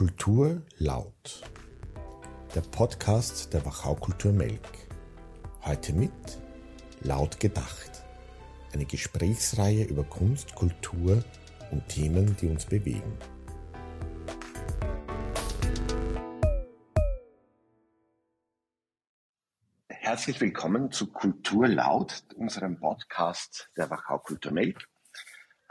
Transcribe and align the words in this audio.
Kultur 0.00 0.62
laut. 0.78 1.42
Der 2.54 2.62
Podcast 2.62 3.52
der 3.52 3.66
Wachau 3.66 3.94
Kultur 3.96 4.32
Melk. 4.32 4.88
Heute 5.62 5.92
mit 5.92 6.40
Laut 7.02 7.38
gedacht. 7.38 8.02
Eine 8.72 8.86
Gesprächsreihe 8.86 9.84
über 9.84 10.04
Kunst, 10.04 10.54
Kultur 10.54 11.22
und 11.70 11.86
Themen, 11.88 12.34
die 12.40 12.48
uns 12.48 12.64
bewegen. 12.64 13.12
Herzlich 19.86 20.40
willkommen 20.40 20.90
zu 20.92 21.08
Kultur 21.12 21.68
laut, 21.68 22.24
unserem 22.36 22.80
Podcast 22.80 23.70
der 23.76 23.90
Wachau 23.90 24.18
Kultur 24.20 24.52
Melk. 24.52 24.88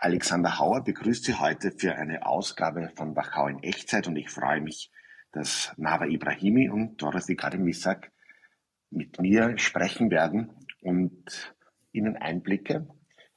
Alexander 0.02 0.57
Hauer 0.57 0.86
begrüßt 0.86 1.25
Sie 1.25 1.34
heute 1.34 1.71
für 1.71 1.93
eine 1.93 2.25
Ausgabe 2.25 2.89
von 2.95 3.18
Wachau 3.18 3.47
in 3.47 3.61
Echtzeit 3.63 4.07
und 4.07 4.15
ich 4.15 4.29
freue 4.29 4.61
mich, 4.61 4.91
dass 5.33 5.74
Nava 5.75 6.05
Ibrahimi 6.05 6.69
und 6.69 7.01
Dorothy 7.01 7.36
Karimisak 7.36 8.10
mit 8.91 9.19
mir 9.19 9.57
sprechen 9.57 10.10
werden 10.10 10.54
und 10.82 11.54
Ihnen 11.91 12.15
Einblicke 12.15 12.88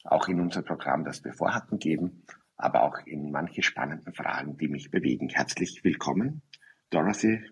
auch 0.05 0.29
in 0.29 0.41
unser 0.41 0.63
Programm, 0.63 1.05
das 1.05 1.25
wir 1.25 1.33
vorhatten, 1.33 1.81
geben, 1.81 2.25
aber 2.57 2.85
auch 2.85 2.99
in 3.07 3.33
manche 3.33 3.65
spannenden 3.65 4.15
Fragen, 4.15 4.57
die 4.57 4.69
mich 4.69 4.93
bewegen. 4.93 5.31
Herzlich 5.31 5.83
willkommen, 5.83 6.43
Dorothy. 6.91 7.43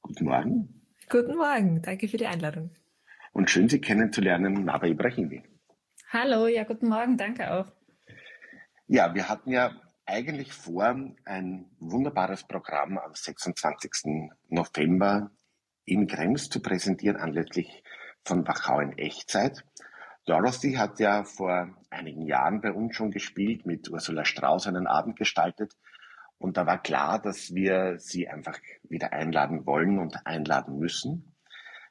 Guten 0.00 0.24
Morgen. 0.24 0.86
Guten 1.10 1.36
Morgen, 1.36 1.82
danke 1.82 2.08
für 2.08 2.16
die 2.16 2.26
Einladung. 2.26 2.70
Und 3.32 3.50
schön, 3.50 3.68
Sie 3.68 3.82
kennenzulernen, 3.82 4.64
Nava 4.64 4.86
Ibrahimi. 4.86 5.42
Hallo, 6.08 6.46
ja, 6.46 6.64
guten 6.64 6.88
Morgen, 6.88 7.18
danke 7.18 7.52
auch. 7.52 7.70
Ja, 8.86 9.14
wir 9.14 9.28
hatten 9.28 9.50
ja 9.50 9.72
eigentlich 10.06 10.52
vor, 10.52 10.94
ein 11.24 11.70
wunderbares 11.78 12.44
Programm 12.44 12.98
am 12.98 13.14
26. 13.14 14.30
November 14.48 15.30
in 15.84 16.06
Krems 16.06 16.48
zu 16.48 16.60
präsentieren, 16.60 17.16
anlässlich 17.16 17.82
von 18.24 18.46
Wachau 18.46 18.80
in 18.80 18.98
Echtzeit. 18.98 19.64
Dorothy 20.26 20.74
hat 20.74 21.00
ja 21.00 21.24
vor 21.24 21.76
einigen 21.90 22.26
Jahren 22.26 22.60
bei 22.60 22.72
uns 22.72 22.94
schon 22.94 23.10
gespielt, 23.10 23.66
mit 23.66 23.90
Ursula 23.90 24.24
Strauß 24.24 24.66
einen 24.66 24.86
Abend 24.86 25.16
gestaltet. 25.16 25.74
Und 26.38 26.56
da 26.56 26.66
war 26.66 26.82
klar, 26.82 27.20
dass 27.20 27.54
wir 27.54 27.98
sie 27.98 28.28
einfach 28.28 28.58
wieder 28.82 29.12
einladen 29.12 29.64
wollen 29.66 29.98
und 29.98 30.26
einladen 30.26 30.78
müssen. 30.78 31.36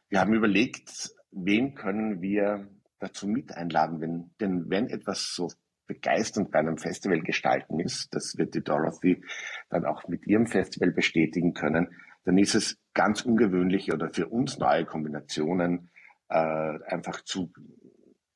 Wir 0.09 0.19
haben 0.19 0.33
überlegt, 0.33 1.11
wen 1.31 1.73
können 1.73 2.21
wir 2.21 2.67
dazu 2.99 3.27
mit 3.27 3.55
einladen, 3.55 4.01
wenn, 4.01 4.31
denn 4.39 4.69
wenn 4.69 4.87
etwas 4.89 5.33
so 5.33 5.49
begeisternd 5.93 6.51
bei 6.51 6.59
einem 6.59 6.77
Festival 6.77 7.21
gestalten 7.21 7.79
ist, 7.79 8.13
das 8.15 8.37
wird 8.37 8.55
die 8.55 8.63
Dorothy 8.63 9.21
dann 9.69 9.85
auch 9.85 10.07
mit 10.07 10.25
ihrem 10.25 10.47
Festival 10.47 10.91
bestätigen 10.91 11.53
können, 11.53 11.89
dann 12.23 12.37
ist 12.37 12.55
es 12.55 12.77
ganz 12.93 13.23
ungewöhnlich 13.23 13.91
oder 13.91 14.09
für 14.09 14.27
uns 14.27 14.57
neue 14.57 14.85
Kombinationen 14.85 15.89
äh, 16.29 16.79
einfach 16.85 17.21
zu 17.23 17.51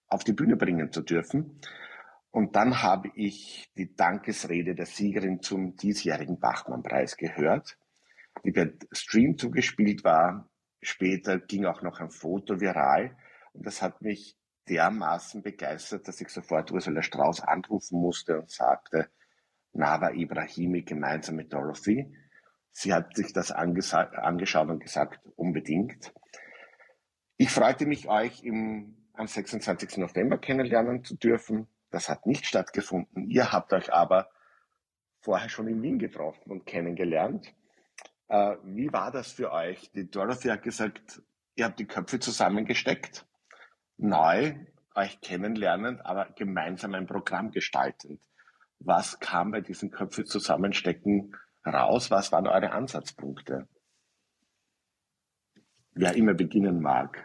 auf 0.07 0.23
die 0.23 0.33
Bühne 0.33 0.57
bringen 0.57 0.91
zu 0.91 1.01
dürfen. 1.01 1.59
Und 2.29 2.55
dann 2.57 2.83
habe 2.83 3.09
ich 3.15 3.71
die 3.77 3.95
Dankesrede 3.95 4.75
der 4.75 4.85
Siegerin 4.85 5.41
zum 5.41 5.77
diesjährigen 5.77 6.39
Bachmann-Preis 6.39 7.15
gehört, 7.15 7.77
die 8.43 8.51
per 8.51 8.71
Stream 8.91 9.37
zugespielt 9.37 10.03
war. 10.03 10.49
Später 10.81 11.39
ging 11.39 11.65
auch 11.65 11.81
noch 11.81 12.01
ein 12.01 12.09
Foto 12.09 12.59
viral 12.59 13.15
und 13.53 13.65
das 13.65 13.81
hat 13.81 14.01
mich 14.01 14.37
dermaßen 14.69 15.41
begeistert, 15.41 16.07
dass 16.07 16.21
ich 16.21 16.29
sofort 16.29 16.71
Ursula 16.71 17.01
Strauß 17.01 17.41
anrufen 17.41 17.99
musste 17.99 18.39
und 18.39 18.49
sagte, 18.49 19.09
Nava 19.73 20.11
Ibrahimi 20.11 20.83
gemeinsam 20.83 21.35
mit 21.35 21.53
Dorothy. 21.53 22.15
Sie 22.71 22.93
hat 22.93 23.15
sich 23.15 23.33
das 23.33 23.51
angeschaut 23.51 24.69
und 24.69 24.79
gesagt, 24.79 25.19
unbedingt. 25.35 26.13
Ich 27.37 27.49
freute 27.49 27.85
mich, 27.85 28.07
euch 28.07 28.43
im, 28.43 29.09
am 29.13 29.27
26. 29.27 29.97
November 29.97 30.37
kennenlernen 30.37 31.03
zu 31.03 31.15
dürfen. 31.15 31.67
Das 31.91 32.09
hat 32.09 32.25
nicht 32.25 32.45
stattgefunden. 32.45 33.29
Ihr 33.29 33.51
habt 33.51 33.73
euch 33.73 33.93
aber 33.93 34.29
vorher 35.19 35.49
schon 35.49 35.67
in 35.67 35.81
Wien 35.81 35.99
getroffen 35.99 36.51
und 36.51 36.65
kennengelernt. 36.65 37.53
Äh, 38.27 38.55
wie 38.63 38.91
war 38.91 39.11
das 39.11 39.31
für 39.31 39.51
euch? 39.51 39.91
Die 39.91 40.09
Dorothy 40.09 40.49
hat 40.49 40.63
gesagt, 40.63 41.21
ihr 41.55 41.65
habt 41.65 41.79
die 41.79 41.85
Köpfe 41.85 42.19
zusammengesteckt 42.19 43.25
neu 43.97 44.55
euch 44.95 45.19
kennenlernend, 45.21 46.05
aber 46.05 46.29
gemeinsam 46.35 46.93
ein 46.93 47.07
Programm 47.07 47.51
gestaltend. 47.51 48.21
Was 48.79 49.19
kam 49.19 49.51
bei 49.51 49.61
diesen 49.61 49.91
Köpfe 49.91 50.25
zusammenstecken 50.25 51.35
raus? 51.65 52.11
Was 52.11 52.31
waren 52.31 52.47
eure 52.47 52.71
Ansatzpunkte? 52.71 53.67
Wer 55.91 56.15
immer 56.15 56.33
beginnen 56.33 56.81
mag. 56.81 57.23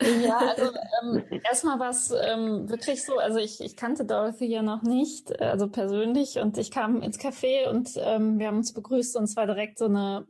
Ja, 0.00 0.38
also 0.56 0.72
ähm, 1.02 1.24
erstmal 1.44 1.78
war 1.78 1.90
es 1.90 2.10
ähm, 2.10 2.68
wirklich 2.68 3.04
so, 3.04 3.18
also 3.18 3.38
ich, 3.38 3.60
ich 3.60 3.76
kannte 3.76 4.04
Dorothy 4.04 4.46
ja 4.46 4.62
noch 4.62 4.82
nicht, 4.82 5.30
äh, 5.30 5.44
also 5.44 5.68
persönlich, 5.68 6.38
und 6.38 6.58
ich 6.58 6.70
kam 6.70 7.02
ins 7.02 7.18
Café 7.18 7.68
und 7.68 7.90
ähm, 7.96 8.38
wir 8.38 8.48
haben 8.48 8.58
uns 8.58 8.72
begrüßt 8.72 9.16
und 9.16 9.24
es 9.24 9.36
war 9.36 9.46
direkt 9.46 9.78
so 9.78 9.86
eine 9.86 10.26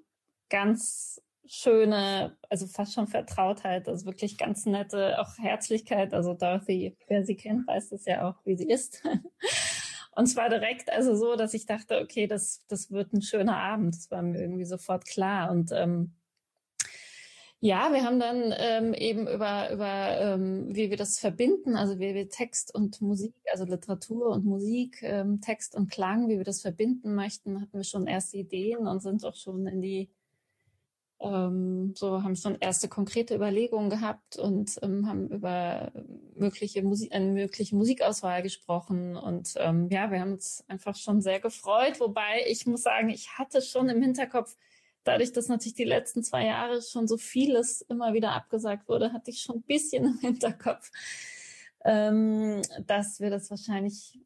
ganz 0.51 1.23
schöne, 1.47 2.37
also 2.49 2.67
fast 2.67 2.95
schon 2.95 3.07
Vertrautheit, 3.07 3.89
also 3.89 4.07
wirklich 4.07 4.39
ganz 4.39 4.67
nette, 4.67 5.21
auch 5.21 5.39
Herzlichkeit. 5.39 6.15
Also 6.15 6.35
Dorothy, 6.35 6.97
wer 7.09 7.25
sie 7.25 7.37
kennt, 7.37 7.67
weiß 7.67 7.91
das 7.91 8.05
ja 8.07 8.29
auch, 8.29 8.37
wie 8.45 8.57
sie 8.57 8.69
ist. 8.69 9.03
Und 10.17 10.27
zwar 10.27 10.49
direkt 10.49 10.91
also 10.93 11.17
so, 11.17 11.35
dass 11.37 11.55
ich 11.55 11.67
dachte, 11.67 12.01
okay, 12.01 12.27
das, 12.27 12.65
das 12.69 12.91
wird 12.91 13.13
ein 13.13 13.23
schöner 13.23 13.57
Abend. 13.57 13.97
Das 13.97 14.11
war 14.11 14.23
mir 14.23 14.41
irgendwie 14.41 14.65
sofort 14.65 15.07
klar. 15.07 15.51
Und 15.51 15.73
ähm, 15.73 16.15
ja, 17.61 17.93
wir 17.93 18.05
haben 18.05 18.21
dann 18.21 18.55
ähm, 18.57 18.95
eben 18.95 19.27
über, 19.27 19.73
über 19.73 20.21
ähm, 20.21 20.69
wie 20.75 20.91
wir 20.91 20.99
das 20.99 21.19
verbinden, 21.19 21.77
also 21.77 21.99
wie 21.99 22.15
wir 22.15 22.29
Text 22.29 22.75
und 22.75 23.01
Musik, 23.01 23.35
also 23.51 23.65
Literatur 23.65 24.29
und 24.29 24.45
Musik, 24.45 25.03
ähm, 25.03 25.41
Text 25.41 25.75
und 25.75 25.91
Klang, 25.91 26.29
wie 26.29 26.37
wir 26.37 26.45
das 26.45 26.61
verbinden 26.61 27.15
möchten, 27.15 27.61
hatten 27.61 27.77
wir 27.77 27.85
schon 27.85 28.07
erste 28.07 28.37
Ideen 28.37 28.87
und 28.87 29.01
sind 29.01 29.25
auch 29.25 29.35
schon 29.35 29.67
in 29.67 29.81
die 29.81 30.11
ähm, 31.21 31.95
so 31.95 32.23
haben 32.23 32.37
schon 32.37 32.57
erste 32.61 32.89
konkrete 32.89 33.35
Überlegungen 33.35 33.89
gehabt 33.89 34.37
und 34.37 34.79
ähm, 34.83 35.07
haben 35.07 35.29
über 35.29 35.93
mögliche 36.35 36.83
Musik, 36.83 37.13
eine 37.13 37.33
mögliche 37.33 37.77
Musikauswahl 37.77 38.43
gesprochen. 38.43 39.17
Und 39.17 39.55
ähm, 39.57 39.89
ja, 39.91 40.11
wir 40.11 40.21
haben 40.21 40.33
uns 40.33 40.65
einfach 40.69 40.97
schon 40.97 41.21
sehr 41.21 41.41
gefreut. 41.41 42.01
Wobei 42.01 42.45
ich 42.49 42.67
muss 42.67 42.83
sagen, 42.83 43.09
ich 43.09 43.39
hatte 43.39 43.63
schon 43.63 43.89
im 43.89 44.03
Hinterkopf, 44.03 44.57
dadurch, 45.05 45.33
dass 45.33 45.49
natürlich 45.49 45.75
die 45.75 45.85
letzten 45.85 46.23
zwei 46.23 46.47
Jahre 46.47 46.83
schon 46.83 47.07
so 47.07 47.17
vieles 47.17 47.83
immer 47.83 48.13
wieder 48.13 48.33
abgesagt 48.33 48.89
wurde, 48.89 49.13
hatte 49.13 49.31
ich 49.31 49.41
schon 49.41 49.57
ein 49.57 49.63
bisschen 49.63 50.05
im 50.05 50.19
Hinterkopf, 50.19 50.91
ähm, 51.85 52.63
dass 52.87 53.21
wir 53.21 53.31
das 53.31 53.51
wahrscheinlich 53.51 54.19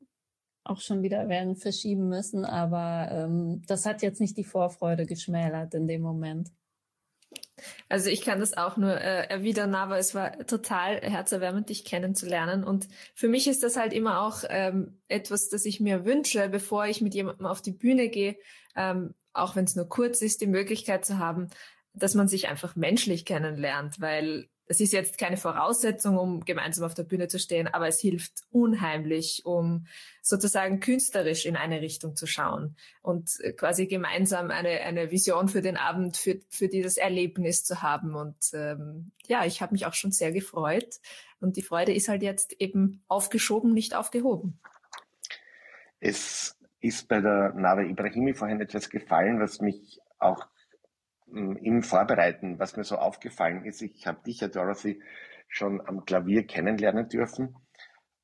auch 0.64 0.80
schon 0.80 1.02
wieder 1.02 1.28
werden 1.28 1.56
verschieben 1.56 2.08
müssen. 2.08 2.44
Aber 2.44 3.08
ähm, 3.10 3.62
das 3.66 3.86
hat 3.86 4.02
jetzt 4.02 4.20
nicht 4.20 4.36
die 4.36 4.44
Vorfreude 4.44 5.06
geschmälert 5.06 5.74
in 5.74 5.86
dem 5.86 6.02
Moment. 6.02 6.50
Also 7.88 8.10
ich 8.10 8.22
kann 8.22 8.40
das 8.40 8.56
auch 8.56 8.76
nur 8.76 8.92
äh, 8.92 9.28
erwidern, 9.28 9.74
aber 9.74 9.98
es 9.98 10.14
war 10.14 10.38
total 10.46 11.00
herzerwärmend, 11.00 11.68
dich 11.68 11.84
kennenzulernen. 11.84 12.64
Und 12.64 12.88
für 13.14 13.28
mich 13.28 13.46
ist 13.46 13.62
das 13.62 13.76
halt 13.76 13.92
immer 13.92 14.22
auch 14.22 14.44
ähm, 14.48 15.00
etwas, 15.08 15.48
das 15.48 15.64
ich 15.64 15.80
mir 15.80 16.04
wünsche, 16.04 16.48
bevor 16.48 16.86
ich 16.86 17.00
mit 17.00 17.14
jemandem 17.14 17.46
auf 17.46 17.62
die 17.62 17.72
Bühne 17.72 18.08
gehe, 18.08 18.36
ähm, 18.76 19.14
auch 19.32 19.56
wenn 19.56 19.64
es 19.64 19.76
nur 19.76 19.88
kurz 19.88 20.22
ist, 20.22 20.40
die 20.40 20.46
Möglichkeit 20.46 21.04
zu 21.04 21.18
haben, 21.18 21.48
dass 21.92 22.14
man 22.14 22.28
sich 22.28 22.48
einfach 22.48 22.76
menschlich 22.76 23.24
kennenlernt, 23.24 24.00
weil 24.00 24.48
es 24.68 24.80
ist 24.80 24.92
jetzt 24.92 25.16
keine 25.16 25.38
Voraussetzung, 25.38 26.18
um 26.18 26.44
gemeinsam 26.44 26.84
auf 26.84 26.92
der 26.92 27.04
Bühne 27.04 27.28
zu 27.28 27.38
stehen, 27.38 27.68
aber 27.68 27.88
es 27.88 28.00
hilft 28.00 28.42
unheimlich, 28.50 29.42
um 29.46 29.86
sozusagen 30.20 30.80
künstlerisch 30.80 31.46
in 31.46 31.56
eine 31.56 31.80
Richtung 31.80 32.16
zu 32.16 32.26
schauen 32.26 32.76
und 33.00 33.30
quasi 33.56 33.86
gemeinsam 33.86 34.50
eine, 34.50 34.80
eine 34.80 35.10
Vision 35.10 35.48
für 35.48 35.62
den 35.62 35.78
Abend, 35.78 36.18
für, 36.18 36.38
für 36.50 36.68
dieses 36.68 36.98
Erlebnis 36.98 37.64
zu 37.64 37.80
haben. 37.80 38.14
Und 38.14 38.36
ähm, 38.52 39.12
ja, 39.26 39.46
ich 39.46 39.62
habe 39.62 39.72
mich 39.72 39.86
auch 39.86 39.94
schon 39.94 40.12
sehr 40.12 40.32
gefreut. 40.32 41.00
Und 41.40 41.56
die 41.56 41.62
Freude 41.62 41.94
ist 41.94 42.08
halt 42.08 42.22
jetzt 42.22 42.52
eben 42.60 43.02
aufgeschoben, 43.08 43.72
nicht 43.72 43.94
aufgehoben. 43.94 44.60
Es 45.98 46.58
ist 46.80 47.08
bei 47.08 47.20
der 47.20 47.54
Nava 47.54 47.82
Ibrahimi 47.82 48.34
vorhin 48.34 48.60
etwas 48.60 48.90
gefallen, 48.90 49.40
was 49.40 49.60
mich 49.60 49.98
auch 50.18 50.46
im 51.32 51.82
Vorbereiten, 51.82 52.58
was 52.58 52.76
mir 52.76 52.84
so 52.84 52.96
aufgefallen 52.96 53.64
ist, 53.64 53.82
ich 53.82 54.06
habe 54.06 54.22
dich 54.22 54.40
ja, 54.40 54.48
Dorothy, 54.48 55.02
schon 55.48 55.80
am 55.86 56.04
Klavier 56.04 56.46
kennenlernen 56.46 57.08
dürfen. 57.08 57.56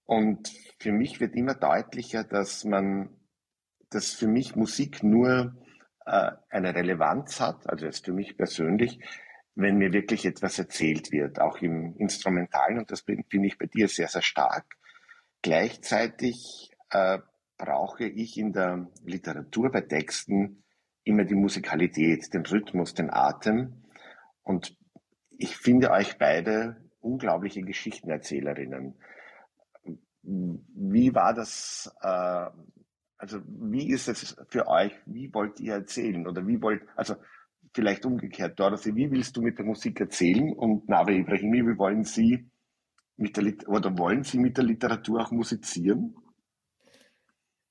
Und 0.04 0.52
für 0.78 0.92
mich 0.92 1.20
wird 1.20 1.34
immer 1.34 1.54
deutlicher, 1.54 2.24
dass 2.24 2.64
man, 2.64 3.16
dass 3.90 4.12
für 4.12 4.28
mich 4.28 4.54
Musik 4.56 5.02
nur 5.02 5.56
äh, 6.04 6.32
eine 6.50 6.74
Relevanz 6.74 7.40
hat, 7.40 7.68
also 7.68 7.86
jetzt 7.86 8.04
für 8.04 8.12
mich 8.12 8.36
persönlich, 8.36 9.00
wenn 9.54 9.78
mir 9.78 9.92
wirklich 9.92 10.26
etwas 10.26 10.58
erzählt 10.58 11.12
wird, 11.12 11.40
auch 11.40 11.58
im 11.58 11.96
Instrumentalen. 11.96 12.78
Und 12.78 12.90
das 12.90 13.02
finde 13.02 13.46
ich 13.46 13.58
bei 13.58 13.66
dir 13.66 13.88
sehr, 13.88 14.08
sehr 14.08 14.22
stark. 14.22 14.66
Gleichzeitig 15.42 16.70
äh, 16.90 17.18
brauche 17.56 18.04
ich 18.04 18.36
in 18.36 18.52
der 18.52 18.90
Literatur 19.04 19.70
bei 19.70 19.82
Texten 19.82 20.63
immer 21.04 21.24
die 21.24 21.34
Musikalität, 21.34 22.32
den 22.32 22.44
Rhythmus, 22.46 22.94
den 22.94 23.10
Atem. 23.10 23.84
Und 24.42 24.76
ich 25.30 25.56
finde 25.56 25.90
euch 25.90 26.18
beide 26.18 26.76
unglaubliche 27.00 27.62
Geschichtenerzählerinnen. 27.62 28.94
Wie 30.22 31.14
war 31.14 31.34
das, 31.34 31.94
äh, 32.00 32.46
also 33.18 33.40
wie 33.46 33.90
ist 33.90 34.08
es 34.08 34.36
für 34.48 34.66
euch, 34.66 34.92
wie 35.04 35.32
wollt 35.34 35.60
ihr 35.60 35.74
erzählen 35.74 36.26
oder 36.26 36.46
wie 36.46 36.60
wollt, 36.62 36.82
also 36.96 37.16
vielleicht 37.74 38.06
umgekehrt, 38.06 38.58
Dorothy, 38.58 38.94
wie 38.94 39.10
willst 39.10 39.36
du 39.36 39.42
mit 39.42 39.58
der 39.58 39.66
Musik 39.66 40.00
erzählen 40.00 40.52
und 40.54 40.88
Nave 40.88 41.14
Ibrahimi, 41.14 41.66
wie 41.66 41.78
wollen 41.78 42.04
Sie 42.04 42.48
mit 43.16 43.36
der, 43.36 43.68
oder 43.68 43.96
wollen 43.98 44.22
Sie 44.22 44.38
mit 44.38 44.56
der 44.56 44.64
Literatur 44.64 45.20
auch 45.20 45.30
musizieren? 45.30 46.16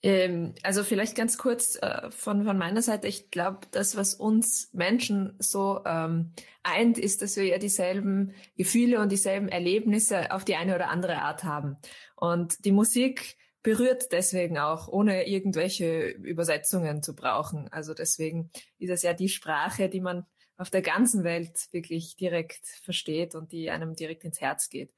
Ähm, 0.04 0.54
also 0.64 0.84
vielleicht 0.84 1.16
ganz 1.16 1.38
kurz 1.38 1.78
äh, 1.82 2.12
von, 2.12 2.44
von 2.44 2.58
meiner 2.58 2.82
Seite. 2.82 3.08
Ich 3.08 3.32
glaube, 3.32 3.62
das, 3.72 3.96
was 3.96 4.14
uns 4.14 4.70
Menschen 4.74 5.36
so 5.40 5.82
ähm, 5.86 6.34
eint, 6.62 6.98
ist, 6.98 7.22
dass 7.22 7.38
wir 7.38 7.46
ja 7.46 7.58
dieselben 7.58 8.34
Gefühle 8.58 9.00
und 9.00 9.12
dieselben 9.12 9.48
Erlebnisse 9.48 10.32
auf 10.32 10.44
die 10.44 10.56
eine 10.56 10.76
oder 10.76 10.90
andere 10.90 11.22
Art 11.22 11.46
haben. 11.46 11.78
Und 12.18 12.66
die 12.66 12.74
Musik 12.74 13.38
berührt 13.64 14.12
deswegen 14.12 14.58
auch, 14.58 14.90
ohne 14.90 15.26
irgendwelche 15.26 16.10
Übersetzungen 16.10 17.02
zu 17.02 17.16
brauchen. 17.16 17.70
Also 17.72 17.94
deswegen 17.94 18.52
ist 18.78 18.90
es 18.90 19.04
ja 19.04 19.14
die 19.14 19.30
Sprache, 19.30 19.88
die 19.88 20.02
man 20.02 20.26
auf 20.58 20.70
der 20.70 20.82
ganzen 20.82 21.24
Welt 21.24 21.70
wirklich 21.72 22.18
direkt 22.18 22.68
versteht 22.84 23.36
und 23.36 23.54
die 23.54 23.72
einem 23.72 23.96
direkt 23.96 24.26
ins 24.26 24.42
Herz 24.42 24.70
geht. 24.70 24.94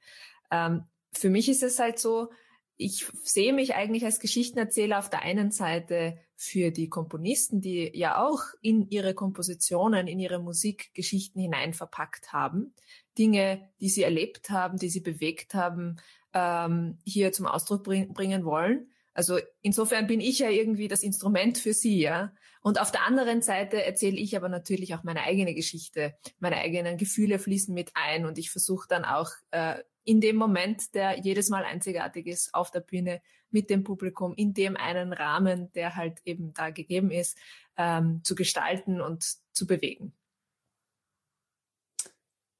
Ähm, 0.50 0.82
für 1.12 1.30
mich 1.30 1.48
ist 1.48 1.62
es 1.62 1.78
halt 1.78 2.00
so, 2.00 2.30
ich 2.76 3.06
sehe 3.24 3.52
mich 3.52 3.74
eigentlich 3.74 4.04
als 4.04 4.20
Geschichtenerzähler 4.20 4.98
auf 4.98 5.08
der 5.08 5.22
einen 5.22 5.50
Seite 5.50 6.18
für 6.36 6.70
die 6.70 6.88
Komponisten, 6.88 7.60
die 7.60 7.90
ja 7.94 8.22
auch 8.22 8.40
in 8.60 8.88
ihre 8.90 9.14
Kompositionen, 9.14 10.06
in 10.06 10.18
ihre 10.18 10.38
Musik 10.38 10.92
Geschichten 10.92 11.40
hinein 11.40 11.72
verpackt 11.72 12.32
haben. 12.32 12.74
Dinge, 13.16 13.70
die 13.80 13.88
sie 13.88 14.02
erlebt 14.02 14.50
haben, 14.50 14.78
die 14.78 14.90
sie 14.90 15.00
bewegt 15.00 15.54
haben, 15.54 15.96
ähm, 16.34 16.98
hier 17.04 17.32
zum 17.32 17.46
Ausdruck 17.46 17.82
bring 17.84 18.12
bringen 18.12 18.44
wollen. 18.44 18.90
Also 19.14 19.38
insofern 19.62 20.06
bin 20.06 20.20
ich 20.20 20.40
ja 20.40 20.50
irgendwie 20.50 20.88
das 20.88 21.02
Instrument 21.02 21.56
für 21.56 21.72
sie, 21.72 22.00
ja. 22.00 22.34
Und 22.60 22.78
auf 22.80 22.92
der 22.92 23.06
anderen 23.06 23.40
Seite 23.40 23.82
erzähle 23.82 24.18
ich 24.18 24.36
aber 24.36 24.50
natürlich 24.50 24.94
auch 24.94 25.04
meine 25.04 25.22
eigene 25.22 25.54
Geschichte. 25.54 26.14
Meine 26.38 26.56
eigenen 26.56 26.98
Gefühle 26.98 27.38
fließen 27.38 27.72
mit 27.72 27.92
ein 27.94 28.26
und 28.26 28.36
ich 28.36 28.50
versuche 28.50 28.86
dann 28.88 29.06
auch 29.06 29.30
äh, 29.52 29.76
in 30.06 30.20
dem 30.20 30.36
Moment, 30.36 30.94
der 30.94 31.18
jedes 31.18 31.50
Mal 31.50 31.64
einzigartig 31.64 32.26
ist, 32.26 32.54
auf 32.54 32.70
der 32.70 32.80
Bühne 32.80 33.20
mit 33.50 33.70
dem 33.70 33.82
Publikum, 33.84 34.34
in 34.34 34.54
dem 34.54 34.76
einen 34.76 35.12
Rahmen, 35.12 35.72
der 35.72 35.96
halt 35.96 36.20
eben 36.24 36.54
da 36.54 36.70
gegeben 36.70 37.10
ist, 37.10 37.36
ähm, 37.76 38.22
zu 38.22 38.34
gestalten 38.34 39.00
und 39.00 39.24
zu 39.52 39.66
bewegen. 39.66 40.12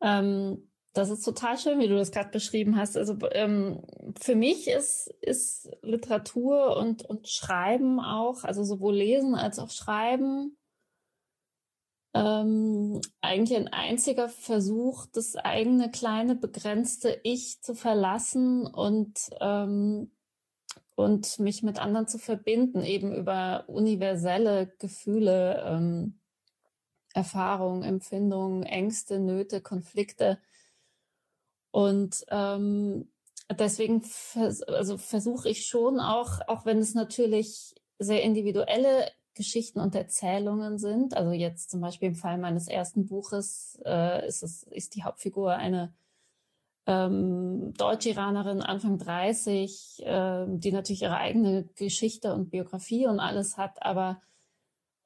Ähm, 0.00 0.69
das 0.93 1.10
ist 1.10 1.22
total 1.22 1.56
schön, 1.58 1.78
wie 1.78 1.88
du 1.88 1.96
das 1.96 2.10
gerade 2.10 2.31
beschrieben 2.31 2.76
hast. 2.76 2.96
Also 2.96 3.16
ähm, 3.32 3.82
für 4.20 4.34
mich 4.34 4.66
ist, 4.66 5.08
ist 5.20 5.70
Literatur 5.82 6.76
und, 6.76 7.04
und 7.04 7.28
Schreiben 7.28 8.00
auch, 8.00 8.44
also 8.44 8.64
sowohl 8.64 8.96
Lesen 8.96 9.34
als 9.34 9.58
auch 9.58 9.70
Schreiben, 9.70 10.56
ähm, 12.25 13.01
eigentlich 13.21 13.59
ein 13.59 13.69
einziger 13.69 14.29
Versuch, 14.29 15.07
das 15.13 15.37
eigene 15.37 15.91
kleine 15.91 16.35
begrenzte 16.35 17.21
Ich 17.23 17.61
zu 17.63 17.75
verlassen 17.75 18.67
und 18.67 19.31
ähm, 19.41 20.11
und 20.97 21.39
mich 21.39 21.63
mit 21.63 21.79
anderen 21.79 22.09
zu 22.09 22.19
verbinden, 22.19 22.83
eben 22.83 23.15
über 23.15 23.65
universelle 23.69 24.75
Gefühle, 24.79 25.63
ähm, 25.67 26.19
Erfahrungen, 27.13 27.83
Empfindungen, 27.83 28.63
Ängste, 28.63 29.21
Nöte, 29.21 29.61
Konflikte. 29.61 30.39
Und 31.71 32.25
ähm, 32.31 33.11
deswegen 33.51 34.03
vers 34.03 34.63
also 34.63 34.97
versuche 34.97 35.51
ich 35.51 35.67
schon 35.67 36.01
auch, 36.01 36.41
auch 36.49 36.65
wenn 36.65 36.79
es 36.79 36.95
natürlich 36.95 37.75
sehr 37.99 38.23
individuelle 38.23 39.11
Geschichten 39.37 39.79
und 39.79 39.94
Erzählungen 39.94 40.79
sind. 40.79 41.17
Also 41.17 41.31
jetzt 41.31 41.71
zum 41.71 41.81
Beispiel 41.81 42.09
im 42.09 42.15
Fall 42.17 42.38
meines 42.38 42.67
ersten 42.67 43.06
Buches 43.06 43.79
äh, 43.85 44.27
ist 44.27 44.43
es 44.43 44.65
ist 44.65 44.97
die 44.97 45.05
Hauptfigur 45.05 45.53
eine 45.53 45.94
ähm, 46.87 47.75
Deutsch-Iranerin 47.75 48.62
Anfang 48.62 48.99
30, 48.99 50.03
äh, 50.05 50.47
die 50.49 50.73
natürlich 50.73 51.03
ihre 51.03 51.17
eigene 51.17 51.65
Geschichte 51.77 52.33
und 52.33 52.50
Biografie 52.50 53.06
und 53.06 53.21
alles 53.21 53.56
hat, 53.59 53.83
aber 53.83 54.21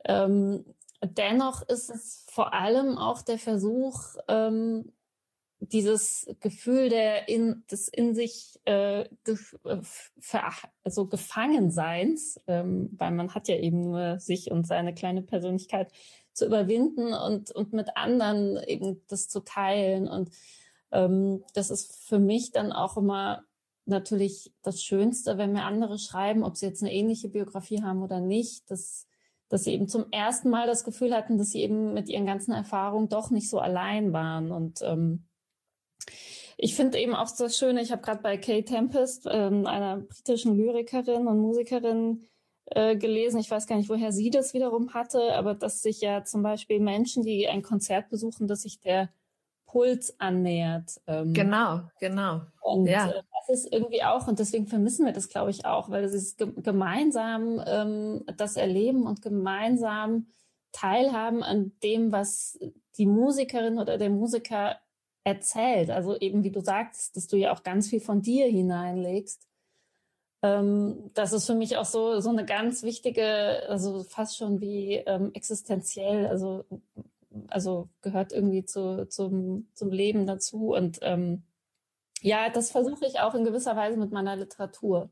ähm, 0.04 0.64
dennoch 1.02 1.62
ist 1.62 1.90
es 1.90 2.24
vor 2.30 2.52
allem 2.52 2.98
auch 2.98 3.22
der 3.22 3.38
Versuch, 3.38 4.16
ähm, 4.28 4.92
dieses 5.60 6.26
Gefühl 6.40 6.88
der 6.88 7.28
in, 7.28 7.64
des 7.70 7.88
in 7.88 8.14
sich 8.14 8.58
äh, 8.64 9.04
gef, 9.24 9.56
äh, 9.64 9.78
ver, 10.18 10.50
also 10.84 11.06
Gefangenseins, 11.06 12.40
ähm, 12.46 12.90
weil 12.96 13.10
man 13.12 13.34
hat 13.34 13.46
ja 13.48 13.56
eben 13.56 13.82
nur 13.82 14.18
sich 14.18 14.50
und 14.50 14.66
seine 14.66 14.94
kleine 14.94 15.22
Persönlichkeit 15.22 15.92
zu 16.32 16.46
überwinden 16.46 17.12
und, 17.12 17.50
und 17.50 17.72
mit 17.72 17.96
anderen 17.96 18.58
eben 18.66 19.02
das 19.08 19.28
zu 19.28 19.40
teilen. 19.40 20.08
Und 20.08 20.30
ähm, 20.92 21.44
das 21.54 21.70
ist 21.70 22.08
für 22.08 22.18
mich 22.18 22.52
dann 22.52 22.72
auch 22.72 22.96
immer 22.96 23.44
natürlich 23.84 24.52
das 24.62 24.82
Schönste, 24.82 25.36
wenn 25.36 25.52
mir 25.52 25.64
andere 25.64 25.98
schreiben, 25.98 26.42
ob 26.42 26.56
sie 26.56 26.66
jetzt 26.66 26.82
eine 26.82 26.92
ähnliche 26.92 27.28
Biografie 27.28 27.82
haben 27.82 28.02
oder 28.02 28.20
nicht, 28.20 28.70
dass, 28.70 29.06
dass 29.48 29.64
sie 29.64 29.72
eben 29.74 29.88
zum 29.88 30.06
ersten 30.10 30.48
Mal 30.48 30.66
das 30.66 30.84
Gefühl 30.84 31.14
hatten, 31.14 31.36
dass 31.36 31.50
sie 31.50 31.62
eben 31.62 31.92
mit 31.92 32.08
ihren 32.08 32.24
ganzen 32.24 32.52
Erfahrungen 32.52 33.08
doch 33.08 33.30
nicht 33.30 33.50
so 33.50 33.58
allein 33.58 34.12
waren. 34.12 34.52
Und 34.52 34.80
ähm, 34.82 35.26
ich 36.56 36.74
finde 36.74 36.98
eben 36.98 37.14
auch 37.14 37.30
das 37.36 37.56
Schöne, 37.56 37.80
ich 37.82 37.92
habe 37.92 38.02
gerade 38.02 38.22
bei 38.22 38.36
Kay 38.36 38.62
Tempest, 38.62 39.26
ähm, 39.30 39.66
einer 39.66 39.98
britischen 39.98 40.56
Lyrikerin 40.56 41.26
und 41.26 41.38
Musikerin, 41.38 42.26
äh, 42.66 42.96
gelesen, 42.96 43.40
ich 43.40 43.50
weiß 43.50 43.66
gar 43.66 43.76
nicht, 43.76 43.88
woher 43.88 44.12
sie 44.12 44.30
das 44.30 44.54
wiederum 44.54 44.94
hatte, 44.94 45.34
aber 45.34 45.54
dass 45.54 45.82
sich 45.82 46.00
ja 46.00 46.24
zum 46.24 46.42
Beispiel 46.42 46.78
Menschen, 46.78 47.24
die 47.24 47.48
ein 47.48 47.62
Konzert 47.62 48.10
besuchen, 48.10 48.46
dass 48.46 48.62
sich 48.62 48.80
der 48.80 49.08
Puls 49.66 50.18
annähert. 50.20 51.00
Ähm, 51.06 51.32
genau, 51.32 51.80
genau. 51.98 52.42
Und 52.60 52.86
ja. 52.86 53.10
Äh, 53.10 53.22
das 53.48 53.64
ist 53.64 53.72
irgendwie 53.72 54.04
auch, 54.04 54.28
und 54.28 54.38
deswegen 54.38 54.66
vermissen 54.66 55.06
wir 55.06 55.12
das, 55.12 55.28
glaube 55.28 55.50
ich, 55.50 55.64
auch, 55.64 55.90
weil 55.90 56.04
es 56.04 56.14
ist 56.14 56.38
gemeinsam 56.38 57.62
ähm, 57.66 58.24
das 58.36 58.56
Erleben 58.56 59.06
und 59.06 59.22
gemeinsam 59.22 60.26
teilhaben 60.72 61.42
an 61.42 61.72
dem, 61.82 62.12
was 62.12 62.58
die 62.98 63.06
Musikerin 63.06 63.78
oder 63.78 63.98
der 63.98 64.10
Musiker 64.10 64.76
erzählt. 65.24 65.90
Also 65.90 66.16
eben, 66.18 66.44
wie 66.44 66.50
du 66.50 66.60
sagst, 66.60 67.16
dass 67.16 67.26
du 67.26 67.36
ja 67.36 67.52
auch 67.52 67.62
ganz 67.62 67.88
viel 67.88 68.00
von 68.00 68.22
dir 68.22 68.46
hineinlegst. 68.46 69.46
Ähm, 70.42 71.10
das 71.14 71.32
ist 71.32 71.46
für 71.46 71.54
mich 71.54 71.76
auch 71.76 71.84
so, 71.84 72.20
so 72.20 72.30
eine 72.30 72.46
ganz 72.46 72.82
wichtige, 72.82 73.68
also 73.68 74.02
fast 74.04 74.38
schon 74.38 74.60
wie 74.60 74.94
ähm, 75.06 75.30
existenziell, 75.34 76.26
also, 76.26 76.64
also 77.48 77.88
gehört 78.00 78.32
irgendwie 78.32 78.64
zu, 78.64 79.06
zum, 79.08 79.68
zum 79.74 79.90
Leben 79.90 80.26
dazu. 80.26 80.72
Und 80.74 80.98
ähm, 81.02 81.42
ja, 82.22 82.48
das 82.50 82.70
versuche 82.70 83.06
ich 83.06 83.20
auch 83.20 83.34
in 83.34 83.44
gewisser 83.44 83.76
Weise 83.76 83.98
mit 83.98 84.12
meiner 84.12 84.36
Literatur. 84.36 85.10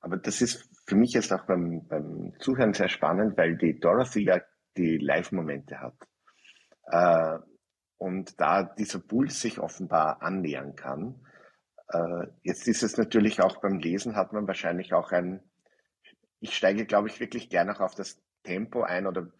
Aber 0.00 0.16
das 0.16 0.42
ist 0.42 0.68
für 0.86 0.96
mich 0.96 1.12
jetzt 1.12 1.32
auch 1.32 1.44
beim, 1.46 1.86
beim 1.86 2.32
Zuhören 2.40 2.74
sehr 2.74 2.88
spannend, 2.88 3.38
weil 3.38 3.56
die 3.56 3.78
Dorothy 3.78 4.24
ja 4.24 4.40
die 4.76 4.98
Live-Momente 4.98 5.80
hat. 5.80 5.94
Äh, 6.86 7.38
und 8.02 8.40
da 8.40 8.64
dieser 8.64 8.98
Puls 8.98 9.40
sich 9.40 9.60
offenbar 9.60 10.22
annähern 10.22 10.74
kann. 10.74 11.24
Äh, 11.88 12.26
jetzt 12.42 12.66
ist 12.66 12.82
es 12.82 12.96
natürlich 12.96 13.40
auch 13.40 13.60
beim 13.60 13.78
Lesen 13.78 14.16
hat 14.16 14.32
man 14.32 14.48
wahrscheinlich 14.48 14.92
auch 14.92 15.12
ein, 15.12 15.40
ich 16.40 16.56
steige 16.56 16.84
glaube 16.84 17.08
ich 17.08 17.20
wirklich 17.20 17.48
gerne 17.48 17.72
auch 17.76 17.80
auf 17.80 17.94
das 17.94 18.20
Tempo 18.42 18.82
ein 18.82 19.06
oder 19.06 19.30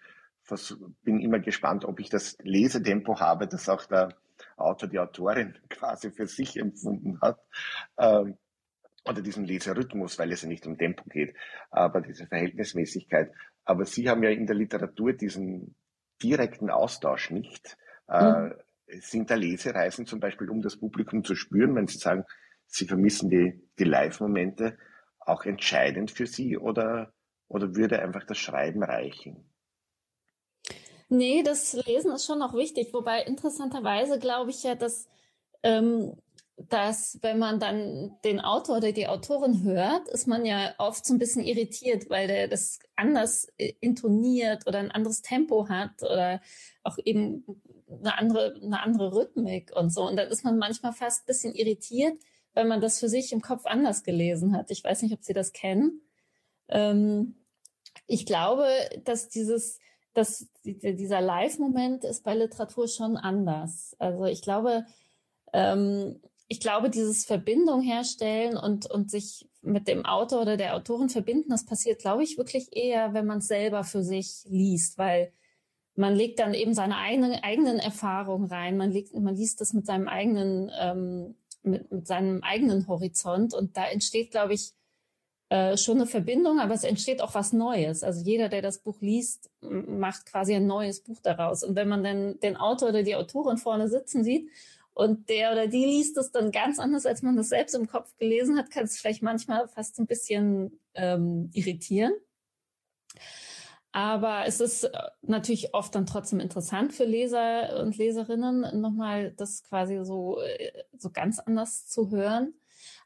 bin 1.02 1.20
immer 1.20 1.40
gespannt, 1.40 1.84
ob 1.84 1.98
ich 1.98 2.08
das 2.08 2.36
Lesetempo 2.38 3.18
habe, 3.18 3.48
das 3.48 3.68
auch 3.68 3.84
der 3.86 4.14
Autor, 4.56 4.88
die 4.88 5.00
Autorin 5.00 5.58
quasi 5.68 6.12
für 6.12 6.28
sich 6.28 6.56
empfunden 6.56 7.20
hat. 7.20 7.40
Ähm, 7.98 8.38
oder 9.04 9.22
diesen 9.22 9.44
Leserhythmus, 9.44 10.20
weil 10.20 10.30
es 10.30 10.42
ja 10.42 10.48
nicht 10.48 10.64
um 10.68 10.78
Tempo 10.78 11.02
geht, 11.10 11.34
aber 11.72 12.00
diese 12.00 12.28
Verhältnismäßigkeit. 12.28 13.32
Aber 13.64 13.84
Sie 13.84 14.08
haben 14.08 14.22
ja 14.22 14.30
in 14.30 14.46
der 14.46 14.54
Literatur 14.54 15.14
diesen 15.14 15.74
direkten 16.22 16.70
Austausch 16.70 17.30
nicht. 17.30 17.76
Mhm. 18.12 18.52
Äh, 18.86 19.00
sind 19.00 19.30
da 19.30 19.34
Lesereisen 19.34 20.06
zum 20.06 20.20
Beispiel, 20.20 20.50
um 20.50 20.60
das 20.60 20.76
Publikum 20.76 21.24
zu 21.24 21.34
spüren, 21.34 21.74
wenn 21.74 21.86
Sie 21.86 21.98
sagen, 21.98 22.24
Sie 22.66 22.86
vermissen 22.86 23.30
die, 23.30 23.60
die 23.78 23.84
Live-Momente, 23.84 24.76
auch 25.20 25.44
entscheidend 25.44 26.10
für 26.10 26.26
Sie 26.26 26.58
oder, 26.58 27.12
oder 27.48 27.74
würde 27.74 28.02
einfach 28.02 28.24
das 28.24 28.38
Schreiben 28.38 28.82
reichen? 28.82 29.48
Nee, 31.08 31.42
das 31.42 31.74
Lesen 31.86 32.12
ist 32.12 32.26
schon 32.26 32.38
noch 32.38 32.54
wichtig, 32.54 32.92
wobei 32.92 33.22
interessanterweise 33.22 34.18
glaube 34.18 34.50
ich 34.50 34.62
ja, 34.62 34.74
dass 34.74 35.08
ähm, 35.62 36.16
dass 36.68 37.18
wenn 37.22 37.38
man 37.38 37.58
dann 37.58 38.16
den 38.24 38.40
Autor 38.40 38.78
oder 38.78 38.92
die 38.92 39.08
Autorin 39.08 39.62
hört, 39.64 40.08
ist 40.08 40.26
man 40.26 40.44
ja 40.44 40.74
oft 40.78 41.04
so 41.04 41.14
ein 41.14 41.18
bisschen 41.18 41.44
irritiert, 41.44 42.10
weil 42.10 42.28
der 42.28 42.48
das 42.48 42.78
anders 42.94 43.48
äh, 43.58 43.72
intoniert 43.80 44.66
oder 44.66 44.78
ein 44.78 44.90
anderes 44.90 45.22
Tempo 45.22 45.68
hat 45.68 46.02
oder 46.02 46.40
auch 46.82 46.98
eben 47.04 47.44
eine 48.00 48.18
andere, 48.18 48.54
eine 48.62 48.80
andere 48.80 49.14
Rhythmik 49.14 49.72
und 49.74 49.90
so. 49.90 50.06
Und 50.06 50.16
dann 50.16 50.28
ist 50.28 50.44
man 50.44 50.58
manchmal 50.58 50.92
fast 50.92 51.22
ein 51.22 51.26
bisschen 51.26 51.54
irritiert, 51.54 52.18
weil 52.54 52.66
man 52.66 52.80
das 52.80 53.00
für 53.00 53.08
sich 53.08 53.32
im 53.32 53.40
Kopf 53.40 53.66
anders 53.66 54.02
gelesen 54.02 54.56
hat. 54.56 54.70
Ich 54.70 54.84
weiß 54.84 55.02
nicht, 55.02 55.14
ob 55.14 55.22
Sie 55.22 55.32
das 55.32 55.52
kennen. 55.52 56.02
Ähm, 56.68 57.36
ich 58.06 58.26
glaube, 58.26 58.66
dass 59.04 59.28
dieses, 59.28 59.78
dass 60.14 60.46
dieser 60.64 61.20
Live-Moment 61.20 62.04
ist 62.04 62.24
bei 62.24 62.34
Literatur 62.34 62.88
schon 62.88 63.16
anders. 63.16 63.96
Also 63.98 64.24
ich 64.24 64.42
glaube, 64.42 64.86
ähm, 65.52 66.20
ich 66.48 66.60
glaube, 66.60 66.90
dieses 66.90 67.24
Verbindung 67.24 67.80
herstellen 67.80 68.56
und, 68.56 68.90
und 68.90 69.10
sich 69.10 69.48
mit 69.62 69.88
dem 69.88 70.04
Autor 70.04 70.42
oder 70.42 70.56
der 70.56 70.76
Autorin 70.76 71.08
verbinden, 71.08 71.50
das 71.50 71.64
passiert, 71.64 72.00
glaube 72.00 72.24
ich, 72.24 72.36
wirklich 72.36 72.76
eher, 72.76 73.14
wenn 73.14 73.26
man 73.26 73.38
es 73.38 73.46
selber 73.46 73.84
für 73.84 74.02
sich 74.02 74.42
liest, 74.44 74.98
weil 74.98 75.32
man 75.94 76.14
legt 76.14 76.38
dann 76.38 76.54
eben 76.54 76.74
seine 76.74 76.96
eigenen, 76.96 77.34
eigenen 77.42 77.78
Erfahrungen 77.78 78.46
rein, 78.46 78.76
man, 78.76 78.90
legt, 78.90 79.14
man 79.14 79.36
liest 79.36 79.60
das 79.60 79.72
mit 79.72 79.86
seinem 79.86 80.08
eigenen, 80.08 80.70
ähm, 80.78 81.34
mit, 81.62 81.90
mit 81.92 82.06
seinem 82.06 82.42
eigenen 82.42 82.88
Horizont 82.88 83.54
und 83.54 83.76
da 83.76 83.86
entsteht, 83.86 84.30
glaube 84.30 84.54
ich, 84.54 84.72
äh, 85.52 85.76
schon 85.76 85.98
eine 85.98 86.06
Verbindung, 86.06 86.60
aber 86.60 86.72
es 86.72 86.82
entsteht 86.82 87.20
auch 87.20 87.34
was 87.34 87.52
Neues. 87.52 88.02
Also 88.02 88.24
jeder, 88.24 88.48
der 88.48 88.62
das 88.62 88.78
Buch 88.78 89.02
liest, 89.02 89.50
macht 89.60 90.24
quasi 90.24 90.54
ein 90.54 90.66
neues 90.66 91.02
Buch 91.02 91.20
daraus. 91.22 91.62
Und 91.62 91.76
wenn 91.76 91.88
man 91.88 92.02
dann 92.02 92.40
den 92.40 92.56
Autor 92.56 92.88
oder 92.88 93.02
die 93.02 93.16
Autorin 93.16 93.58
vorne 93.58 93.88
sitzen 93.88 94.24
sieht 94.24 94.48
und 94.94 95.28
der 95.28 95.52
oder 95.52 95.66
die 95.66 95.84
liest 95.84 96.16
es 96.16 96.32
dann 96.32 96.52
ganz 96.52 96.78
anders, 96.78 97.04
als 97.04 97.20
man 97.20 97.36
das 97.36 97.50
selbst 97.50 97.74
im 97.74 97.86
Kopf 97.86 98.16
gelesen 98.16 98.56
hat, 98.56 98.70
kann 98.70 98.84
es 98.84 98.98
vielleicht 98.98 99.22
manchmal 99.22 99.68
fast 99.68 99.98
ein 99.98 100.06
bisschen 100.06 100.80
ähm, 100.94 101.50
irritieren. 101.52 102.14
Aber 103.92 104.46
es 104.46 104.60
ist 104.60 104.84
äh, 104.84 104.90
natürlich 105.20 105.74
oft 105.74 105.94
dann 105.94 106.06
trotzdem 106.06 106.40
interessant 106.40 106.94
für 106.94 107.04
Leser 107.04 107.80
und 107.82 107.96
Leserinnen, 107.96 108.80
nochmal 108.80 109.32
das 109.32 109.62
quasi 109.64 110.02
so, 110.04 110.40
äh, 110.40 110.72
so 110.96 111.10
ganz 111.10 111.38
anders 111.38 111.86
zu 111.86 112.10
hören. 112.10 112.54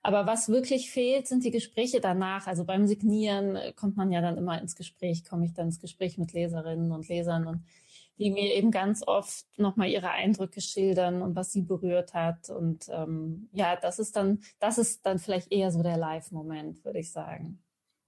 Aber 0.03 0.27
was 0.27 0.49
wirklich 0.49 0.91
fehlt, 0.91 1.27
sind 1.27 1.45
die 1.45 1.51
Gespräche 1.51 2.01
danach. 2.01 2.47
Also 2.47 2.65
beim 2.65 2.87
Signieren 2.87 3.57
äh, 3.57 3.73
kommt 3.73 3.97
man 3.97 4.13
ja 4.13 4.21
dann 4.21 4.39
immer 4.39 4.61
ins 4.61 4.77
Gespräch, 4.77 5.25
komme 5.25 5.45
ich 5.47 5.55
dann 5.55 5.67
ins 5.67 5.81
Gespräch 5.81 6.19
mit 6.19 6.33
Leserinnen 6.33 6.93
und 6.93 7.09
Lesern 7.09 7.49
und 7.49 7.65
die 8.19 8.31
mir 8.31 8.55
eben 8.55 8.71
ganz 8.71 9.03
oft 9.07 9.47
nochmal 9.59 9.89
ihre 9.89 10.11
Eindrücke 10.11 10.61
schildern 10.61 11.21
und 11.21 11.35
was 11.35 11.53
sie 11.53 11.63
berührt 11.63 12.15
hat. 12.15 12.49
Und 12.49 12.89
ähm, 12.91 13.49
ja, 13.53 13.77
das 13.77 13.99
ist 13.99 14.17
dann, 14.17 14.41
das 14.61 14.79
ist 14.79 15.05
dann 15.05 15.19
vielleicht 15.19 15.53
eher 15.53 15.71
so 15.71 15.83
der 15.83 15.99
Live-Moment, 15.99 16.85
würde 16.85 17.01
ich 17.01 17.11
sagen. 17.11 17.59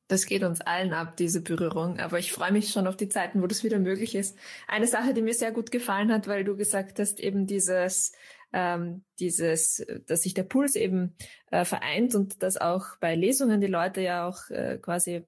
Das 0.08 0.24
geht 0.24 0.42
uns 0.42 0.62
allen 0.62 0.94
ab, 0.94 1.16
diese 1.16 1.42
Berührung. 1.42 1.98
Aber 2.00 2.18
ich 2.18 2.32
freue 2.32 2.50
mich 2.50 2.70
schon 2.70 2.86
auf 2.86 2.96
die 2.96 3.10
Zeiten, 3.10 3.42
wo 3.42 3.46
das 3.46 3.62
wieder 3.62 3.78
möglich 3.78 4.14
ist. 4.14 4.38
Eine 4.66 4.86
Sache, 4.86 5.12
die 5.12 5.22
mir 5.22 5.34
sehr 5.34 5.52
gut 5.52 5.70
gefallen 5.70 6.10
hat, 6.10 6.26
weil 6.26 6.44
du 6.44 6.56
gesagt 6.56 6.98
hast, 6.98 7.20
eben 7.20 7.46
dieses, 7.46 8.12
ähm, 8.54 9.04
dieses, 9.18 9.84
dass 10.06 10.22
sich 10.22 10.32
der 10.32 10.44
Puls 10.44 10.76
eben 10.76 11.14
äh, 11.50 11.66
vereint 11.66 12.14
und 12.14 12.42
dass 12.42 12.56
auch 12.56 12.96
bei 13.00 13.14
Lesungen 13.14 13.60
die 13.60 13.66
Leute 13.66 14.00
ja 14.00 14.26
auch 14.26 14.48
äh, 14.48 14.78
quasi, 14.80 15.24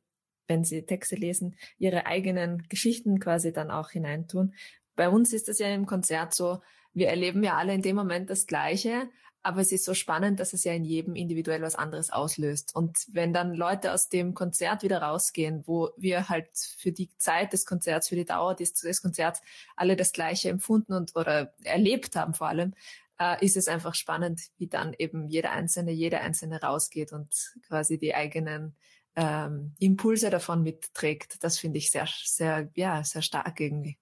wenn 0.48 0.64
sie 0.64 0.86
Texte 0.86 1.16
lesen, 1.16 1.56
ihre 1.76 2.06
eigenen 2.06 2.66
Geschichten 2.68 3.20
quasi 3.20 3.52
dann 3.52 3.70
auch 3.70 3.90
hineintun. 3.90 4.54
Bei 4.96 5.10
uns 5.10 5.34
ist 5.34 5.48
das 5.48 5.58
ja 5.58 5.68
im 5.68 5.84
Konzert 5.84 6.34
so, 6.34 6.62
wir 6.92 7.08
erleben 7.08 7.42
ja 7.44 7.56
alle 7.56 7.74
in 7.74 7.82
dem 7.82 7.96
Moment 7.96 8.30
das 8.30 8.46
Gleiche, 8.46 9.08
aber 9.42 9.60
es 9.60 9.72
ist 9.72 9.84
so 9.84 9.94
spannend, 9.94 10.38
dass 10.38 10.52
es 10.52 10.64
ja 10.64 10.72
in 10.72 10.84
jedem 10.84 11.14
individuell 11.14 11.62
was 11.62 11.74
anderes 11.74 12.10
auslöst. 12.10 12.74
Und 12.74 13.06
wenn 13.12 13.32
dann 13.32 13.54
Leute 13.54 13.92
aus 13.92 14.08
dem 14.08 14.34
Konzert 14.34 14.82
wieder 14.82 15.00
rausgehen, 15.00 15.66
wo 15.66 15.90
wir 15.96 16.28
halt 16.28 16.48
für 16.78 16.92
die 16.92 17.10
Zeit 17.16 17.52
des 17.52 17.64
Konzerts, 17.64 18.08
für 18.08 18.16
die 18.16 18.26
Dauer 18.26 18.54
des, 18.54 18.74
des 18.74 19.00
Konzerts 19.00 19.40
alle 19.76 19.96
das 19.96 20.12
Gleiche 20.12 20.50
empfunden 20.50 20.92
und 20.92 21.16
oder 21.16 21.54
erlebt 21.64 22.16
haben 22.16 22.34
vor 22.34 22.48
allem, 22.48 22.74
äh, 23.18 23.44
ist 23.44 23.56
es 23.56 23.68
einfach 23.68 23.94
spannend, 23.94 24.42
wie 24.58 24.66
dann 24.66 24.94
eben 24.98 25.28
jeder 25.28 25.52
Einzelne, 25.52 25.92
jeder 25.92 26.20
Einzelne 26.20 26.60
rausgeht 26.60 27.12
und 27.12 27.54
quasi 27.66 27.98
die 27.98 28.14
eigenen 28.14 28.76
ähm, 29.16 29.74
Impulse 29.78 30.30
davon 30.30 30.62
mitträgt. 30.62 31.42
Das 31.42 31.58
finde 31.58 31.78
ich 31.78 31.90
sehr, 31.90 32.08
sehr, 32.24 32.70
ja, 32.74 33.02
sehr 33.04 33.22
stark 33.22 33.58
irgendwie. 33.60 33.98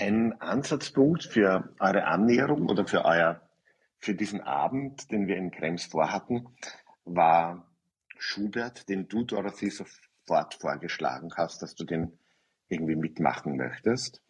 Ein 0.00 0.40
Ansatzpunkt 0.40 1.24
für 1.24 1.74
eure 1.80 2.04
Annäherung 2.04 2.68
oder 2.68 2.86
für 2.86 3.04
euer, 3.04 3.40
für 3.98 4.14
diesen 4.14 4.40
Abend, 4.40 5.10
den 5.10 5.26
wir 5.26 5.36
in 5.36 5.50
Krems 5.50 5.86
vorhatten, 5.86 6.46
war 7.04 7.66
Schubert, 8.16 8.88
den 8.88 9.08
du, 9.08 9.24
Dorothy, 9.24 9.70
sofort 9.70 10.54
vorgeschlagen 10.54 11.32
hast, 11.36 11.62
dass 11.62 11.74
du 11.74 11.82
den 11.82 12.16
irgendwie 12.68 12.94
mitmachen 12.94 13.56
möchtest. 13.56 14.22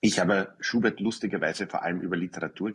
Ich 0.00 0.20
habe 0.20 0.54
Schubert 0.60 1.00
lustigerweise 1.00 1.66
vor 1.66 1.82
allem 1.82 2.00
über 2.00 2.16
Literatur 2.16 2.72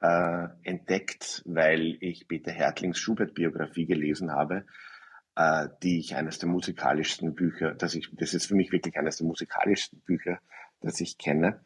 äh, 0.00 0.46
entdeckt, 0.62 1.42
weil 1.44 1.96
ich 1.98 2.28
Peter 2.28 2.52
Hertlings 2.52 3.00
Schubert-Biografie 3.00 3.86
gelesen 3.86 4.30
habe, 4.30 4.64
äh, 5.34 5.66
die 5.82 5.98
ich 5.98 6.14
eines 6.14 6.38
der 6.38 6.50
musikalischsten 6.50 7.34
Bücher, 7.34 7.74
das 7.74 7.96
ich, 7.96 8.10
das 8.12 8.32
ist 8.32 8.46
für 8.46 8.54
mich 8.54 8.70
wirklich 8.70 8.96
eines 8.96 9.16
der 9.16 9.26
musikalischsten 9.26 9.98
Bücher 10.02 10.38
das 10.80 11.00
ich 11.00 11.18
kenne. 11.18 11.64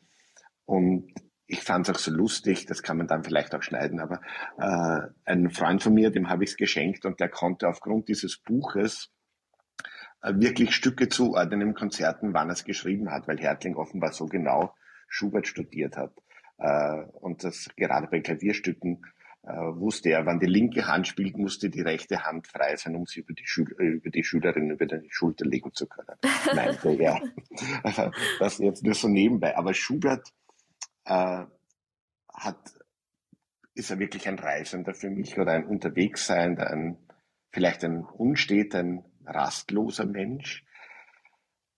Und 0.65 1.13
ich 1.47 1.63
fand 1.63 1.89
es 1.89 1.95
auch 1.95 1.99
so 1.99 2.11
lustig, 2.11 2.67
das 2.67 2.83
kann 2.83 2.97
man 2.97 3.07
dann 3.07 3.25
vielleicht 3.25 3.55
auch 3.55 3.63
schneiden, 3.63 4.01
aber 4.01 4.21
äh, 4.59 5.09
ein 5.25 5.51
Freund 5.51 5.83
von 5.83 5.93
mir, 5.93 6.11
dem 6.11 6.31
habe 6.31 6.45
ich 6.45 6.51
es 6.51 6.57
geschenkt 6.57 7.05
und 7.05 7.21
der 7.21 7.29
konnte 7.29 7.69
aufgrund 7.69 8.09
dieses 8.09 8.39
Buches 8.39 9.11
äh, 10.23 10.33
wirklich 10.37 10.75
Stücke 10.75 11.09
zuordnen 11.09 11.61
im 11.61 11.75
Konzerten, 11.75 12.33
wann 12.33 12.49
er 12.49 12.55
es 12.55 12.65
geschrieben 12.65 13.11
hat, 13.11 13.29
weil 13.29 13.39
Hertling 13.39 13.77
offenbar 13.77 14.13
so 14.13 14.27
genau 14.27 14.75
Schubert 15.09 15.47
studiert 15.47 15.97
hat. 15.97 16.15
Äh, 16.59 17.03
und 17.21 17.45
das 17.45 17.69
gerade 17.77 18.07
bei 18.07 18.21
Klavierstücken 18.21 19.05
wusste 19.45 20.11
er, 20.11 20.25
wann 20.25 20.39
die 20.39 20.47
linke 20.47 20.87
Hand 20.87 21.09
spielt, 21.09 21.37
musste 21.37 21.69
die 21.69 21.81
rechte 21.81 22.25
Hand 22.25 22.47
frei 22.47 22.77
sein, 22.77 22.95
um 22.95 23.07
sie 23.07 23.21
über 23.21 23.35
die, 23.35 23.47
Schül 23.47 23.75
äh, 23.79 23.87
über 23.87 24.11
die 24.11 24.23
Schülerin 24.23 24.71
über 24.71 24.87
die 24.87 25.11
Schulter 25.11 25.45
legen 25.45 25.73
zu 25.75 25.87
können. 25.87 26.17
Meinte 26.55 26.91
er. 26.91 27.21
das 28.39 28.59
jetzt 28.59 28.85
nur 28.85 28.95
so 28.95 29.09
nebenbei. 29.09 29.57
Aber 29.57 29.75
Schubert 29.75 30.33
äh, 31.05 31.45
hat, 32.33 32.75
ist 33.75 33.91
er 33.91 33.99
wirklich 33.99 34.29
ein 34.29 34.39
Reisender 34.39 34.95
für 34.95 35.11
mich 35.11 35.37
oder 35.39 35.53
ein 35.53 35.67
Unterwegsseiender, 35.67 36.71
ein, 36.71 36.99
vielleicht 37.51 37.85
ein 37.85 38.05
unsteter, 38.05 38.79
ein 38.79 39.05
rastloser 39.25 40.07
Mensch. 40.07 40.65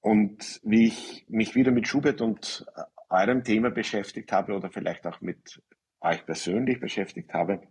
Und 0.01 0.61
wie 0.65 0.89
ich 0.89 1.25
mich 1.29 1.55
wieder 1.55 1.71
mit 1.71 1.89
Schubert 1.89 2.21
und 2.21 2.67
äh, 2.77 2.83
eurem 3.09 3.43
Thema 3.43 3.71
beschäftigt 3.71 4.33
habe 4.33 4.53
oder 4.53 4.71
vielleicht 4.71 5.07
auch 5.07 5.23
mit 5.23 5.63
euch 6.05 6.25
persönlich 6.27 6.81
beschäftigt 6.81 7.33
habe, 7.33 7.63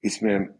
ist 0.00 0.22
mir 0.22 0.54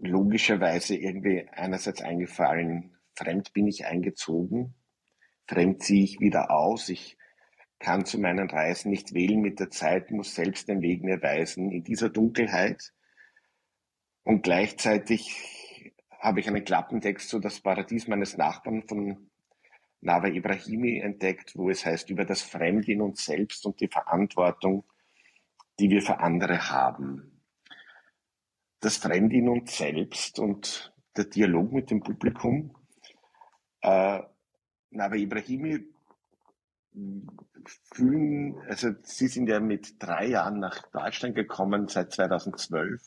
logischerweise 0.00 0.96
irgendwie 0.96 1.46
einerseits 1.52 2.02
eingefallen, 2.02 2.96
fremd 3.14 3.52
bin 3.52 3.66
ich 3.68 3.86
eingezogen, 3.86 4.74
fremd 5.46 5.82
ziehe 5.82 6.04
ich 6.04 6.20
wieder 6.20 6.50
aus, 6.50 6.88
ich 6.88 7.16
kann 7.78 8.04
zu 8.04 8.18
meinen 8.18 8.48
Reisen 8.48 8.90
nicht 8.90 9.12
wählen 9.12 9.40
mit 9.40 9.58
der 9.58 9.70
Zeit, 9.70 10.10
muss 10.10 10.34
selbst 10.34 10.68
den 10.68 10.82
Weg 10.82 11.02
mir 11.02 11.20
weisen 11.20 11.70
in 11.72 11.82
dieser 11.82 12.08
Dunkelheit. 12.08 12.92
Und 14.22 14.42
gleichzeitig 14.42 15.92
habe 16.20 16.38
ich 16.38 16.46
einen 16.46 16.64
Klappentext 16.64 17.28
zu 17.28 17.40
Das 17.40 17.60
Paradies 17.60 18.06
meines 18.06 18.36
Nachbarn 18.36 18.84
von 18.84 19.30
Nava 20.00 20.28
Ibrahimi 20.28 21.00
entdeckt, 21.00 21.56
wo 21.56 21.70
es 21.70 21.84
heißt 21.84 22.08
über 22.10 22.24
das 22.24 22.42
Fremde 22.42 22.92
in 22.92 23.02
uns 23.02 23.24
selbst 23.24 23.66
und 23.66 23.80
die 23.80 23.88
Verantwortung, 23.88 24.84
die 25.78 25.90
wir 25.90 26.02
für 26.02 26.20
andere 26.20 26.70
haben. 26.70 27.40
Das 28.80 28.96
Fremde 28.96 29.36
in 29.36 29.48
uns 29.48 29.76
selbst 29.76 30.38
und 30.38 30.92
der 31.16 31.24
Dialog 31.26 31.72
mit 31.72 31.90
dem 31.90 32.00
Publikum. 32.00 32.74
Äh, 33.80 34.20
Nava 34.90 35.14
Ibrahimi 35.14 35.86
fühlen, 37.94 38.58
also 38.68 38.90
Sie 39.02 39.28
sind 39.28 39.48
ja 39.48 39.60
mit 39.60 40.02
drei 40.02 40.26
Jahren 40.26 40.58
nach 40.58 40.82
Deutschland 40.90 41.34
gekommen, 41.34 41.88
seit 41.88 42.12
2012 42.12 43.00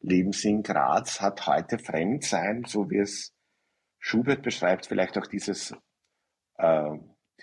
leben 0.00 0.32
Sie 0.32 0.50
in 0.50 0.62
Graz, 0.62 1.20
hat 1.20 1.46
heute 1.46 1.78
Fremdsein, 1.78 2.64
so 2.64 2.90
wie 2.90 2.98
es 2.98 3.34
Schubert 3.98 4.42
beschreibt, 4.42 4.86
vielleicht 4.86 5.18
auch 5.18 5.26
dieses, 5.26 5.74
äh, 6.56 6.90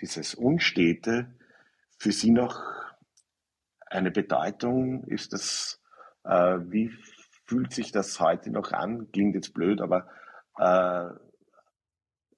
dieses 0.00 0.34
Unstete, 0.34 1.34
für 1.98 2.12
Sie 2.12 2.30
noch 2.30 2.60
eine 3.96 4.10
Bedeutung? 4.10 5.04
Ist 5.04 5.32
das, 5.32 5.80
äh, 6.24 6.58
wie 6.60 6.90
fühlt 7.44 7.72
sich 7.72 7.92
das 7.92 8.20
heute 8.20 8.50
noch 8.50 8.72
an? 8.72 9.10
Klingt 9.12 9.34
jetzt 9.34 9.54
blöd, 9.54 9.80
aber 9.80 10.08
äh, 10.58 11.08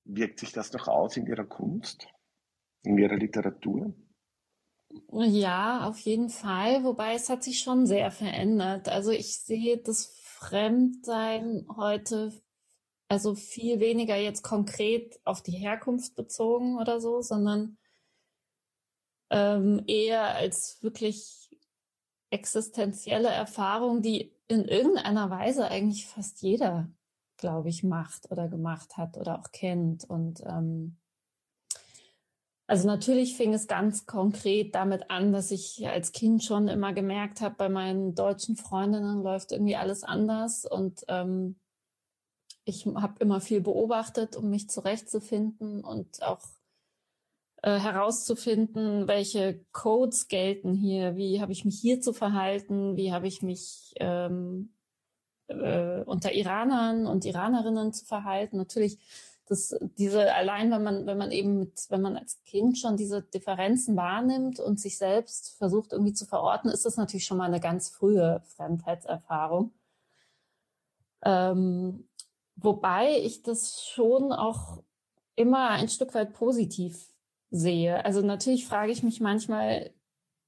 wirkt 0.04 0.38
sich 0.38 0.52
das 0.52 0.72
noch 0.72 0.88
aus 0.88 1.16
in 1.16 1.26
Ihrer 1.26 1.44
Kunst, 1.44 2.08
in 2.82 2.98
Ihrer 2.98 3.16
Literatur? 3.16 3.94
Ja, 5.10 5.86
auf 5.86 5.98
jeden 6.00 6.30
Fall. 6.30 6.82
Wobei 6.84 7.14
es 7.14 7.28
hat 7.28 7.42
sich 7.42 7.60
schon 7.60 7.86
sehr 7.86 8.10
verändert. 8.10 8.88
Also 8.88 9.10
ich 9.10 9.38
sehe 9.38 9.78
das 9.78 10.06
Fremdsein 10.22 11.66
heute 11.76 12.32
also 13.08 13.34
viel 13.34 13.80
weniger 13.80 14.16
jetzt 14.16 14.42
konkret 14.42 15.18
auf 15.24 15.42
die 15.42 15.52
Herkunft 15.52 16.14
bezogen 16.14 16.78
oder 16.78 17.00
so, 17.00 17.22
sondern 17.22 17.78
ähm, 19.30 19.82
eher 19.86 20.34
als 20.34 20.82
wirklich 20.82 21.47
existenzielle 22.30 23.28
Erfahrung, 23.28 24.02
die 24.02 24.32
in 24.48 24.64
irgendeiner 24.64 25.30
Weise 25.30 25.68
eigentlich 25.68 26.06
fast 26.06 26.42
jeder, 26.42 26.90
glaube 27.36 27.68
ich, 27.68 27.84
macht 27.84 28.30
oder 28.30 28.48
gemacht 28.48 28.96
hat 28.96 29.16
oder 29.16 29.38
auch 29.38 29.50
kennt. 29.52 30.04
Und 30.04 30.42
ähm, 30.44 30.96
also 32.66 32.86
natürlich 32.86 33.36
fing 33.36 33.54
es 33.54 33.66
ganz 33.66 34.06
konkret 34.06 34.74
damit 34.74 35.10
an, 35.10 35.32
dass 35.32 35.50
ich 35.50 35.88
als 35.88 36.12
Kind 36.12 36.44
schon 36.44 36.68
immer 36.68 36.92
gemerkt 36.92 37.40
habe, 37.40 37.54
bei 37.56 37.68
meinen 37.68 38.14
deutschen 38.14 38.56
Freundinnen 38.56 39.22
läuft 39.22 39.52
irgendwie 39.52 39.76
alles 39.76 40.04
anders 40.04 40.66
und 40.66 41.04
ähm, 41.08 41.58
ich 42.68 42.84
habe 42.84 43.14
immer 43.20 43.40
viel 43.40 43.62
beobachtet, 43.62 44.36
um 44.36 44.50
mich 44.50 44.68
zurechtzufinden 44.68 45.82
und 45.82 46.22
auch 46.22 46.42
äh, 47.62 47.78
herauszufinden, 47.78 49.08
welche 49.08 49.64
Codes 49.72 50.28
gelten 50.28 50.74
hier, 50.74 51.16
wie 51.16 51.40
habe 51.40 51.52
ich 51.52 51.64
mich 51.64 51.78
hier 51.80 52.00
zu 52.00 52.12
verhalten, 52.12 52.96
wie 52.96 53.12
habe 53.12 53.26
ich 53.26 53.42
mich 53.42 53.94
ähm, 53.96 54.74
äh, 55.48 56.02
unter 56.02 56.32
Iranern 56.32 57.06
und 57.06 57.24
Iranerinnen 57.24 57.92
zu 57.92 58.04
verhalten. 58.04 58.56
Natürlich, 58.56 58.98
das, 59.46 59.74
diese 59.96 60.34
allein, 60.34 60.70
wenn 60.70 60.82
man, 60.82 61.06
wenn 61.06 61.18
man 61.18 61.30
eben 61.30 61.58
mit, 61.58 61.86
wenn 61.88 62.02
man 62.02 62.16
als 62.16 62.42
Kind 62.44 62.78
schon 62.78 62.96
diese 62.96 63.22
Differenzen 63.22 63.96
wahrnimmt 63.96 64.60
und 64.60 64.78
sich 64.78 64.98
selbst 64.98 65.56
versucht 65.56 65.92
irgendwie 65.92 66.12
zu 66.12 66.26
verorten, 66.26 66.70
ist 66.70 66.84
das 66.84 66.96
natürlich 66.96 67.24
schon 67.24 67.38
mal 67.38 67.46
eine 67.46 67.60
ganz 67.60 67.88
frühe 67.88 68.42
Fremdheitserfahrung. 68.56 69.72
Ähm, 71.24 72.08
Wobei 72.60 73.20
ich 73.20 73.42
das 73.42 73.84
schon 73.84 74.32
auch 74.32 74.82
immer 75.36 75.70
ein 75.70 75.88
Stück 75.88 76.12
weit 76.14 76.32
positiv 76.32 77.07
sehe. 77.50 78.04
Also 78.04 78.20
natürlich 78.22 78.66
frage 78.66 78.92
ich 78.92 79.02
mich 79.02 79.20
manchmal, 79.20 79.90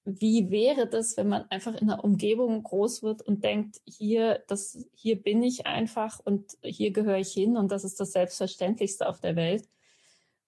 wie 0.04 0.50
wäre 0.50 0.86
das, 0.86 1.16
wenn 1.16 1.28
man 1.28 1.44
einfach 1.50 1.74
in 1.74 1.90
einer 1.90 2.04
Umgebung 2.04 2.62
groß 2.62 3.02
wird 3.02 3.22
und 3.22 3.44
denkt, 3.44 3.80
hier, 3.84 4.42
das, 4.48 4.86
hier 4.94 5.22
bin 5.22 5.42
ich 5.42 5.66
einfach 5.66 6.20
und 6.24 6.56
hier 6.62 6.90
gehöre 6.90 7.18
ich 7.18 7.32
hin 7.32 7.56
und 7.56 7.70
das 7.70 7.84
ist 7.84 8.00
das 8.00 8.12
Selbstverständlichste 8.12 9.08
auf 9.08 9.20
der 9.20 9.36
Welt, 9.36 9.68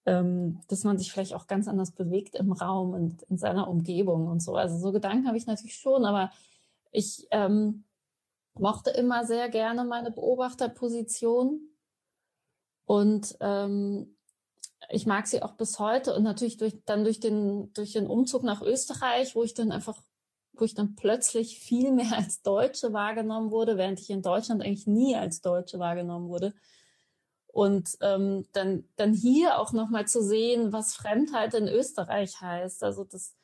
ähm, 0.07 0.61
dass 0.69 0.85
man 0.85 0.99
sich 0.99 1.13
vielleicht 1.13 1.35
auch 1.35 1.47
ganz 1.47 1.69
anders 1.69 1.93
bewegt 1.93 2.35
im 2.35 2.53
Raum 2.53 2.95
und 2.95 3.23
in 3.25 3.39
seiner 3.39 3.69
Umgebung 3.69 4.27
und 4.27 4.41
so. 4.41 4.57
Also 4.57 4.79
so 4.79 4.91
Gedanken 4.91 5.27
habe 5.27 5.37
ich 5.37 5.47
natürlich 5.47 5.77
schon, 5.77 6.05
aber 6.05 6.31
ich 6.91 7.27
ähm, 7.31 7.85
mochte 8.55 8.91
immer 8.91 9.25
sehr 9.27 9.49
gerne 9.49 9.85
meine 9.85 10.11
Beobachterposition 10.11 11.61
und 12.87 13.37
ähm, 13.41 14.12
ich 14.93 15.07
mag 15.07 15.27
sie 15.27 15.43
auch 15.43 15.53
bis 15.53 15.79
heute 15.79 16.15
und 16.15 16.23
natürlich 16.23 16.59
durch, 16.59 16.75
dann 16.85 17.05
durch 17.05 17.19
den, 17.19 17.73
durch 17.73 17.93
den 17.93 18.07
Umzug 18.07 18.43
nach 18.43 18.61
Österreich, 18.61 19.35
wo 19.35 19.43
ich 19.43 19.55
dann 19.55 19.73
einfach, 19.73 20.01
wo 20.53 20.65
ich 20.65 20.75
dann 20.75 20.95
plötzlich 20.95 21.59
viel 21.59 21.93
mehr 21.93 22.13
als 22.17 22.43
Deutsche 22.43 22.93
wahrgenommen 22.93 23.51
wurde, 23.51 23.77
während 23.79 24.01
ich 24.01 24.11
in 24.11 24.23
Deutschland 24.23 24.63
eigentlich 24.63 24.87
nie 24.87 25.17
als 25.17 25.41
Deutsche 25.41 25.79
wahrgenommen 25.79 26.29
wurde. 26.29 26.55
Und 27.47 27.99
ähm, 28.01 28.47
dann, 28.53 28.85
dann 28.97 29.13
hier 29.13 29.59
auch 29.59 29.73
nochmal 29.73 30.07
zu 30.07 30.23
sehen, 30.23 30.73
was 30.73 30.95
Fremdheit 30.95 31.55
in 31.55 31.69
Österreich 31.69 32.41
heißt. 32.41 32.83
Also 32.83 33.05
das, 33.05 33.35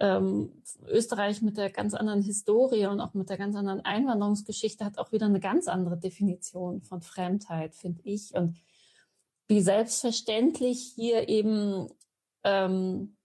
ähm, 0.00 0.62
Österreich 0.88 1.40
mit 1.40 1.56
der 1.56 1.70
ganz 1.70 1.94
anderen 1.94 2.20
Historie 2.22 2.86
und 2.86 3.00
auch 3.00 3.14
mit 3.14 3.30
der 3.30 3.38
ganz 3.38 3.56
anderen 3.56 3.82
Einwanderungsgeschichte 3.82 4.84
hat 4.84 4.98
auch 4.98 5.12
wieder 5.12 5.26
eine 5.26 5.40
ganz 5.40 5.68
andere 5.68 5.96
Definition 5.96 6.82
von 6.82 7.00
Fremdheit, 7.00 7.74
finde 7.74 8.02
ich. 8.04 8.34
Und 8.34 8.56
wie 9.48 9.60
selbstverständlich 9.60 10.92
hier 10.94 11.28
eben 11.28 11.88
ähm, 12.44 13.16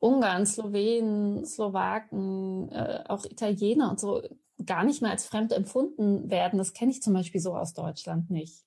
Ungarn, 0.00 0.44
Slowenen, 0.44 1.46
Slowaken, 1.46 2.70
äh, 2.70 3.04
auch 3.08 3.24
Italiener 3.24 3.90
und 3.90 4.00
so 4.00 4.22
gar 4.64 4.84
nicht 4.84 5.02
mehr 5.02 5.10
als 5.10 5.26
fremd 5.26 5.52
empfunden 5.52 6.30
werden. 6.30 6.58
Das 6.58 6.74
kenne 6.74 6.90
ich 6.92 7.02
zum 7.02 7.14
Beispiel 7.14 7.40
so 7.40 7.56
aus 7.56 7.74
Deutschland 7.74 8.30
nicht. 8.30 8.64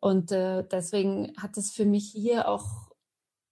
Und 0.00 0.32
äh, 0.32 0.64
deswegen 0.66 1.32
hat 1.36 1.56
es 1.56 1.72
für 1.72 1.84
mich 1.84 2.10
hier 2.10 2.48
auch 2.48 2.90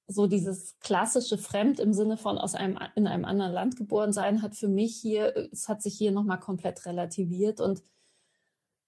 so 0.07 0.27
dieses 0.27 0.79
klassische 0.81 1.37
Fremd 1.37 1.79
im 1.81 1.92
Sinne 1.92 2.16
von 2.16 2.38
aus 2.38 2.55
einem 2.55 2.79
in 2.94 3.07
einem 3.07 3.27
anderen 3.27 3.53
Land 3.53 3.77
geboren 3.77 4.14
sein 4.14 4.40
hat 4.40 4.57
für 4.57 4.68
mich 4.68 4.96
hier 4.96 5.37
es 5.53 5.68
hat 5.68 5.83
sich 5.83 5.99
hier 5.99 6.12
noch 6.12 6.25
mal 6.25 6.38
komplett 6.38 6.87
relativiert 6.87 7.61
und 7.61 7.83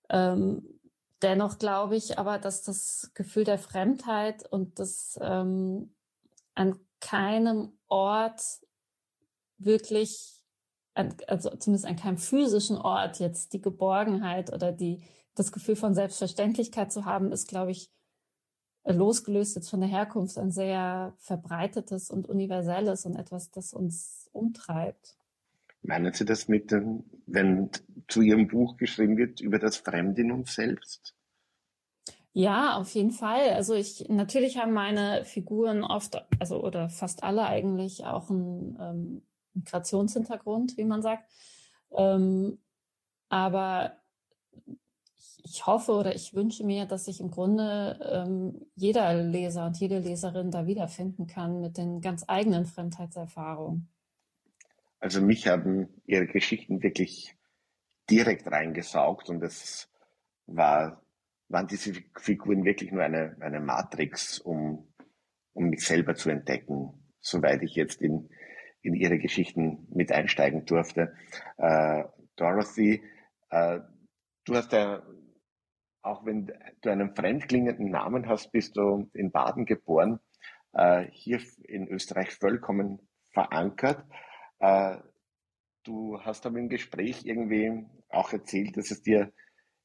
ähm, 0.09 0.80
dennoch 1.23 1.59
glaube 1.59 1.97
ich 1.97 2.19
aber 2.19 2.39
dass 2.39 2.63
das 2.63 3.11
Gefühl 3.15 3.45
der 3.45 3.59
Fremdheit 3.59 4.51
und 4.51 4.79
das 4.79 5.19
ähm, 5.23 5.95
an 6.55 6.79
keinem 7.01 7.79
Ort 7.89 8.43
wirklich 9.59 10.45
an, 10.95 11.15
also 11.27 11.51
zumindest 11.57 11.87
an 11.87 11.97
keinem 11.97 12.19
physischen 12.19 12.77
Ort 12.77 13.21
jetzt 13.21 13.53
die 13.53 13.61
Geborgenheit 13.61 14.53
oder 14.53 14.73
die 14.73 15.03
das 15.35 15.53
Gefühl 15.53 15.77
von 15.77 15.95
Selbstverständlichkeit 15.95 16.93
zu 16.93 17.05
haben 17.05 17.33
ist 17.33 17.49
glaube 17.49 17.71
ich 17.71 17.91
losgelöst 18.85 19.57
jetzt 19.57 19.71
von 19.71 19.81
der 19.81 19.89
Herkunft 19.89 20.39
ein 20.39 20.51
sehr 20.51 21.15
verbreitetes 21.19 22.11
und 22.11 22.29
universelles 22.29 23.05
und 23.05 23.17
etwas, 23.17 23.51
das 23.51 23.73
uns 23.73 24.29
umtreibt. 24.33 25.20
Meinen 25.83 26.13
Sie 26.13 26.25
das 26.25 26.49
mit, 26.49 26.73
wenn 27.27 27.71
zu 28.09 28.21
Ihrem 28.21 28.49
Buch 28.49 28.77
geschrieben 28.77 29.17
wird 29.17 29.41
über 29.41 29.59
das 29.59 29.77
Fremde 29.77 30.23
in 30.23 30.33
uns 30.33 30.55
selbst? 30.55 31.15
Ja, 32.33 32.77
auf 32.77 32.95
jeden 32.95 33.11
Fall. 33.11 33.51
Also 33.51 33.75
ich 33.75 34.09
natürlich 34.09 34.59
haben 34.59 34.73
meine 34.73 35.25
Figuren 35.25 35.83
oft, 35.83 36.25
also 36.39 36.63
oder 36.63 36.89
fast 36.89 37.25
alle 37.25 37.45
eigentlich 37.47 38.05
auch 38.05 38.31
einen 38.31 38.79
ähm, 38.81 39.23
Migrationshintergrund, 39.55 40.77
wie 40.77 40.85
man 40.85 41.03
sagt. 41.03 41.29
Ähm, 41.93 42.59
aber 43.29 43.97
ich 45.43 45.67
hoffe 45.67 45.93
oder 45.93 46.15
ich 46.15 46.35
wünsche 46.35 46.65
mir, 46.65 46.87
dass 46.87 47.07
sich 47.07 47.21
im 47.21 47.31
Grunde 47.31 47.99
ähm, 48.03 48.67
jeder 48.77 49.15
Leser 49.15 49.67
und 49.67 49.77
jede 49.79 49.99
Leserin 49.99 50.51
da 50.51 50.67
wiederfinden 50.67 51.27
kann 51.27 51.61
mit 51.61 51.79
den 51.79 52.01
ganz 52.01 52.25
eigenen 52.29 52.67
Fremdheitserfahrungen. 52.67 53.89
Also 55.01 55.21
mich 55.21 55.49
haben 55.49 55.89
Ihre 56.07 56.27
Geschichten 56.27 56.83
wirklich 56.83 57.35
direkt 58.09 58.47
reingesaugt 58.51 59.29
und 59.29 59.43
es 59.43 59.91
war, 60.47 61.05
waren 61.49 61.67
diese 61.67 61.93
Figuren 62.19 62.65
wirklich 62.65 62.93
nur 62.93 63.03
eine, 63.03 63.37
eine 63.41 63.61
Matrix, 63.61 64.39
um, 64.39 64.93
um 65.53 65.71
mich 65.71 65.85
selber 65.85 66.15
zu 66.15 66.31
entdecken, 66.31 67.13
soweit 67.21 67.63
ich 67.63 67.75
jetzt 67.75 68.03
in, 68.03 68.29
in 68.83 68.95
Ihre 68.95 69.19
Geschichten 69.19 69.89
mit 69.91 70.13
einsteigen 70.13 70.65
durfte. 70.67 71.15
Äh, 71.57 72.05
Dorothy, 72.37 73.03
äh, 73.51 73.81
du 74.45 74.55
hast 74.55 74.73
ja 74.73 75.03
auch 76.03 76.25
wenn 76.25 76.53
du 76.81 76.91
einen 76.91 77.15
fremdklingenden 77.15 77.91
Namen 77.91 78.29
hast, 78.29 78.53
bist 78.53 78.77
du 78.77 79.11
in 79.13 79.31
Baden 79.31 79.67
geboren, 79.67 80.21
äh, 80.73 81.07
hier 81.13 81.41
in 81.65 81.89
Österreich 81.89 82.31
vollkommen 82.31 83.01
verankert. 83.33 84.05
Äh, 84.61 84.99
du 85.85 86.21
hast 86.21 86.47
aber 86.47 86.59
im 86.59 86.69
Gespräch 86.69 87.25
irgendwie 87.25 87.85
auch 88.09 88.33
erzählt, 88.33 88.77
dass 88.77 88.91
es 88.91 89.03
dir 89.03 89.33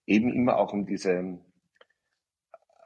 eben 0.05 0.31
immer 0.33 0.57
auch 0.57 0.73
um 0.73 0.85
diese, 0.85 1.39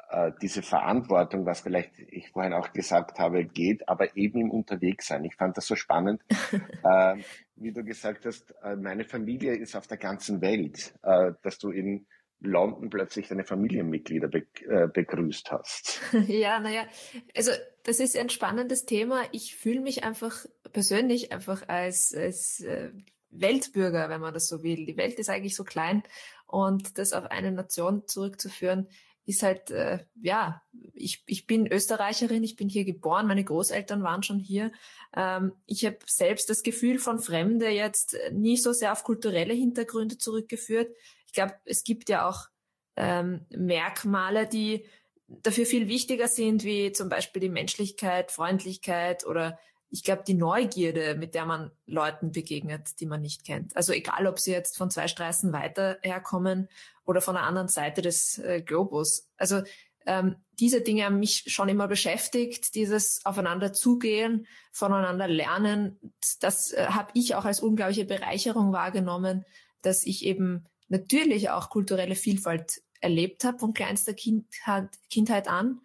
äh, 0.10 0.32
diese 0.42 0.62
Verantwortung, 0.62 1.46
was 1.46 1.62
vielleicht 1.62 1.98
ich 2.00 2.30
vorhin 2.30 2.54
auch 2.54 2.72
gesagt 2.72 3.20
habe, 3.20 3.46
geht, 3.46 3.88
aber 3.90 4.16
eben 4.16 4.40
im 4.40 4.52
Unterwegssein. 4.52 5.26
Ich 5.26 5.36
fand 5.36 5.58
das 5.58 5.68
so 5.68 5.76
spannend, 5.76 6.22
äh, 6.84 7.18
wie 7.56 7.74
du 7.74 7.84
gesagt 7.84 8.26
hast, 8.26 8.54
äh, 8.64 8.76
meine 8.76 9.04
Familie 9.04 9.56
ist 9.56 9.76
auf 9.76 9.88
der 9.88 9.98
ganzen 9.98 10.42
Welt, 10.42 10.94
äh, 11.04 11.34
dass 11.42 11.58
du 11.58 11.72
in 11.72 12.06
London 12.42 12.90
plötzlich 12.90 13.28
deine 13.28 13.44
Familienmitglieder 13.44 14.30
be 14.30 14.46
äh, 14.68 14.88
begrüßt 14.88 15.52
hast. 15.52 16.02
Ja, 16.28 16.60
naja, 16.60 16.86
also 17.36 17.52
das 17.84 18.00
ist 18.00 18.18
ein 18.18 18.30
spannendes 18.30 18.86
Thema. 18.86 19.24
Ich 19.32 19.56
fühle 19.56 19.82
mich 19.82 20.04
einfach 20.04 20.46
persönlich 20.72 21.32
einfach 21.32 21.68
als, 21.68 22.14
als 22.14 22.62
äh, 22.62 22.92
Weltbürger, 23.30 24.10
wenn 24.10 24.22
man 24.22 24.34
das 24.34 24.48
so 24.48 24.64
will. 24.64 24.86
Die 24.86 24.98
Welt 24.98 25.20
ist 25.20 25.30
eigentlich 25.30 25.56
so 25.56 25.64
klein 25.64 26.04
und 26.48 26.98
das 26.98 27.14
auf 27.14 27.26
eine 27.26 27.52
Nation 27.52 28.08
zurückzuführen, 28.08 28.88
ist 29.26 29.44
halt, 29.44 29.70
äh, 29.70 30.00
ja, 30.22 30.64
ich, 30.94 31.24
ich 31.28 31.46
bin 31.46 31.72
Österreicherin, 31.72 32.44
ich 32.44 32.56
bin 32.56 32.68
hier 32.68 32.84
geboren, 32.84 33.28
meine 33.28 33.44
Großeltern 33.44 34.02
waren 34.02 34.24
schon 34.24 34.40
hier. 34.40 34.72
Ähm, 35.16 35.54
ich 35.68 35.86
habe 35.86 36.00
selbst 36.08 36.50
das 36.50 36.64
Gefühl 36.64 36.98
von 36.98 37.20
Fremde 37.20 37.70
jetzt 37.70 38.18
nie 38.32 38.58
so 38.58 38.74
sehr 38.74 38.92
auf 38.92 39.04
kulturelle 39.04 39.54
Hintergründe 39.54 40.18
zurückgeführt. 40.18 40.92
Ich 41.28 41.34
glaube, 41.34 41.54
es 41.66 41.84
gibt 41.84 42.10
ja 42.10 42.28
auch 42.28 42.48
ähm, 42.96 43.46
Merkmale, 43.52 44.48
die 44.48 44.88
dafür 45.28 45.68
viel 45.68 45.88
wichtiger 45.88 46.28
sind, 46.28 46.64
wie 46.64 46.92
zum 46.92 47.10
Beispiel 47.10 47.42
die 47.42 47.50
Menschlichkeit, 47.50 48.32
Freundlichkeit 48.32 49.28
oder 49.28 49.60
ich 49.92 50.04
glaube, 50.04 50.24
die 50.26 50.36
Neugierde, 50.36 51.16
mit 51.16 51.34
der 51.34 51.46
man 51.46 51.72
Leuten 51.86 52.32
begegnet, 52.32 53.00
die 53.00 53.06
man 53.06 53.22
nicht 53.22 53.44
kennt. 53.44 53.76
Also 53.76 53.92
egal, 53.92 54.28
ob 54.28 54.40
sie 54.40 54.52
jetzt 54.52 54.78
von 54.78 54.92
zwei 54.92 55.08
Straßen 55.08 55.52
weiter 55.52 55.98
herkommen 56.02 56.70
oder 57.06 57.22
von 57.22 57.36
der 57.36 57.44
anderen 57.44 57.70
Seite 57.70 58.02
des 58.02 58.38
äh, 58.38 58.62
Globus. 58.62 59.28
Also 59.38 59.64
ähm, 60.06 60.36
diese 60.60 60.82
Dinge 60.82 61.06
haben 61.06 61.20
mich 61.20 61.46
schon 61.48 61.70
immer 61.70 61.88
beschäftigt, 61.88 62.76
dieses 62.76 63.26
Aufeinander 63.26 63.74
zugehen, 63.74 64.48
voneinander 64.72 65.28
lernen. 65.28 66.00
Das 66.40 66.72
äh, 66.72 66.88
habe 66.90 67.12
ich 67.16 67.36
auch 67.36 67.46
als 67.46 67.60
unglaubliche 67.60 68.06
Bereicherung 68.06 68.72
wahrgenommen, 68.72 69.46
dass 69.82 70.06
ich 70.06 70.26
eben 70.26 70.66
natürlich 70.88 71.50
auch 71.50 71.70
kulturelle 71.70 72.16
Vielfalt 72.16 72.82
erlebt 73.02 73.44
habe 73.44 73.60
von 73.60 73.74
kleinster 73.74 74.14
Kindheit, 74.14 74.90
Kindheit 75.10 75.48
an, 75.48 75.82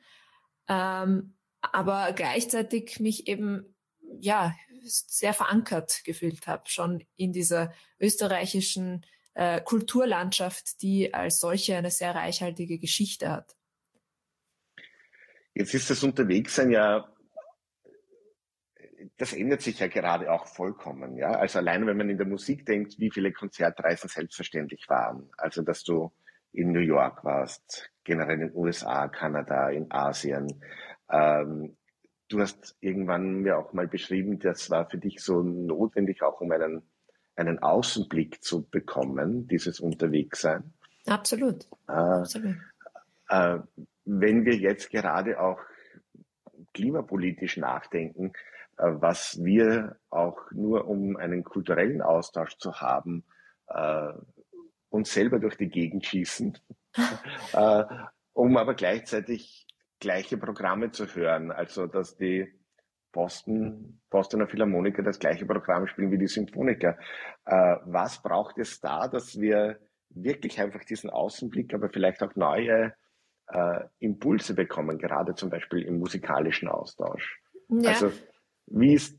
ähm, 0.69 1.35
aber 1.61 2.13
gleichzeitig 2.13 3.01
mich 3.01 3.29
eben 3.29 3.74
ja 4.21 4.55
sehr 4.83 5.33
verankert 5.33 6.03
gefühlt 6.05 6.47
habe, 6.47 6.65
schon 6.67 7.05
in 7.17 7.33
dieser 7.33 7.73
österreichischen 7.99 9.07
äh, 9.35 9.61
Kulturlandschaft, 9.61 10.83
die 10.83 11.13
als 11.15 11.41
solche 11.41 11.77
eine 11.77 11.91
sehr 11.91 12.15
reichhaltige 12.15 12.79
Geschichte 12.79 13.31
hat. 13.31 13.57
Jetzt 15.55 15.75
ist 15.75 15.89
das 15.89 16.03
Unterwegssein 16.03 16.71
ja, 16.71 17.09
das 19.17 19.33
ändert 19.33 19.63
sich 19.63 19.79
ja 19.79 19.87
gerade 19.87 20.31
auch 20.31 20.47
vollkommen. 20.47 21.17
Ja? 21.17 21.33
Also 21.33 21.59
alleine, 21.59 21.87
wenn 21.87 21.97
man 21.97 22.11
in 22.11 22.19
der 22.19 22.27
Musik 22.27 22.67
denkt, 22.67 22.99
wie 22.99 23.11
viele 23.11 23.33
Konzertreisen 23.33 24.09
selbstverständlich 24.09 24.89
waren. 24.89 25.31
Also, 25.37 25.63
dass 25.63 25.85
du 25.85 26.13
in 26.53 26.73
New 26.73 26.81
York 26.81 27.25
warst, 27.25 27.91
generell 28.05 28.35
in 28.35 28.49
den 28.49 28.57
USA, 28.57 29.09
Kanada, 29.09 29.71
in 29.71 29.91
Asien. 29.91 30.63
Ähm, 31.11 31.77
du 32.29 32.41
hast 32.41 32.77
irgendwann 32.81 33.41
mir 33.41 33.59
auch 33.59 33.73
mal 33.73 33.87
beschrieben, 33.87 34.39
das 34.39 34.71
war 34.71 34.89
für 34.89 34.99
dich 34.99 35.23
so 35.23 35.43
notwendig, 35.43 36.23
auch 36.23 36.41
um 36.41 36.51
einen, 36.53 36.83
einen 37.37 37.59
Außenblick 37.59 38.43
zu 38.43 38.69
bekommen, 38.69 39.49
dieses 39.49 39.81
Unterwegssein. 39.81 40.73
Absolut. 41.07 41.65
Äh, 41.89 41.93
Absolut. 41.93 42.57
Äh, 43.29 43.59
wenn 44.05 44.45
wir 44.45 44.57
jetzt 44.57 44.91
gerade 44.91 45.41
auch 45.41 45.61
klimapolitisch 46.73 47.57
nachdenken, 47.57 48.33
äh, 48.79 48.85
was 48.87 49.43
wir 49.43 49.97
auch 50.11 50.51
nur 50.53 50.89
um 50.89 51.17
einen 51.17 51.45
kulturellen 51.45 52.03
Austausch 52.03 52.57
zu 52.59 52.81
haben, 52.81 53.25
äh, 53.69 54.13
uns 54.91 55.13
selber 55.13 55.39
durch 55.39 55.57
die 55.57 55.69
Gegend 55.69 56.07
schießen, 56.07 56.59
äh, 57.53 57.85
um 58.33 58.57
aber 58.57 58.75
gleichzeitig 58.75 59.64
gleiche 60.05 60.37
Programme 60.37 60.91
zu 60.91 61.07
hören. 61.07 61.51
Also, 61.51 61.87
dass 61.87 62.17
die 62.17 62.47
Boston, 63.11 64.01
Bostoner 64.11 64.47
Philharmoniker 64.47 65.03
das 65.03 65.19
gleiche 65.19 65.47
Programm 65.47 65.87
spielen 65.87 66.11
wie 66.11 66.19
die 66.19 66.27
Symphoniker. 66.27 66.99
Äh, 67.47 67.77
was 67.87 68.23
braucht 68.23 68.59
es 68.59 68.81
da, 68.81 69.09
dass 69.09 69.41
wir 69.41 69.79
wirklich 70.11 70.61
einfach 70.61 70.85
diesen 70.85 71.11
Außenblick, 71.11 71.73
aber 71.73 71.89
vielleicht 71.89 72.23
auch 72.23 72.35
neue 72.37 72.93
äh, 73.49 73.81
Impulse 73.99 74.55
bekommen, 74.55 74.99
gerade 74.99 75.35
zum 75.35 75.49
Beispiel 75.49 75.83
im 75.83 75.99
musikalischen 75.99 76.69
Austausch? 76.69 77.41
Ja. 77.69 77.91
Also, 77.91 78.13
wie 78.67 78.95
ist, 78.95 79.19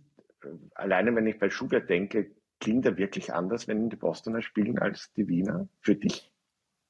alleine 0.76 1.16
wenn 1.16 1.26
ich 1.26 1.40
bei 1.40 1.50
Schubert 1.50 1.90
denke, 1.90 2.32
klingt 2.60 2.86
er 2.86 2.98
wirklich 2.98 3.34
anders, 3.34 3.68
wenn 3.68 3.90
die 3.90 3.96
Bostoner 3.96 4.42
spielen 4.42 4.78
als 4.78 5.12
die 5.14 5.28
Wiener 5.28 5.68
für 5.80 5.96
dich? 5.96 6.32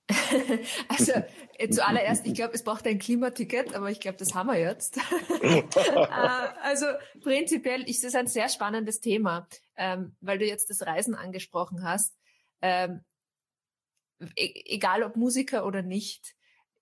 also 0.87 1.13
äh, 1.57 1.69
zuallererst, 1.69 2.25
ich 2.27 2.33
glaube, 2.33 2.53
es 2.53 2.63
braucht 2.63 2.85
ein 2.85 2.99
Klimaticket, 2.99 3.73
aber 3.73 3.89
ich 3.89 3.99
glaube, 3.99 4.17
das 4.17 4.35
haben 4.35 4.47
wir 4.47 4.59
jetzt. 4.59 4.97
äh, 5.41 5.63
also 6.61 6.85
prinzipiell 7.21 7.81
ist 7.89 8.03
es 8.03 8.13
ein 8.13 8.27
sehr 8.27 8.49
spannendes 8.49 9.01
Thema, 9.01 9.47
ähm, 9.75 10.15
weil 10.21 10.37
du 10.37 10.45
jetzt 10.45 10.69
das 10.69 10.85
Reisen 10.85 11.15
angesprochen 11.15 11.83
hast. 11.83 12.15
Ähm, 12.61 13.03
e 14.35 14.63
egal 14.65 15.03
ob 15.03 15.15
Musiker 15.15 15.65
oder 15.65 15.81
nicht, 15.81 16.35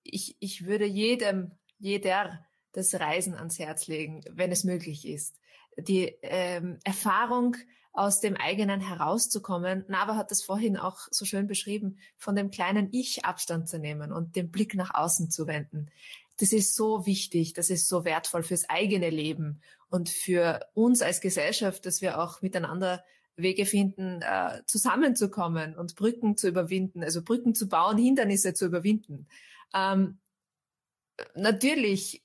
ich, 0.04 0.36
ich 0.40 0.66
würde 0.66 0.86
jedem, 0.86 1.52
jeder 1.78 2.46
das 2.74 2.94
Reisen 2.96 3.36
ans 3.36 3.60
Herz 3.60 3.88
legen, 3.88 4.22
wenn 4.30 4.52
es 4.52 4.64
möglich 4.64 5.08
ist. 5.08 5.40
Die 5.78 6.16
ähm, 6.22 6.80
Erfahrung 6.84 7.56
aus 7.94 8.20
dem 8.20 8.36
eigenen 8.36 8.82
herauszukommen. 8.82 9.86
Nava 9.88 10.16
hat 10.16 10.32
das 10.32 10.44
vorhin 10.44 10.78
auch 10.78 11.08
so 11.12 11.26
schön 11.26 11.48
beschrieben, 11.48 12.00
von 12.18 12.36
dem 12.36 12.50
kleinen 12.50 12.90
Ich 12.92 13.24
Abstand 13.24 13.70
zu 13.70 13.78
nehmen 13.78 14.12
und 14.12 14.36
den 14.36 14.52
Blick 14.52 14.74
nach 14.74 14.94
außen 14.94 15.30
zu 15.30 15.46
wenden. 15.48 15.92
Das 16.40 16.52
ist 16.52 16.76
so 16.76 17.06
wichtig, 17.06 17.54
das 17.54 17.70
ist 17.70 17.88
so 17.88 18.04
wertvoll 18.04 18.42
fürs 18.42 18.68
eigene 18.68 19.12
Leben 19.12 19.62
und 19.90 20.10
für 20.10 20.66
uns 20.74 21.04
als 21.04 21.22
Gesellschaft, 21.22 21.86
dass 21.86 22.02
wir 22.02 22.20
auch 22.20 22.42
miteinander 22.42 23.04
Wege 23.36 23.68
finden, 23.68 24.22
äh, 24.24 24.62
zusammenzukommen 24.66 25.76
und 25.78 25.96
Brücken 25.96 26.36
zu 26.36 26.48
überwinden, 26.48 27.04
also 27.04 27.22
Brücken 27.24 27.54
zu 27.54 27.68
bauen, 27.68 27.98
Hindernisse 27.98 28.56
zu 28.56 28.66
überwinden. 28.66 29.28
Ähm, 29.74 30.20
natürlich 31.36 32.24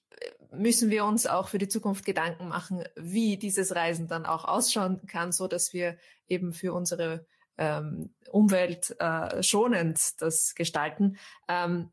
müssen 0.53 0.91
wir 0.91 1.05
uns 1.05 1.27
auch 1.27 1.49
für 1.49 1.59
die 1.59 1.69
Zukunft 1.69 2.05
Gedanken 2.05 2.49
machen, 2.49 2.85
wie 2.97 3.37
dieses 3.37 3.75
Reisen 3.75 4.09
dann 4.09 4.27
auch 4.27 4.45
ausschauen 4.45 5.07
kann, 5.07 5.33
so 5.33 5.47
dass 5.47 5.73
wir 5.73 5.97
eben 6.27 6.53
für 6.53 6.73
unsere 6.73 7.27
ähm, 7.59 8.11
Umwelt 8.31 8.97
äh, 9.01 9.43
schonend 9.43 10.21
das 10.23 10.55
gestalten. 10.55 11.19
Ähm, 11.49 11.91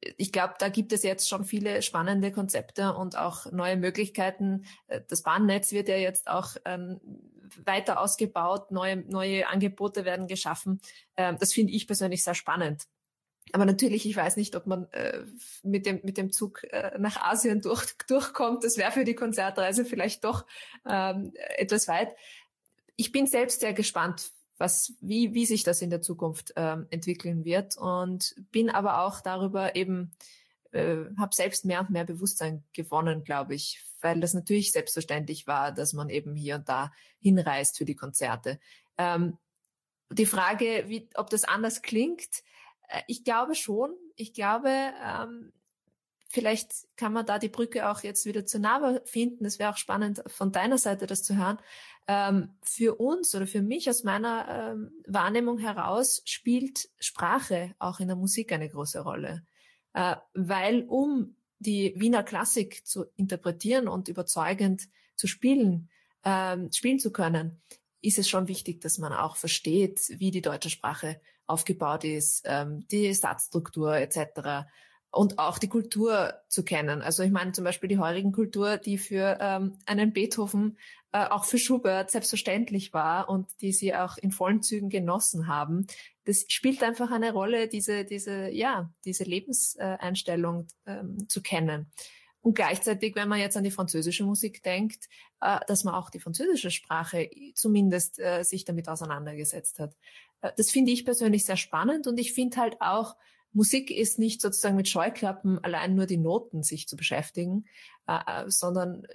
ich 0.00 0.32
glaube, 0.32 0.54
da 0.58 0.68
gibt 0.68 0.92
es 0.92 1.02
jetzt 1.02 1.28
schon 1.28 1.44
viele 1.44 1.82
spannende 1.82 2.30
Konzepte 2.30 2.94
und 2.94 3.16
auch 3.16 3.50
neue 3.50 3.76
Möglichkeiten. 3.76 4.64
Äh, 4.86 5.02
das 5.08 5.22
Bahnnetz 5.22 5.72
wird 5.72 5.88
ja 5.88 5.96
jetzt 5.96 6.28
auch 6.28 6.56
ähm, 6.64 7.00
weiter 7.64 8.00
ausgebaut, 8.00 8.70
neue, 8.70 8.96
neue 8.96 9.48
Angebote 9.48 10.04
werden 10.04 10.26
geschaffen. 10.26 10.80
Ähm, 11.16 11.36
das 11.38 11.52
finde 11.52 11.72
ich 11.72 11.86
persönlich 11.86 12.24
sehr 12.24 12.34
spannend. 12.34 12.84
Aber 13.52 13.64
natürlich, 13.64 14.06
ich 14.06 14.16
weiß 14.16 14.36
nicht, 14.36 14.56
ob 14.56 14.66
man 14.66 14.84
äh, 14.92 15.22
mit, 15.62 15.86
dem, 15.86 16.00
mit 16.02 16.16
dem 16.16 16.32
Zug 16.32 16.64
äh, 16.64 16.98
nach 16.98 17.20
Asien 17.22 17.60
durch, 17.60 17.96
durchkommt. 18.08 18.64
Das 18.64 18.76
wäre 18.76 18.92
für 18.92 19.04
die 19.04 19.14
Konzertreise 19.14 19.84
vielleicht 19.84 20.24
doch 20.24 20.46
ähm, 20.86 21.32
etwas 21.56 21.88
weit. 21.88 22.14
Ich 22.96 23.12
bin 23.12 23.26
selbst 23.26 23.60
sehr 23.60 23.72
gespannt, 23.72 24.32
was, 24.58 24.94
wie, 25.00 25.34
wie 25.34 25.46
sich 25.46 25.62
das 25.62 25.82
in 25.82 25.90
der 25.90 26.02
Zukunft 26.02 26.52
ähm, 26.56 26.86
entwickeln 26.90 27.44
wird 27.44 27.76
und 27.76 28.34
bin 28.50 28.70
aber 28.70 29.02
auch 29.02 29.20
darüber 29.20 29.76
eben, 29.76 30.10
äh, 30.72 30.96
habe 31.16 31.34
selbst 31.34 31.64
mehr 31.64 31.80
und 31.80 31.90
mehr 31.90 32.04
Bewusstsein 32.04 32.64
gewonnen, 32.72 33.22
glaube 33.22 33.54
ich, 33.54 33.84
weil 34.00 34.20
das 34.20 34.34
natürlich 34.34 34.72
selbstverständlich 34.72 35.46
war, 35.46 35.72
dass 35.72 35.92
man 35.92 36.08
eben 36.08 36.34
hier 36.34 36.56
und 36.56 36.68
da 36.68 36.92
hinreist 37.20 37.78
für 37.78 37.84
die 37.84 37.96
Konzerte. 37.96 38.58
Ähm, 38.98 39.38
die 40.10 40.26
Frage, 40.26 40.84
wie, 40.86 41.08
ob 41.14 41.30
das 41.30 41.44
anders 41.44 41.82
klingt, 41.82 42.42
ich 43.06 43.24
glaube 43.24 43.54
schon. 43.54 43.94
Ich 44.16 44.32
glaube, 44.32 44.70
ähm, 44.70 45.52
vielleicht 46.28 46.72
kann 46.96 47.12
man 47.12 47.26
da 47.26 47.38
die 47.38 47.48
Brücke 47.48 47.88
auch 47.90 48.02
jetzt 48.02 48.26
wieder 48.26 48.44
zu 48.46 48.58
Nava 48.58 49.00
finden. 49.04 49.44
Es 49.44 49.58
wäre 49.58 49.70
auch 49.70 49.76
spannend 49.76 50.22
von 50.26 50.52
deiner 50.52 50.78
Seite 50.78 51.06
das 51.06 51.22
zu 51.22 51.36
hören. 51.36 51.58
Ähm, 52.06 52.54
für 52.62 52.94
uns 52.96 53.34
oder 53.34 53.46
für 53.46 53.62
mich 53.62 53.88
aus 53.88 54.04
meiner 54.04 54.72
ähm, 54.72 54.92
Wahrnehmung 55.06 55.58
heraus 55.58 56.22
spielt 56.24 56.88
Sprache 56.98 57.74
auch 57.78 58.00
in 58.00 58.08
der 58.08 58.16
Musik 58.16 58.52
eine 58.52 58.68
große 58.68 59.00
Rolle. 59.00 59.44
Äh, 59.94 60.16
weil 60.34 60.84
um 60.84 61.36
die 61.58 61.94
Wiener 61.96 62.22
Klassik 62.22 62.86
zu 62.86 63.06
interpretieren 63.16 63.88
und 63.88 64.08
überzeugend 64.08 64.88
zu 65.16 65.26
spielen, 65.26 65.90
ähm, 66.24 66.70
spielen 66.72 66.98
zu 66.98 67.10
können, 67.10 67.60
ist 68.00 68.18
es 68.18 68.28
schon 68.28 68.48
wichtig, 68.48 68.80
dass 68.80 68.98
man 68.98 69.12
auch 69.12 69.36
versteht, 69.36 70.00
wie 70.18 70.30
die 70.30 70.42
deutsche 70.42 70.70
Sprache 70.70 71.20
aufgebaut 71.48 72.04
ist, 72.04 72.42
ähm, 72.44 72.86
die 72.88 73.12
Satzstruktur 73.12 73.96
etc. 73.96 74.68
Und 75.10 75.38
auch 75.38 75.58
die 75.58 75.68
Kultur 75.68 76.34
zu 76.48 76.62
kennen. 76.62 77.02
Also 77.02 77.22
ich 77.22 77.30
meine 77.30 77.52
zum 77.52 77.64
Beispiel 77.64 77.88
die 77.88 77.98
heurigen 77.98 78.32
Kultur, 78.32 78.76
die 78.76 78.98
für 78.98 79.38
ähm, 79.40 79.78
einen 79.86 80.12
Beethoven, 80.12 80.76
äh, 81.12 81.24
auch 81.24 81.44
für 81.44 81.58
Schubert 81.58 82.10
selbstverständlich 82.10 82.92
war 82.92 83.30
und 83.30 83.48
die 83.62 83.72
sie 83.72 83.94
auch 83.94 84.18
in 84.18 84.30
vollen 84.30 84.62
Zügen 84.62 84.90
genossen 84.90 85.46
haben. 85.46 85.86
Das 86.24 86.44
spielt 86.48 86.82
einfach 86.82 87.10
eine 87.10 87.32
Rolle, 87.32 87.68
diese, 87.68 88.04
diese, 88.04 88.50
ja, 88.50 88.92
diese 89.06 89.24
Lebenseinstellung 89.24 90.66
ähm, 90.86 91.26
zu 91.28 91.40
kennen. 91.40 91.90
Und 92.40 92.54
gleichzeitig, 92.54 93.16
wenn 93.16 93.28
man 93.28 93.40
jetzt 93.40 93.56
an 93.56 93.64
die 93.64 93.70
französische 93.70 94.24
Musik 94.24 94.62
denkt, 94.62 95.08
äh, 95.40 95.58
dass 95.66 95.84
man 95.84 95.94
auch 95.94 96.10
die 96.10 96.20
französische 96.20 96.70
Sprache 96.70 97.30
zumindest 97.54 98.18
äh, 98.18 98.42
sich 98.42 98.64
damit 98.64 98.88
auseinandergesetzt 98.88 99.78
hat. 99.80 99.96
Äh, 100.42 100.52
das 100.56 100.70
finde 100.70 100.92
ich 100.92 101.04
persönlich 101.04 101.44
sehr 101.44 101.56
spannend 101.56 102.06
und 102.06 102.18
ich 102.18 102.32
finde 102.32 102.56
halt 102.58 102.80
auch, 102.80 103.16
Musik 103.52 103.90
ist 103.90 104.18
nicht 104.18 104.40
sozusagen 104.42 104.76
mit 104.76 104.88
Scheuklappen 104.88 105.62
allein 105.64 105.94
nur 105.94 106.06
die 106.06 106.18
Noten 106.18 106.62
sich 106.62 106.86
zu 106.86 106.96
beschäftigen, 106.96 107.64
äh, 108.06 108.18
äh, 108.26 108.50
sondern 108.50 109.06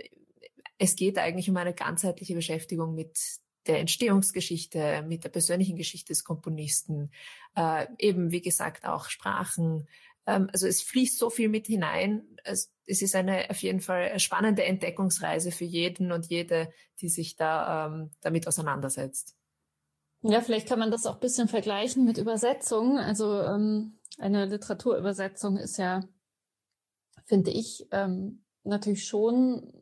es 0.77 0.95
geht 0.95 1.17
eigentlich 1.17 1.49
um 1.49 1.57
eine 1.57 1.73
ganzheitliche 1.73 2.35
Beschäftigung 2.35 2.95
mit 2.95 3.17
der 3.67 3.79
Entstehungsgeschichte, 3.79 5.05
mit 5.07 5.23
der 5.23 5.29
persönlichen 5.29 5.77
Geschichte 5.77 6.11
des 6.11 6.23
Komponisten, 6.23 7.11
äh, 7.55 7.87
eben 7.99 8.31
wie 8.31 8.41
gesagt 8.41 8.85
auch 8.85 9.07
Sprachen, 9.07 9.87
ähm, 10.25 10.49
also 10.51 10.67
es 10.67 10.81
fließt 10.81 11.17
so 11.17 11.29
viel 11.29 11.49
mit 11.49 11.67
hinein. 11.67 12.23
Es, 12.43 12.71
es 12.85 13.01
ist 13.01 13.15
eine 13.15 13.49
auf 13.49 13.61
jeden 13.61 13.81
Fall 13.81 14.19
spannende 14.19 14.63
Entdeckungsreise 14.63 15.51
für 15.51 15.65
jeden 15.65 16.11
und 16.11 16.27
jede, 16.27 16.71
die 17.01 17.09
sich 17.09 17.35
da 17.35 17.87
ähm, 17.87 18.11
damit 18.21 18.47
auseinandersetzt. 18.47 19.35
Ja, 20.23 20.39
vielleicht 20.39 20.69
kann 20.69 20.79
man 20.79 20.89
das 20.89 21.05
auch 21.05 21.15
ein 21.15 21.19
bisschen 21.19 21.49
vergleichen 21.49 22.05
mit 22.05 22.17
Übersetzung. 22.17 22.97
Also 22.97 23.41
ähm, 23.41 23.99
eine 24.17 24.45
Literaturübersetzung 24.45 25.57
ist 25.57 25.77
ja, 25.77 26.01
finde 27.25 27.51
ich, 27.51 27.87
ähm, 27.91 28.45
natürlich 28.63 29.05
schon 29.05 29.73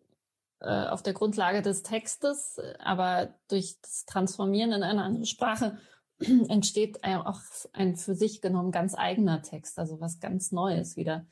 äh, 0.60 0.88
auf 0.88 1.04
der 1.04 1.14
Grundlage 1.14 1.62
des 1.62 1.84
Textes, 1.84 2.60
aber 2.80 3.36
durch 3.50 3.80
das 3.82 4.06
Transformieren 4.06 4.72
in 4.72 4.82
eine 4.82 5.04
andere 5.04 5.28
Sprache 5.28 5.78
entsteht 6.20 7.04
auch 7.04 7.40
ein 7.74 7.96
für 7.96 8.16
sich 8.16 8.42
genommen 8.42 8.72
ganz 8.72 8.96
eigener 8.96 9.44
Text, 9.44 9.78
also 9.78 10.02
was 10.02 10.20
ganz 10.20 10.52
Neues 10.52 10.98
wieder. 10.98 11.28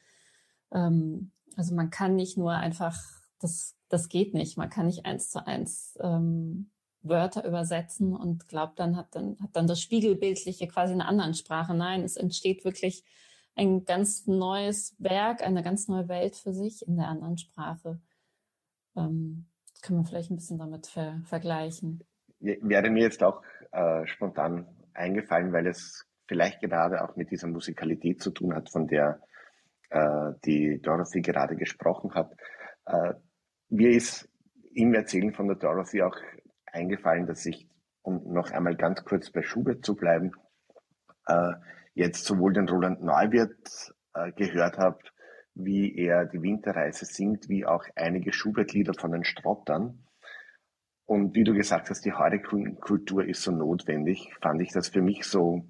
Ähm, 0.71 1.31
also 1.55 1.73
man 1.73 1.89
kann 1.89 2.15
nicht 2.15 2.37
nur 2.37 2.53
einfach, 2.53 2.95
das, 3.39 3.75
das 3.87 4.07
geht 4.07 4.35
nicht, 4.35 4.55
man 4.55 4.69
kann 4.69 4.85
nicht 4.85 5.07
eins 5.07 5.31
zu 5.31 5.45
eins 5.47 5.97
ähm, 5.99 6.69
Wörter 7.01 7.45
übersetzen 7.45 8.15
und 8.15 8.47
glaubt 8.47 8.79
dann 8.79 8.97
hat 8.97 9.15
dann 9.15 9.38
hat 9.41 9.51
dann 9.53 9.67
das 9.67 9.81
Spiegelbildliche 9.81 10.67
quasi 10.67 10.93
in 10.93 11.01
einer 11.01 11.09
anderen 11.09 11.33
Sprache. 11.33 11.73
Nein, 11.73 12.03
es 12.03 12.17
entsteht 12.17 12.65
wirklich 12.65 13.03
ein 13.55 13.85
ganz 13.85 14.27
neues 14.27 14.95
Werk, 14.99 15.41
eine 15.41 15.63
ganz 15.63 15.88
neue 15.88 16.07
Welt 16.07 16.35
für 16.35 16.53
sich 16.53 16.88
in 16.88 16.97
der 16.97 17.07
anderen 17.07 17.38
Sprache. 17.38 17.99
Ähm, 18.95 19.47
können 19.81 19.99
wir 19.99 20.05
vielleicht 20.05 20.31
ein 20.31 20.35
bisschen 20.35 20.57
damit 20.57 20.88
ver 20.88 21.21
vergleichen. 21.25 22.03
Wäre 22.39 22.89
mir 22.89 23.03
jetzt 23.03 23.23
auch 23.23 23.41
äh, 23.71 24.05
spontan 24.07 24.67
eingefallen, 24.93 25.53
weil 25.53 25.67
es 25.67 26.05
vielleicht 26.27 26.62
gerade 26.62 27.03
auch 27.03 27.15
mit 27.15 27.31
dieser 27.31 27.47
Musikalität 27.47 28.21
zu 28.21 28.31
tun 28.31 28.53
hat, 28.55 28.69
von 28.69 28.88
der 28.88 29.21
äh, 29.89 30.33
die 30.45 30.79
Dorothy 30.81 31.21
gerade 31.21 31.55
gesprochen 31.55 32.13
hat. 32.13 32.31
Äh, 32.85 33.13
mir 33.69 33.89
ist 33.91 34.29
im 34.73 34.93
Erzählen 34.93 35.33
von 35.33 35.47
der 35.47 35.57
Dorothy 35.57 36.01
auch 36.01 36.15
eingefallen, 36.73 37.27
dass 37.27 37.45
ich, 37.45 37.67
um 38.01 38.34
noch 38.34 38.51
einmal 38.51 38.75
ganz 38.75 39.03
kurz 39.03 39.29
bei 39.32 39.41
Schubert 39.41 39.86
zu 39.86 39.95
bleiben, 39.95 40.32
äh, 41.27 41.53
jetzt 41.93 42.25
sowohl 42.25 42.53
den 42.53 42.69
Roland 42.69 43.01
Neuwirth 43.01 43.93
äh, 44.13 44.32
gehört 44.32 44.77
habe, 44.77 44.99
wie 45.55 45.95
er 45.95 46.25
die 46.25 46.41
Winterreise 46.41 47.05
singt, 47.05 47.49
wie 47.49 47.65
auch 47.65 47.84
einige 47.95 48.32
Schubert-Lieder 48.32 48.93
von 48.93 49.12
den 49.12 49.23
Strottern. 49.23 50.05
Und 51.05 51.36
wie 51.36 51.43
du 51.43 51.53
gesagt 51.53 51.89
hast, 51.89 52.05
die 52.05 52.13
Heurekultur 52.13 53.25
ist 53.25 53.41
so 53.41 53.51
notwendig, 53.51 54.32
fand 54.41 54.62
ich 54.62 54.71
das 54.71 54.89
für 54.89 55.01
mich 55.01 55.23
so, 55.23 55.65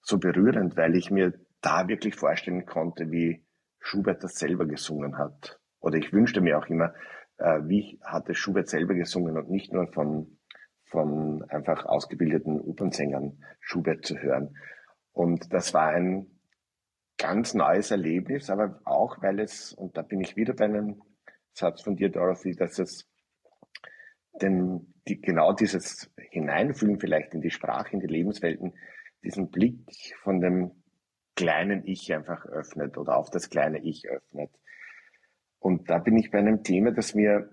so 0.00 0.18
berührend, 0.18 0.76
weil 0.76 0.96
ich 0.96 1.10
mir 1.10 1.34
da 1.60 1.88
wirklich 1.88 2.14
vorstellen 2.14 2.64
konnte, 2.64 3.10
wie 3.10 3.44
Schubert 3.80 4.24
das 4.24 4.36
selber 4.36 4.66
gesungen 4.66 5.18
hat. 5.18 5.60
Oder 5.80 5.98
ich 5.98 6.12
wünschte 6.12 6.40
mir 6.40 6.58
auch 6.58 6.66
immer, 6.66 6.94
äh, 7.38 7.60
wie 7.64 7.98
hat 8.02 8.28
es 8.28 8.38
Schubert 8.38 8.68
selber 8.68 8.94
gesungen 8.94 9.36
und 9.36 9.50
nicht 9.50 9.72
nur 9.72 9.86
von, 9.88 10.38
von 10.84 11.44
einfach 11.48 11.86
ausgebildeten 11.86 12.60
Opernsängern 12.60 13.42
Schubert 13.60 14.04
zu 14.04 14.16
hören. 14.18 14.56
Und 15.12 15.52
das 15.52 15.74
war 15.74 15.88
ein 15.88 16.26
ganz 17.18 17.54
neues 17.54 17.90
Erlebnis, 17.90 18.50
aber 18.50 18.80
auch, 18.84 19.22
weil 19.22 19.40
es, 19.40 19.72
und 19.72 19.96
da 19.96 20.02
bin 20.02 20.20
ich 20.20 20.36
wieder 20.36 20.54
bei 20.54 20.64
einem 20.66 21.02
Satz 21.52 21.82
von 21.82 21.96
dir, 21.96 22.10
Dorothy, 22.10 22.54
dass 22.54 22.78
es 22.78 23.08
denn 24.42 24.92
die, 25.08 25.20
genau 25.20 25.52
dieses 25.52 26.12
Hineinfühlen 26.30 27.00
vielleicht 27.00 27.32
in 27.34 27.40
die 27.40 27.50
Sprache, 27.50 27.92
in 27.92 28.00
die 28.00 28.06
Lebenswelten, 28.06 28.74
diesen 29.24 29.50
Blick 29.50 29.78
von 30.22 30.40
dem 30.40 30.72
kleinen 31.34 31.86
Ich 31.86 32.12
einfach 32.12 32.44
öffnet 32.46 32.98
oder 32.98 33.16
auf 33.16 33.30
das 33.30 33.50
kleine 33.50 33.82
Ich 33.82 34.08
öffnet. 34.08 34.50
Und 35.66 35.90
da 35.90 35.98
bin 35.98 36.16
ich 36.16 36.30
bei 36.30 36.38
einem 36.38 36.62
Thema, 36.62 36.92
das 36.92 37.16
mir 37.16 37.50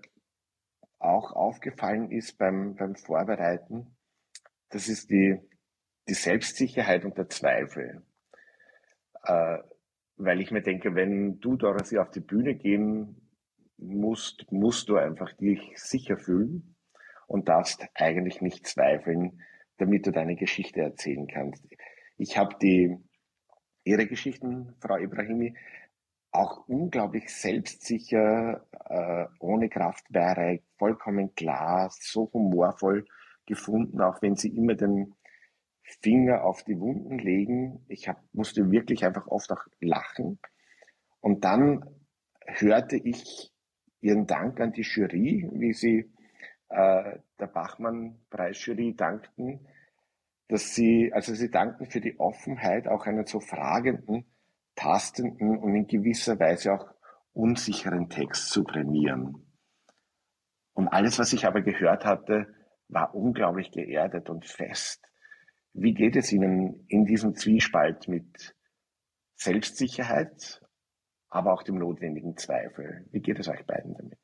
auch 0.99 1.31
aufgefallen 1.31 2.11
ist 2.11 2.37
beim, 2.37 2.75
beim 2.75 2.93
Vorbereiten. 2.93 3.97
Das 4.69 4.87
ist 4.87 5.09
die, 5.09 5.39
die 6.07 6.13
Selbstsicherheit 6.13 7.05
und 7.05 7.17
der 7.17 7.27
Zweifel. 7.29 8.03
Äh, 9.23 9.57
weil 10.17 10.41
ich 10.41 10.51
mir 10.51 10.61
denke, 10.61 10.93
wenn 10.93 11.39
du, 11.39 11.55
Dorothy, 11.55 11.97
auf 11.97 12.11
die 12.11 12.19
Bühne 12.19 12.53
gehen 12.53 13.31
musst, 13.77 14.45
musst 14.51 14.89
du 14.89 14.97
einfach 14.97 15.33
dich 15.33 15.73
sicher 15.77 16.15
fühlen 16.15 16.75
und 17.25 17.49
darfst 17.49 17.83
eigentlich 17.95 18.41
nicht 18.41 18.67
zweifeln, 18.67 19.41
damit 19.77 20.05
du 20.05 20.11
deine 20.11 20.35
Geschichte 20.35 20.81
erzählen 20.81 21.25
kannst. 21.25 21.65
Ich 22.17 22.37
habe 22.37 22.57
die 22.61 22.95
Ihre 23.85 24.05
Geschichten, 24.05 24.75
Frau 24.81 24.97
Ibrahimi, 24.97 25.55
auch 26.33 26.67
unglaublich 26.67 27.29
selbstsicher, 27.33 28.65
äh, 28.89 29.25
ohne 29.39 29.69
Kraftwehre, 29.69 30.61
vollkommen 30.77 31.35
klar, 31.35 31.89
so 31.91 32.29
humorvoll 32.33 33.05
gefunden, 33.45 34.01
auch 34.01 34.21
wenn 34.21 34.35
Sie 34.35 34.49
immer 34.49 34.75
den 34.75 35.13
Finger 35.83 36.43
auf 36.43 36.63
die 36.63 36.79
Wunden 36.79 37.19
legen. 37.19 37.85
Ich 37.87 38.07
hab, 38.07 38.21
musste 38.33 38.71
wirklich 38.71 39.05
einfach 39.05 39.27
oft 39.27 39.51
auch 39.51 39.65
lachen. 39.79 40.39
Und 41.21 41.43
dann 41.43 41.85
hörte 42.45 42.97
ich 42.97 43.51
Ihren 44.01 44.25
Dank 44.25 44.59
an 44.59 44.73
die 44.73 44.81
Jury, 44.81 45.49
wie 45.53 45.73
Sie 45.73 46.11
äh, 46.69 47.19
der 47.39 47.47
Bachmann-Preisjury 47.47 48.95
dankten, 48.95 49.67
dass 50.47 50.73
sie, 50.73 51.11
also 51.13 51.33
sie 51.33 51.49
danken 51.49 51.85
für 51.85 52.01
die 52.01 52.19
Offenheit, 52.19 52.87
auch 52.87 53.05
einen 53.05 53.25
so 53.25 53.39
fragenden, 53.39 54.25
tastenden 54.75 55.57
und 55.57 55.75
in 55.75 55.87
gewisser 55.87 56.39
Weise 56.39 56.73
auch 56.73 56.87
unsicheren 57.33 58.09
Text 58.09 58.49
zu 58.49 58.63
prämieren. 58.63 59.45
Und 60.73 60.87
alles, 60.87 61.19
was 61.19 61.33
ich 61.33 61.45
aber 61.45 61.61
gehört 61.61 62.05
hatte, 62.05 62.47
war 62.87 63.13
unglaublich 63.15 63.71
geerdet 63.71 64.29
und 64.29 64.45
fest. 64.45 65.03
Wie 65.73 65.93
geht 65.93 66.15
es 66.15 66.31
Ihnen 66.31 66.85
in 66.87 67.05
diesem 67.05 67.35
Zwiespalt 67.35 68.07
mit 68.07 68.55
Selbstsicherheit, 69.35 70.61
aber 71.29 71.53
auch 71.53 71.63
dem 71.63 71.79
notwendigen 71.79 72.37
Zweifel? 72.37 73.07
Wie 73.11 73.21
geht 73.21 73.39
es 73.39 73.47
euch 73.47 73.65
beiden 73.65 73.95
damit? 73.95 74.19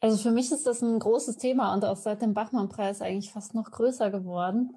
Also 0.00 0.16
für 0.18 0.32
mich 0.32 0.52
ist 0.52 0.66
das 0.66 0.82
ein 0.82 0.98
großes 0.98 1.38
Thema 1.38 1.72
und 1.72 1.84
auch 1.84 1.96
seit 1.96 2.20
dem 2.20 2.34
Bachmann-Preis 2.34 3.00
eigentlich 3.00 3.32
fast 3.32 3.54
noch 3.54 3.70
größer 3.70 4.10
geworden. 4.10 4.74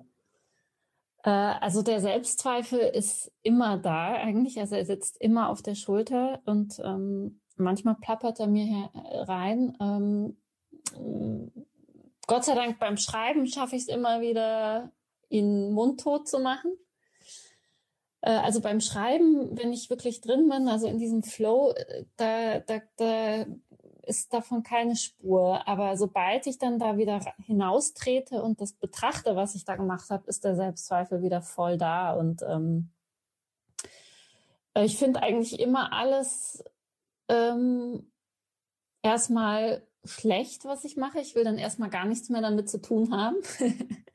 Äh, 1.28 1.60
also 1.60 1.82
der 1.82 2.00
Selbstzweifel 2.00 2.80
ist 2.80 3.34
immer 3.44 3.78
da 3.78 4.14
eigentlich, 4.14 4.60
also 4.62 4.76
er 4.76 4.86
sitzt 4.86 5.20
immer 5.20 5.50
auf 5.50 5.62
der 5.62 5.76
Schulter 5.76 6.42
und 6.46 6.80
ähm, 6.80 7.42
manchmal 7.58 7.96
plappert 7.96 8.40
er 8.40 8.48
mir 8.48 8.90
rein. 8.94 9.76
Ähm, 9.82 10.38
Gott 12.28 12.46
sei 12.46 12.56
Dank 12.56 12.80
beim 12.80 12.96
Schreiben 12.96 13.46
schaffe 13.46 13.76
ich 13.76 13.82
es 13.84 13.88
immer 13.90 14.22
wieder, 14.22 14.94
ihn 15.28 15.74
mundtot 15.74 16.30
zu 16.30 16.40
machen. 16.40 16.72
Äh, 18.22 18.32
also 18.32 18.62
beim 18.62 18.80
Schreiben, 18.80 19.58
wenn 19.58 19.74
ich 19.74 19.90
wirklich 19.90 20.22
drin 20.22 20.48
bin, 20.48 20.70
also 20.70 20.88
in 20.88 20.98
diesem 20.98 21.24
Flow, 21.24 21.74
äh, 21.74 22.06
da, 22.16 22.60
da, 22.62 22.82
da 22.96 23.46
ist 24.08 24.34
davon 24.34 24.64
keine 24.64 24.96
Spur. 24.96 25.68
Aber 25.68 25.98
sobald 25.98 26.48
ich 26.48 26.58
dann 26.58 26.80
da 26.80 26.98
wieder 26.98 27.20
hinaustrete 27.46 28.42
und 28.42 28.62
das 28.62 28.74
betrachte, 28.74 29.36
was 29.36 29.56
ich 29.56 29.66
da 29.66 29.76
gemacht 29.76 30.10
habe, 30.10 30.28
ist 30.28 30.44
der 30.44 30.56
Selbstzweifel 30.56 31.22
wieder 31.22 31.42
voll 31.42 31.78
da. 31.78 32.14
Und 32.14 32.42
ähm, 32.44 32.90
ich 34.76 34.98
finde 34.98 35.22
eigentlich 35.22 35.60
immer 35.60 35.92
alles 35.94 36.64
ähm, 37.30 38.12
erstmal 39.02 39.86
schlecht, 40.06 40.66
was 40.66 40.86
ich 40.86 40.96
mache. 40.98 41.20
Ich 41.20 41.36
will 41.36 41.44
dann 41.44 41.58
erstmal 41.58 41.90
gar 41.90 42.06
nichts 42.06 42.30
mehr 42.30 42.42
damit 42.42 42.70
zu 42.70 42.82
tun 42.82 43.16
haben. 43.16 43.38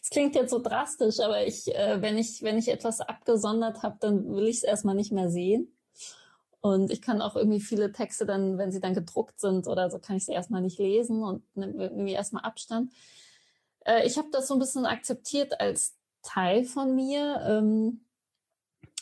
Es 0.00 0.10
klingt 0.10 0.36
jetzt 0.36 0.50
so 0.50 0.62
drastisch, 0.62 1.18
aber 1.18 1.44
ich, 1.44 1.74
äh, 1.74 2.00
wenn 2.00 2.16
ich, 2.16 2.42
wenn 2.44 2.56
ich 2.56 2.68
etwas 2.68 3.00
abgesondert 3.00 3.82
habe, 3.82 3.96
dann 3.98 4.36
will 4.36 4.46
ich 4.46 4.58
es 4.58 4.62
erstmal 4.62 4.94
nicht 4.94 5.10
mehr 5.10 5.28
sehen. 5.28 5.75
Und 6.66 6.90
ich 6.90 7.00
kann 7.00 7.22
auch 7.22 7.36
irgendwie 7.36 7.60
viele 7.60 7.92
Texte 7.92 8.26
dann, 8.26 8.58
wenn 8.58 8.72
sie 8.72 8.80
dann 8.80 8.92
gedruckt 8.92 9.38
sind 9.38 9.68
oder 9.68 9.88
so, 9.88 10.00
kann 10.00 10.16
ich 10.16 10.24
sie 10.26 10.32
erstmal 10.32 10.62
nicht 10.62 10.80
lesen 10.80 11.22
und 11.22 11.44
nehme 11.56 11.84
irgendwie 11.84 12.12
erstmal 12.12 12.42
Abstand. 12.42 12.92
Äh, 13.84 14.04
ich 14.04 14.18
habe 14.18 14.28
das 14.32 14.48
so 14.48 14.54
ein 14.54 14.58
bisschen 14.58 14.84
akzeptiert 14.84 15.60
als 15.60 15.94
Teil 16.22 16.64
von 16.64 16.96
mir. 16.96 17.40
Ähm, 17.46 18.00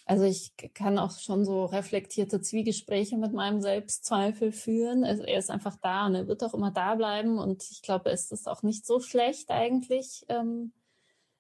also 0.05 0.24
ich 0.24 0.53
kann 0.74 0.98
auch 0.98 1.18
schon 1.18 1.46
so 1.46 1.64
reflektierte 1.64 2.42
Zwiegespräche 2.42 3.16
mit 3.16 3.33
meinem 3.33 3.62
Selbstzweifel 3.62 4.53
führen. 4.53 5.03
Er 5.03 5.38
ist 5.38 5.50
einfach 5.50 5.77
da 5.81 6.05
und 6.05 6.14
er 6.14 6.29
wird 6.29 6.44
auch 6.44 6.53
immer 6.53 6.70
da 6.70 6.96
bleiben. 6.96 7.38
Und 7.38 7.62
ich 7.70 7.81
glaube, 7.81 8.11
es 8.11 8.31
ist 8.31 8.46
auch 8.46 8.62
nicht 8.62 8.85
so 8.85 9.00
schlecht 9.00 9.50
eigentlich, 9.50 10.27
ähm, 10.29 10.72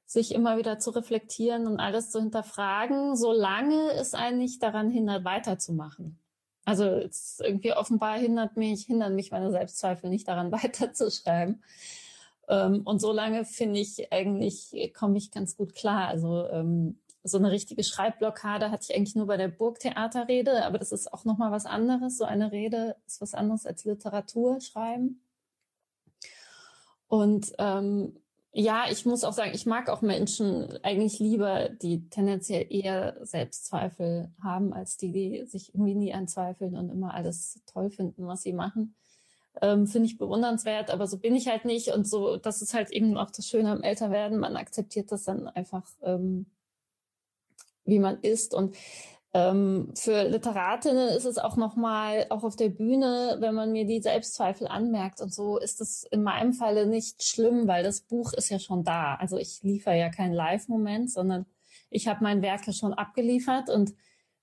sich 0.06 0.34
immer 0.34 0.58
wieder 0.58 0.78
zu 0.78 0.90
reflektieren 0.90 1.66
und 1.66 1.80
alles 1.80 2.10
zu 2.10 2.20
hinterfragen, 2.20 3.16
solange 3.16 3.92
es 3.92 4.14
einen 4.14 4.38
nicht 4.38 4.62
daran 4.62 4.90
hindert, 4.90 5.24
weiterzumachen. 5.24 6.18
Also 6.64 6.84
es 6.84 7.40
irgendwie 7.42 7.72
offenbar 7.72 8.18
hindert 8.18 8.56
mich, 8.56 8.84
hindern 8.84 9.14
mich 9.14 9.30
meine 9.30 9.50
Selbstzweifel 9.50 10.10
nicht 10.10 10.28
daran, 10.28 10.52
weiterzuschreiben. 10.52 11.62
Ähm, 12.48 12.82
und 12.84 13.00
solange 13.00 13.44
finde 13.44 13.80
ich 13.80 14.12
eigentlich, 14.12 14.92
komme 14.96 15.18
ich 15.18 15.30
ganz 15.30 15.56
gut 15.56 15.74
klar. 15.74 16.08
Also 16.08 16.48
ähm, 16.48 16.98
so 17.22 17.38
eine 17.38 17.50
richtige 17.50 17.84
Schreibblockade 17.84 18.70
hatte 18.70 18.86
ich 18.88 18.96
eigentlich 18.96 19.16
nur 19.16 19.26
bei 19.26 19.38
der 19.38 19.48
Burgtheaterrede, 19.48 20.64
aber 20.64 20.78
das 20.78 20.92
ist 20.92 21.12
auch 21.12 21.24
nochmal 21.24 21.50
was 21.50 21.64
anderes. 21.64 22.18
So 22.18 22.24
eine 22.24 22.52
Rede 22.52 22.96
ist 23.06 23.20
was 23.20 23.34
anderes 23.34 23.64
als 23.64 23.84
Literatur 23.84 24.60
schreiben. 24.60 25.22
Und 27.08 27.52
ähm, 27.58 28.16
ja, 28.56 28.84
ich 28.88 29.04
muss 29.04 29.24
auch 29.24 29.32
sagen, 29.32 29.50
ich 29.52 29.66
mag 29.66 29.88
auch 29.88 30.00
Menschen 30.00 30.78
eigentlich 30.84 31.18
lieber, 31.18 31.68
die 31.70 32.08
tendenziell 32.08 32.64
eher 32.70 33.16
Selbstzweifel 33.20 34.30
haben, 34.42 34.72
als 34.72 34.96
die, 34.96 35.10
die 35.10 35.44
sich 35.44 35.74
irgendwie 35.74 35.96
nie 35.96 36.14
anzweifeln 36.14 36.76
und 36.76 36.88
immer 36.88 37.14
alles 37.14 37.60
toll 37.66 37.90
finden, 37.90 38.28
was 38.28 38.42
sie 38.42 38.52
machen. 38.52 38.94
Ähm, 39.60 39.88
Finde 39.88 40.06
ich 40.06 40.18
bewundernswert, 40.18 40.92
aber 40.92 41.08
so 41.08 41.18
bin 41.18 41.34
ich 41.34 41.48
halt 41.48 41.64
nicht. 41.64 41.88
Und 41.88 42.08
so, 42.08 42.36
das 42.36 42.62
ist 42.62 42.74
halt 42.74 42.90
eben 42.92 43.16
auch 43.16 43.32
das 43.32 43.48
Schöne 43.48 43.72
am 43.72 43.82
Älterwerden. 43.82 44.38
Man 44.38 44.56
akzeptiert 44.56 45.10
das 45.10 45.24
dann 45.24 45.48
einfach, 45.48 45.88
ähm, 46.02 46.46
wie 47.84 47.98
man 47.98 48.20
ist. 48.20 48.54
Und 48.54 48.76
ähm, 49.34 49.90
für 49.96 50.28
Literatinnen 50.28 51.08
ist 51.08 51.24
es 51.24 51.38
auch 51.38 51.56
nochmal, 51.56 52.26
auch 52.30 52.44
auf 52.44 52.54
der 52.54 52.68
Bühne, 52.68 53.36
wenn 53.40 53.54
man 53.54 53.72
mir 53.72 53.84
die 53.84 54.00
Selbstzweifel 54.00 54.68
anmerkt 54.68 55.20
und 55.20 55.34
so, 55.34 55.58
ist 55.58 55.80
es 55.80 56.04
in 56.04 56.22
meinem 56.22 56.52
Falle 56.52 56.86
nicht 56.86 57.24
schlimm, 57.24 57.66
weil 57.66 57.82
das 57.82 58.02
Buch 58.02 58.32
ist 58.32 58.48
ja 58.48 58.60
schon 58.60 58.84
da. 58.84 59.16
Also 59.16 59.36
ich 59.36 59.60
liefere 59.62 59.98
ja 59.98 60.08
keinen 60.08 60.34
Live-Moment, 60.34 61.10
sondern 61.10 61.46
ich 61.90 62.06
habe 62.06 62.22
mein 62.22 62.42
Werk 62.42 62.64
ja 62.68 62.72
schon 62.72 62.94
abgeliefert 62.94 63.70
und 63.70 63.94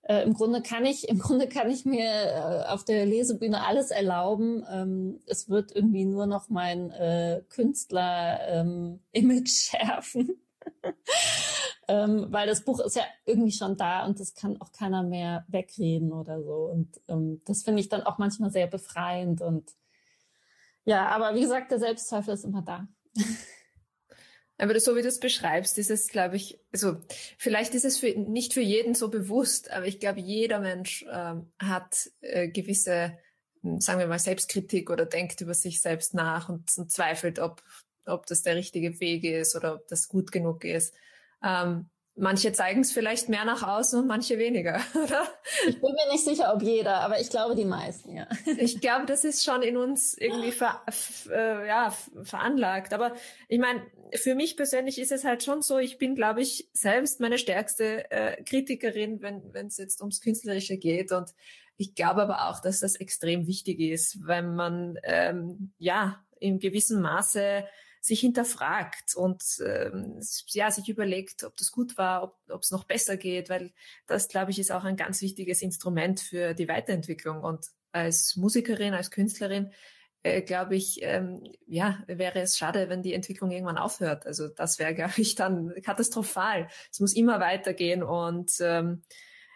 äh, 0.01 0.23
im 0.23 0.33
Grunde 0.33 0.61
kann 0.61 0.85
ich, 0.85 1.07
im 1.09 1.19
Grunde 1.19 1.47
kann 1.47 1.69
ich 1.69 1.85
mir 1.85 2.09
äh, 2.09 2.67
auf 2.67 2.83
der 2.83 3.05
Lesebühne 3.05 3.65
alles 3.65 3.91
erlauben. 3.91 4.65
Ähm, 4.69 5.21
es 5.25 5.49
wird 5.49 5.73
irgendwie 5.73 6.03
nur 6.03 6.25
noch 6.25 6.49
mein 6.49 6.91
äh, 6.91 7.43
Künstler-Image 7.47 8.99
ähm, 9.13 9.45
schärfen. 9.45 10.41
Ähm, 11.91 12.27
weil 12.29 12.47
das 12.47 12.63
Buch 12.63 12.79
ist 12.79 12.95
ja 12.95 13.03
irgendwie 13.25 13.51
schon 13.51 13.75
da 13.75 14.05
und 14.05 14.17
das 14.17 14.33
kann 14.33 14.61
auch 14.61 14.71
keiner 14.71 15.03
mehr 15.03 15.43
wegreden 15.49 16.13
oder 16.13 16.41
so. 16.41 16.69
Und 16.71 17.01
ähm, 17.09 17.41
das 17.45 17.63
finde 17.63 17.81
ich 17.81 17.89
dann 17.89 18.03
auch 18.03 18.17
manchmal 18.17 18.49
sehr 18.49 18.67
befreiend. 18.67 19.41
Und 19.41 19.69
ja, 20.85 21.09
aber 21.09 21.35
wie 21.35 21.41
gesagt, 21.41 21.69
der 21.69 21.79
Selbstzweifel 21.79 22.33
ist 22.33 22.45
immer 22.45 22.61
da. 22.61 22.87
Aber 24.57 24.79
so 24.79 24.95
wie 24.95 25.01
du 25.01 25.07
es 25.07 25.19
beschreibst, 25.19 25.79
ist 25.79 25.89
es, 25.89 26.07
glaube 26.09 26.35
ich, 26.35 26.59
also 26.71 26.97
vielleicht 27.39 27.73
ist 27.73 27.83
es 27.83 27.97
für, 27.97 28.11
nicht 28.11 28.53
für 28.53 28.61
jeden 28.61 28.93
so 28.93 29.09
bewusst, 29.09 29.71
aber 29.71 29.87
ich 29.87 29.99
glaube, 29.99 30.19
jeder 30.19 30.59
Mensch 30.59 31.03
ähm, 31.11 31.51
hat 31.57 32.11
äh, 32.21 32.47
gewisse, 32.47 33.17
hm, 33.63 33.81
sagen 33.81 33.97
wir 33.97 34.05
mal, 34.05 34.19
Selbstkritik 34.19 34.91
oder 34.91 35.07
denkt 35.07 35.41
über 35.41 35.55
sich 35.55 35.81
selbst 35.81 36.13
nach 36.13 36.47
und, 36.47 36.77
und 36.77 36.91
zweifelt, 36.91 37.39
ob 37.39 37.63
ob 38.05 38.25
das 38.25 38.41
der 38.43 38.55
richtige 38.55 38.99
Weg 38.99 39.23
ist 39.23 39.55
oder 39.55 39.75
ob 39.75 39.87
das 39.87 40.07
gut 40.07 40.31
genug 40.31 40.63
ist. 40.63 40.93
Ähm, 41.43 41.89
manche 42.15 42.51
zeigen 42.51 42.81
es 42.81 42.91
vielleicht 42.91 43.29
mehr 43.29 43.45
nach 43.45 43.63
außen 43.63 43.99
und 43.99 44.07
manche 44.07 44.37
weniger, 44.37 44.81
oder? 44.93 45.27
Ich 45.67 45.79
bin 45.79 45.91
mir 45.93 46.11
nicht 46.11 46.23
sicher, 46.23 46.53
ob 46.53 46.61
jeder, 46.61 47.01
aber 47.01 47.19
ich 47.19 47.29
glaube 47.29 47.55
die 47.55 47.65
meisten, 47.65 48.15
ja. 48.15 48.27
Ich 48.57 48.81
glaube, 48.81 49.05
das 49.05 49.23
ist 49.23 49.43
schon 49.43 49.61
in 49.61 49.77
uns 49.77 50.15
irgendwie 50.17 50.51
ver, 50.51 50.81
äh, 51.29 51.67
ja, 51.67 51.95
veranlagt. 52.23 52.93
Aber 52.93 53.13
ich 53.47 53.59
meine, 53.59 53.85
für 54.15 54.35
mich 54.35 54.57
persönlich 54.57 54.99
ist 54.99 55.11
es 55.11 55.23
halt 55.23 55.43
schon 55.43 55.61
so, 55.61 55.77
ich 55.77 55.97
bin, 55.97 56.15
glaube 56.15 56.41
ich, 56.41 56.69
selbst 56.73 57.19
meine 57.19 57.37
stärkste 57.37 58.11
äh, 58.11 58.43
Kritikerin, 58.43 59.21
wenn 59.21 59.67
es 59.67 59.77
jetzt 59.77 60.01
ums 60.01 60.21
Künstlerische 60.21 60.77
geht. 60.77 61.11
Und 61.11 61.31
ich 61.77 61.95
glaube 61.95 62.21
aber 62.21 62.49
auch, 62.49 62.61
dass 62.61 62.79
das 62.79 62.95
extrem 62.95 63.47
wichtig 63.47 63.79
ist, 63.79 64.27
wenn 64.27 64.53
man 64.55 64.99
ähm, 65.03 65.71
ja 65.77 66.23
in 66.39 66.59
gewissem 66.59 67.01
Maße 67.01 67.65
sich 68.01 68.19
hinterfragt 68.19 69.15
und 69.15 69.43
ähm, 69.63 70.19
ja 70.47 70.71
sich 70.71 70.89
überlegt, 70.89 71.43
ob 71.43 71.55
das 71.55 71.71
gut 71.71 71.97
war, 71.97 72.35
ob 72.49 72.63
es 72.63 72.71
noch 72.71 72.83
besser 72.83 73.15
geht, 73.15 73.47
weil 73.49 73.71
das, 74.07 74.27
glaube 74.27 74.49
ich, 74.49 74.57
ist 74.57 74.71
auch 74.71 74.83
ein 74.83 74.95
ganz 74.97 75.21
wichtiges 75.21 75.61
Instrument 75.61 76.19
für 76.19 76.55
die 76.55 76.67
Weiterentwicklung. 76.67 77.43
Und 77.43 77.67
als 77.91 78.35
Musikerin, 78.35 78.95
als 78.95 79.11
Künstlerin, 79.11 79.71
äh, 80.23 80.41
glaube 80.41 80.75
ich, 80.75 80.99
ähm, 81.03 81.43
ja, 81.67 82.03
wäre 82.07 82.39
es 82.41 82.57
schade, 82.57 82.89
wenn 82.89 83.03
die 83.03 83.13
Entwicklung 83.13 83.51
irgendwann 83.51 83.77
aufhört. 83.77 84.25
Also 84.25 84.47
das 84.47 84.79
wäre, 84.79 84.95
glaube 84.95 85.13
ich, 85.17 85.35
dann 85.35 85.71
katastrophal. 85.83 86.67
Es 86.91 86.99
muss 86.99 87.13
immer 87.13 87.39
weitergehen 87.39 88.01
und 88.01 88.51
ähm, 88.61 89.03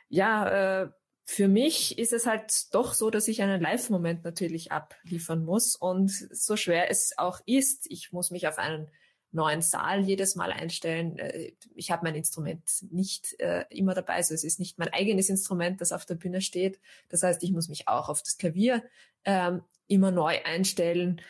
ja, 0.07 0.83
äh, 0.83 0.89
für 1.25 1.47
mich 1.47 1.97
ist 1.97 2.13
es 2.13 2.27
halt 2.27 2.73
doch 2.73 2.93
so, 2.93 3.09
dass 3.09 3.27
ich 3.27 3.41
einen 3.41 3.59
Live-Moment 3.59 4.23
natürlich 4.23 4.71
abliefern 4.71 5.43
muss. 5.43 5.75
Und 5.75 6.11
so 6.11 6.55
schwer 6.55 6.91
es 6.91 7.17
auch 7.17 7.39
ist, 7.47 7.89
ich 7.89 8.11
muss 8.11 8.29
mich 8.29 8.47
auf 8.47 8.59
einen 8.59 8.91
neuen 9.31 9.63
Saal 9.63 10.01
jedes 10.01 10.35
Mal 10.35 10.51
einstellen. 10.51 11.17
Äh, 11.17 11.53
ich 11.73 11.89
habe 11.89 12.05
mein 12.05 12.15
Instrument 12.15 12.63
nicht 12.91 13.39
äh, 13.39 13.65
immer 13.69 13.95
dabei. 13.95 14.13
Also 14.13 14.35
es 14.35 14.43
ist 14.43 14.59
nicht 14.59 14.77
mein 14.77 14.93
eigenes 14.93 15.29
Instrument, 15.29 15.81
das 15.81 15.91
auf 15.91 16.05
der 16.05 16.15
Bühne 16.15 16.41
steht. 16.41 16.79
Das 17.09 17.23
heißt, 17.23 17.41
ich 17.41 17.51
muss 17.51 17.69
mich 17.69 17.87
auch 17.87 18.07
auf 18.07 18.21
das 18.21 18.37
Klavier 18.37 18.83
ähm, 19.25 19.63
immer 19.87 20.11
neu 20.11 20.37
einstellen. 20.43 21.21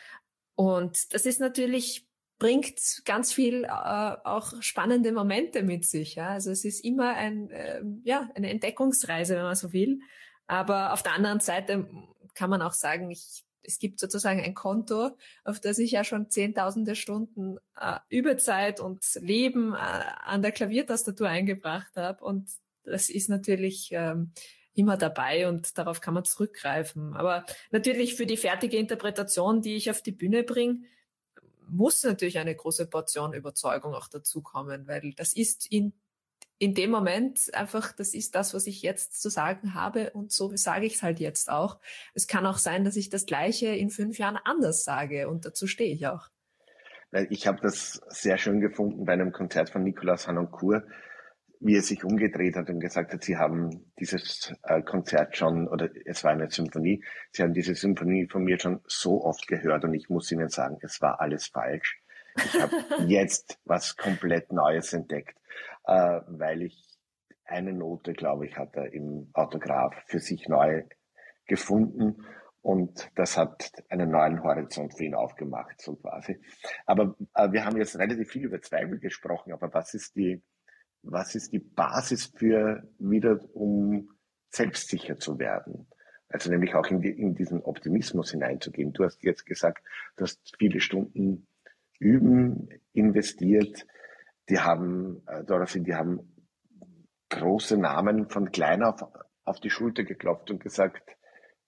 Und 0.54 1.14
das 1.14 1.24
ist 1.24 1.40
natürlich 1.40 2.05
bringt 2.38 3.02
ganz 3.04 3.32
viel 3.32 3.64
äh, 3.64 3.68
auch 3.68 4.52
spannende 4.60 5.12
Momente 5.12 5.62
mit 5.62 5.84
sich. 5.84 6.16
Ja? 6.16 6.28
Also 6.28 6.50
es 6.50 6.64
ist 6.64 6.84
immer 6.84 7.14
ein, 7.14 7.50
äh, 7.50 7.82
ja, 8.04 8.28
eine 8.34 8.50
Entdeckungsreise, 8.50 9.36
wenn 9.36 9.42
man 9.42 9.54
so 9.54 9.72
will. 9.72 10.00
Aber 10.46 10.92
auf 10.92 11.02
der 11.02 11.14
anderen 11.14 11.40
Seite 11.40 11.88
kann 12.34 12.50
man 12.50 12.62
auch 12.62 12.74
sagen, 12.74 13.10
ich, 13.10 13.44
es 13.62 13.78
gibt 13.78 13.98
sozusagen 13.98 14.40
ein 14.40 14.54
Konto, 14.54 15.16
auf 15.44 15.60
das 15.60 15.78
ich 15.78 15.92
ja 15.92 16.04
schon 16.04 16.30
zehntausende 16.30 16.94
Stunden 16.94 17.56
äh, 17.80 17.98
Überzeit 18.08 18.80
und 18.80 19.02
Leben 19.20 19.72
äh, 19.72 19.76
an 19.76 20.42
der 20.42 20.52
Klaviertastatur 20.52 21.28
eingebracht 21.28 21.96
habe. 21.96 22.22
Und 22.22 22.50
das 22.84 23.08
ist 23.08 23.28
natürlich 23.28 23.88
ähm, 23.92 24.32
immer 24.74 24.98
dabei 24.98 25.48
und 25.48 25.76
darauf 25.78 26.00
kann 26.00 26.14
man 26.14 26.24
zurückgreifen. 26.24 27.14
Aber 27.14 27.44
natürlich 27.70 28.14
für 28.14 28.26
die 28.26 28.36
fertige 28.36 28.76
Interpretation, 28.76 29.62
die 29.62 29.74
ich 29.74 29.90
auf 29.90 30.02
die 30.02 30.12
Bühne 30.12 30.42
bringe, 30.42 30.82
muss 31.68 32.02
natürlich 32.02 32.38
eine 32.38 32.54
große 32.54 32.86
Portion 32.86 33.34
Überzeugung 33.34 33.94
auch 33.94 34.08
dazukommen, 34.08 34.86
weil 34.86 35.12
das 35.14 35.32
ist 35.32 35.70
in, 35.70 35.92
in 36.58 36.74
dem 36.74 36.90
Moment 36.90 37.52
einfach, 37.54 37.92
das 37.92 38.14
ist 38.14 38.34
das, 38.34 38.54
was 38.54 38.66
ich 38.66 38.82
jetzt 38.82 39.20
zu 39.20 39.28
sagen 39.28 39.74
habe 39.74 40.10
und 40.10 40.32
so 40.32 40.54
sage 40.56 40.86
ich 40.86 40.94
es 40.96 41.02
halt 41.02 41.20
jetzt 41.20 41.50
auch. 41.50 41.78
Es 42.14 42.26
kann 42.26 42.46
auch 42.46 42.58
sein, 42.58 42.84
dass 42.84 42.96
ich 42.96 43.10
das 43.10 43.26
Gleiche 43.26 43.68
in 43.68 43.90
fünf 43.90 44.18
Jahren 44.18 44.38
anders 44.44 44.84
sage 44.84 45.28
und 45.28 45.44
dazu 45.44 45.66
stehe 45.66 45.92
ich 45.92 46.06
auch. 46.06 46.28
Ich 47.30 47.46
habe 47.46 47.60
das 47.62 48.00
sehr 48.08 48.36
schön 48.36 48.60
gefunden 48.60 49.04
bei 49.04 49.12
einem 49.12 49.32
Konzert 49.32 49.70
von 49.70 49.82
Nicolas 49.82 50.26
Hanoncourt, 50.26 50.84
wie 51.66 51.76
er 51.76 51.82
sich 51.82 52.04
umgedreht 52.04 52.56
hat 52.56 52.70
und 52.70 52.80
gesagt 52.80 53.12
hat, 53.12 53.24
sie 53.24 53.36
haben 53.36 53.92
dieses 53.98 54.54
äh, 54.62 54.82
Konzert 54.82 55.36
schon, 55.36 55.66
oder 55.66 55.88
es 56.04 56.22
war 56.22 56.30
eine 56.30 56.48
Symphonie, 56.48 57.04
sie 57.32 57.42
haben 57.42 57.54
diese 57.54 57.74
Symphonie 57.74 58.28
von 58.28 58.44
mir 58.44 58.58
schon 58.58 58.80
so 58.86 59.24
oft 59.24 59.48
gehört 59.48 59.84
und 59.84 59.92
ich 59.94 60.08
muss 60.08 60.30
Ihnen 60.30 60.48
sagen, 60.48 60.78
es 60.82 61.02
war 61.02 61.20
alles 61.20 61.48
falsch. 61.48 62.00
Ich 62.36 62.60
habe 62.60 62.76
jetzt 63.06 63.58
was 63.64 63.96
komplett 63.96 64.52
Neues 64.52 64.92
entdeckt, 64.92 65.36
äh, 65.86 66.20
weil 66.28 66.62
ich 66.62 66.96
eine 67.44 67.72
Note, 67.72 68.12
glaube 68.12 68.46
ich, 68.46 68.56
hat 68.56 68.76
er 68.76 68.92
im 68.92 69.30
Autograph 69.32 69.94
für 70.06 70.20
sich 70.20 70.48
neu 70.48 70.84
gefunden 71.46 72.24
und 72.62 73.10
das 73.14 73.36
hat 73.36 73.70
einen 73.88 74.10
neuen 74.10 74.42
Horizont 74.42 74.96
für 74.96 75.04
ihn 75.04 75.14
aufgemacht, 75.14 75.80
so 75.80 75.96
quasi. 75.96 76.40
Aber 76.86 77.16
äh, 77.34 77.50
wir 77.50 77.64
haben 77.64 77.76
jetzt 77.76 77.98
relativ 77.98 78.30
viel 78.30 78.44
über 78.44 78.60
Zweifel 78.60 78.98
gesprochen, 79.00 79.52
aber 79.52 79.72
was 79.72 79.94
ist 79.94 80.14
die 80.16 80.42
was 81.06 81.34
ist 81.34 81.52
die 81.52 81.60
Basis 81.60 82.26
für 82.26 82.82
wieder, 82.98 83.38
um 83.54 84.10
selbstsicher 84.50 85.18
zu 85.18 85.38
werden? 85.38 85.86
Also 86.28 86.50
nämlich 86.50 86.74
auch 86.74 86.86
in, 86.86 87.00
die, 87.00 87.10
in 87.10 87.34
diesen 87.34 87.62
Optimismus 87.62 88.32
hineinzugehen. 88.32 88.92
Du 88.92 89.04
hast 89.04 89.22
jetzt 89.22 89.46
gesagt, 89.46 89.82
du 90.16 90.24
hast 90.24 90.40
viele 90.58 90.80
Stunden 90.80 91.46
üben 91.98 92.68
investiert. 92.92 93.86
Die 94.48 94.58
haben, 94.58 95.22
äh, 95.26 95.44
die 95.80 95.94
haben 95.94 96.36
große 97.30 97.76
Namen 97.76 98.28
von 98.28 98.50
klein 98.50 98.82
auf, 98.82 99.04
auf 99.44 99.60
die 99.60 99.70
Schulter 99.70 100.04
geklopft 100.04 100.50
und 100.50 100.62
gesagt, 100.62 101.16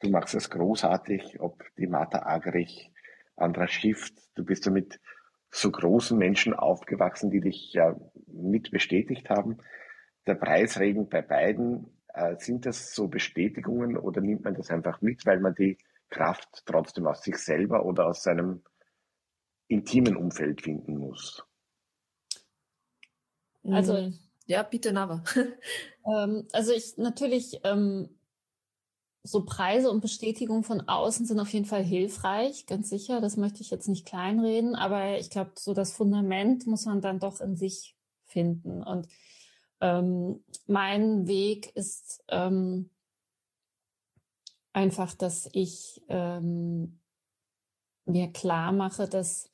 du 0.00 0.10
machst 0.10 0.34
es 0.34 0.50
großartig, 0.50 1.40
ob 1.40 1.64
die 1.76 1.86
Martha 1.86 2.26
Agrich, 2.26 2.92
Andra 3.36 3.68
Schiff, 3.68 4.10
du 4.34 4.44
bist 4.44 4.66
damit 4.66 5.00
so 5.50 5.70
großen 5.70 6.18
Menschen 6.18 6.54
aufgewachsen, 6.54 7.30
die 7.30 7.40
dich 7.40 7.72
ja 7.72 7.96
mit 8.26 8.70
bestätigt 8.70 9.30
haben. 9.30 9.58
Der 10.26 10.34
Preisregen 10.34 11.08
bei 11.08 11.22
beiden, 11.22 11.98
äh, 12.08 12.36
sind 12.38 12.66
das 12.66 12.94
so 12.94 13.08
Bestätigungen 13.08 13.96
oder 13.96 14.20
nimmt 14.20 14.44
man 14.44 14.54
das 14.54 14.70
einfach 14.70 15.00
mit, 15.00 15.24
weil 15.24 15.40
man 15.40 15.54
die 15.54 15.78
Kraft 16.10 16.62
trotzdem 16.66 17.06
aus 17.06 17.22
sich 17.22 17.36
selber 17.36 17.84
oder 17.84 18.06
aus 18.06 18.22
seinem 18.22 18.62
intimen 19.68 20.16
Umfeld 20.16 20.62
finden 20.62 20.96
muss? 20.98 21.44
Also, 23.64 23.94
mhm. 23.94 24.18
ja, 24.46 24.62
bitte, 24.62 24.92
Nava. 24.92 25.22
ähm, 26.06 26.46
also 26.52 26.72
ich 26.72 26.96
natürlich 26.96 27.60
ähm, 27.64 28.17
so 29.22 29.44
Preise 29.44 29.90
und 29.90 30.00
Bestätigung 30.00 30.62
von 30.62 30.80
außen 30.88 31.26
sind 31.26 31.40
auf 31.40 31.52
jeden 31.52 31.66
Fall 31.66 31.84
hilfreich, 31.84 32.66
ganz 32.66 32.88
sicher. 32.88 33.20
Das 33.20 33.36
möchte 33.36 33.60
ich 33.60 33.70
jetzt 33.70 33.88
nicht 33.88 34.06
kleinreden, 34.06 34.74
aber 34.74 35.18
ich 35.18 35.30
glaube, 35.30 35.52
so 35.56 35.74
das 35.74 35.92
Fundament 35.92 36.66
muss 36.66 36.86
man 36.86 37.00
dann 37.00 37.18
doch 37.18 37.40
in 37.40 37.56
sich 37.56 37.96
finden. 38.24 38.82
Und 38.82 39.08
ähm, 39.80 40.42
mein 40.66 41.26
Weg 41.26 41.74
ist 41.76 42.24
ähm, 42.28 42.90
einfach, 44.72 45.14
dass 45.14 45.48
ich 45.52 46.02
ähm, 46.08 47.00
mir 48.06 48.32
klar 48.32 48.72
mache, 48.72 49.08
dass 49.08 49.50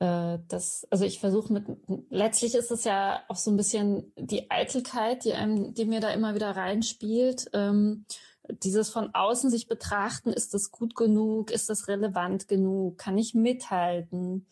äh, 0.00 0.38
das, 0.48 0.86
also 0.90 1.04
ich 1.04 1.20
versuche 1.20 1.52
mit, 1.52 1.66
letztlich 2.10 2.54
ist 2.54 2.70
es 2.70 2.84
ja 2.84 3.22
auch 3.28 3.36
so 3.36 3.50
ein 3.50 3.56
bisschen 3.56 4.12
die 4.16 4.50
Eitelkeit, 4.50 5.24
die 5.24 5.32
einem, 5.32 5.74
die 5.74 5.84
mir 5.84 6.00
da 6.00 6.10
immer 6.10 6.34
wieder 6.34 6.54
reinspielt. 6.56 7.50
Ähm, 7.52 8.04
dieses 8.48 8.90
von 8.90 9.14
außen 9.14 9.50
sich 9.50 9.68
betrachten, 9.68 10.32
ist 10.32 10.54
das 10.54 10.70
gut 10.70 10.94
genug, 10.94 11.50
ist 11.50 11.68
das 11.68 11.88
relevant 11.88 12.48
genug, 12.48 12.98
kann 12.98 13.18
ich 13.18 13.34
mithalten? 13.34 14.46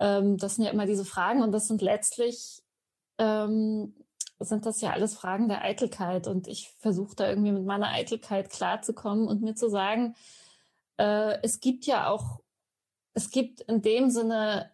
Ähm, 0.00 0.36
das 0.38 0.56
sind 0.56 0.64
ja 0.64 0.70
immer 0.70 0.86
diese 0.86 1.04
Fragen 1.04 1.42
und 1.42 1.52
das 1.52 1.68
sind 1.68 1.82
letztlich 1.82 2.62
ähm, 3.18 3.94
sind 4.40 4.66
das 4.66 4.80
ja 4.80 4.90
alles 4.90 5.14
Fragen 5.14 5.48
der 5.48 5.62
Eitelkeit 5.62 6.26
und 6.26 6.46
ich 6.46 6.70
versuche 6.78 7.16
da 7.16 7.28
irgendwie 7.28 7.52
mit 7.52 7.64
meiner 7.64 7.88
Eitelkeit 7.88 8.50
klarzukommen 8.50 9.26
und 9.26 9.42
mir 9.42 9.54
zu 9.54 9.68
sagen, 9.68 10.14
äh, 10.96 11.38
es 11.42 11.60
gibt 11.60 11.86
ja 11.86 12.08
auch, 12.08 12.40
es 13.14 13.30
gibt 13.30 13.62
in 13.62 13.82
dem 13.82 14.10
Sinne 14.10 14.70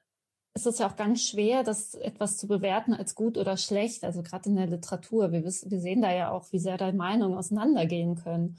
ist 0.55 0.67
es 0.67 0.79
ja 0.79 0.89
auch 0.89 0.97
ganz 0.97 1.23
schwer, 1.23 1.65
das 1.65 1.95
etwas 1.95 2.37
zu 2.37 2.47
bewerten 2.47 2.95
als 2.95 3.17
gut 3.17 3.37
oder 3.37 3.57
schlecht. 3.57 4.05
Also 4.05 4.23
gerade 4.23 4.49
in 4.49 4.57
der 4.57 4.69
Literatur. 4.69 5.33
Wir, 5.33 5.45
wissen, 5.45 5.71
wir 5.71 5.81
sehen 5.81 6.01
da 6.01 6.13
ja 6.13 6.31
auch, 6.31 6.53
wie 6.53 6.61
sehr 6.61 6.79
da 6.79 6.93
Meinungen 6.93 7.37
auseinandergehen 7.37 8.15
können. 8.15 8.59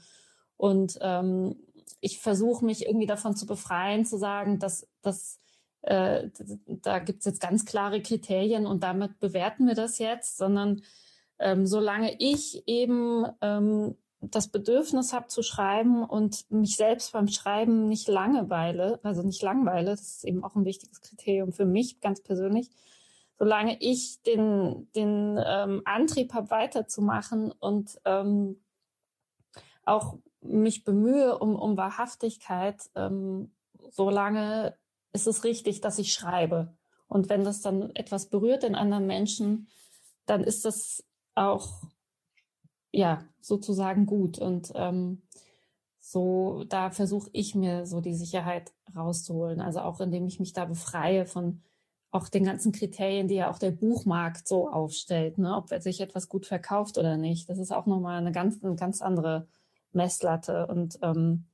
Und 0.58 0.98
ähm, 1.00 1.56
ich 2.00 2.20
versuche 2.20 2.64
mich 2.64 2.86
irgendwie 2.86 3.06
davon 3.06 3.34
zu 3.34 3.46
befreien, 3.46 4.04
zu 4.04 4.18
sagen, 4.18 4.58
dass, 4.58 4.86
dass 5.00 5.40
äh, 5.82 6.28
da 6.66 6.98
gibt's 6.98 7.24
jetzt 7.24 7.40
ganz 7.40 7.64
klare 7.64 8.02
Kriterien 8.02 8.66
und 8.66 8.82
damit 8.82 9.18
bewerten 9.18 9.66
wir 9.66 9.74
das 9.74 9.98
jetzt, 9.98 10.36
sondern 10.36 10.82
ähm, 11.38 11.66
solange 11.66 12.14
ich 12.18 12.66
eben 12.66 13.26
ähm, 13.40 13.96
das 14.30 14.48
Bedürfnis 14.48 15.12
habe 15.12 15.28
zu 15.28 15.42
schreiben 15.42 16.04
und 16.04 16.50
mich 16.50 16.76
selbst 16.76 17.12
beim 17.12 17.28
Schreiben 17.28 17.88
nicht 17.88 18.08
langeweile, 18.08 19.00
also 19.02 19.22
nicht 19.22 19.42
langweile, 19.42 19.90
das 19.90 20.00
ist 20.00 20.24
eben 20.24 20.44
auch 20.44 20.54
ein 20.54 20.64
wichtiges 20.64 21.00
Kriterium 21.00 21.52
für 21.52 21.66
mich 21.66 22.00
ganz 22.00 22.22
persönlich, 22.22 22.70
solange 23.38 23.76
ich 23.80 24.22
den, 24.22 24.90
den 24.94 25.38
ähm, 25.44 25.82
Antrieb 25.84 26.32
habe, 26.32 26.50
weiterzumachen 26.50 27.52
und 27.52 28.00
ähm, 28.04 28.60
auch 29.84 30.18
mich 30.40 30.84
bemühe 30.84 31.38
um, 31.38 31.56
um 31.56 31.76
Wahrhaftigkeit, 31.76 32.80
ähm, 32.94 33.52
solange 33.90 34.76
ist 35.12 35.26
es 35.26 35.44
richtig, 35.44 35.80
dass 35.80 35.98
ich 35.98 36.12
schreibe. 36.12 36.74
Und 37.08 37.28
wenn 37.28 37.44
das 37.44 37.60
dann 37.60 37.94
etwas 37.94 38.26
berührt 38.26 38.64
in 38.64 38.74
anderen 38.74 39.06
Menschen, 39.06 39.68
dann 40.26 40.42
ist 40.42 40.64
das 40.64 41.04
auch 41.34 41.82
ja, 42.96 43.22
sozusagen 43.42 44.06
gut. 44.06 44.38
Und 44.38 44.72
ähm, 44.74 45.20
so, 46.00 46.64
da 46.64 46.90
versuche 46.90 47.28
ich 47.32 47.54
mir 47.54 47.84
so 47.84 48.00
die 48.00 48.14
Sicherheit 48.14 48.72
rauszuholen. 48.96 49.60
Also 49.60 49.80
auch 49.80 50.00
indem 50.00 50.26
ich 50.26 50.40
mich 50.40 50.54
da 50.54 50.64
befreie 50.64 51.26
von 51.26 51.60
auch 52.10 52.30
den 52.30 52.44
ganzen 52.44 52.72
Kriterien, 52.72 53.28
die 53.28 53.34
ja 53.34 53.50
auch 53.50 53.58
der 53.58 53.72
Buchmarkt 53.72 54.48
so 54.48 54.70
aufstellt, 54.70 55.36
ne? 55.36 55.54
ob 55.54 55.68
sich 55.82 56.00
etwas 56.00 56.30
gut 56.30 56.46
verkauft 56.46 56.96
oder 56.96 57.18
nicht. 57.18 57.50
Das 57.50 57.58
ist 57.58 57.70
auch 57.70 57.84
nochmal 57.84 58.18
eine 58.18 58.32
ganz, 58.32 58.64
eine 58.64 58.76
ganz 58.76 59.02
andere 59.02 59.46
Messlatte. 59.92 60.66
Und 60.66 60.98
ähm, 61.02 61.44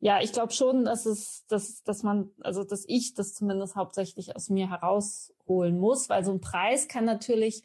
ja, 0.00 0.22
ich 0.22 0.32
glaube 0.32 0.54
schon, 0.54 0.86
dass 0.86 1.04
es, 1.04 1.44
dass, 1.48 1.82
dass 1.82 2.02
man, 2.02 2.30
also 2.40 2.64
dass 2.64 2.84
ich 2.88 3.12
das 3.12 3.34
zumindest 3.34 3.76
hauptsächlich 3.76 4.34
aus 4.34 4.48
mir 4.48 4.70
herausholen 4.70 5.78
muss, 5.78 6.08
weil 6.08 6.24
so 6.24 6.32
ein 6.32 6.40
Preis 6.40 6.88
kann 6.88 7.04
natürlich 7.04 7.62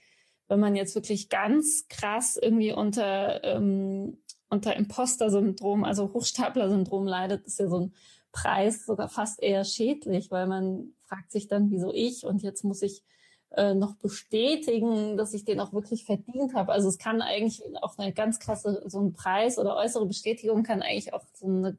wenn 0.47 0.59
man 0.59 0.75
jetzt 0.75 0.95
wirklich 0.95 1.29
ganz 1.29 1.87
krass 1.89 2.37
irgendwie 2.41 2.71
unter, 2.71 3.43
ähm, 3.43 4.17
unter 4.49 4.75
Imposter-Syndrom, 4.75 5.83
also 5.83 6.13
Hochstapler-Syndrom 6.13 7.05
leidet, 7.05 7.45
ist 7.45 7.59
ja 7.59 7.67
so 7.67 7.79
ein 7.79 7.93
Preis 8.31 8.85
sogar 8.85 9.09
fast 9.09 9.41
eher 9.41 9.63
schädlich, 9.63 10.31
weil 10.31 10.47
man 10.47 10.93
fragt 11.05 11.31
sich 11.31 11.47
dann, 11.47 11.71
wieso 11.71 11.93
ich 11.93 12.25
und 12.25 12.43
jetzt 12.43 12.63
muss 12.63 12.81
ich 12.81 13.03
äh, 13.51 13.73
noch 13.73 13.95
bestätigen, 13.95 15.17
dass 15.17 15.33
ich 15.33 15.45
den 15.45 15.59
auch 15.59 15.73
wirklich 15.73 16.05
verdient 16.05 16.53
habe. 16.53 16.71
Also 16.71 16.89
es 16.89 16.97
kann 16.97 17.21
eigentlich 17.21 17.63
auch 17.81 17.97
eine 17.97 18.13
ganz 18.13 18.39
krasse, 18.39 18.83
so 18.85 18.99
ein 18.99 19.13
Preis 19.13 19.57
oder 19.57 19.75
äußere 19.77 20.05
Bestätigung 20.05 20.63
kann 20.63 20.81
eigentlich 20.81 21.13
auch 21.13 21.23
so 21.33 21.47
eine, 21.47 21.77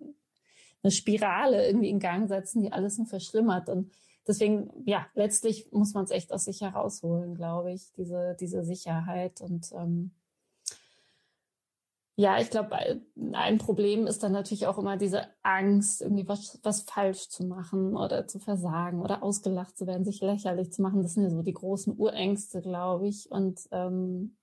eine 0.83 0.91
Spirale 0.91 1.67
irgendwie 1.67 1.91
in 1.91 2.01
Gang 2.01 2.29
setzen, 2.29 2.63
die 2.63 2.73
alles 2.73 2.99
nur 2.99 3.07
verschlimmert. 3.07 3.69
Und 3.69 3.93
deswegen, 4.29 4.71
ja, 4.85 5.07
letztlich 5.15 5.73
muss 5.73 5.95
man 5.95 6.05
es 6.05 6.11
echt 6.11 6.33
aus 6.33 6.45
sich 6.45 6.61
herausholen, 6.61 7.35
glaube 7.35 7.73
ich, 7.73 7.91
diese, 7.97 8.37
diese 8.39 8.63
Sicherheit. 8.63 9.41
Und 9.41 9.73
ähm, 9.73 10.13
ja, 12.15 12.41
ich 12.41 12.51
glaube, 12.51 12.77
ein 13.33 13.59
Problem 13.59 14.07
ist 14.07 14.23
dann 14.23 14.33
natürlich 14.33 14.67
auch 14.67 14.77
immer 14.79 14.97
diese 14.97 15.29
Angst, 15.43 16.03
irgendwie 16.03 16.29
was, 16.29 16.59
was 16.63 16.83
falsch 16.83 17.29
zu 17.29 17.45
machen 17.45 17.97
oder 17.97 18.27
zu 18.27 18.39
versagen 18.39 19.01
oder 19.01 19.23
ausgelacht 19.23 19.79
zu 19.79 19.87
werden, 19.87 20.05
sich 20.05 20.21
lächerlich 20.21 20.73
zu 20.73 20.83
machen. 20.83 21.03
Das 21.03 21.15
sind 21.15 21.23
ja 21.23 21.31
so 21.31 21.43
die 21.43 21.55
großen 21.55 21.97
Urängste, 21.97 22.61
glaube 22.61 23.09
ich. 23.09 23.31
Und 23.31 23.69
ähm, 23.71 24.37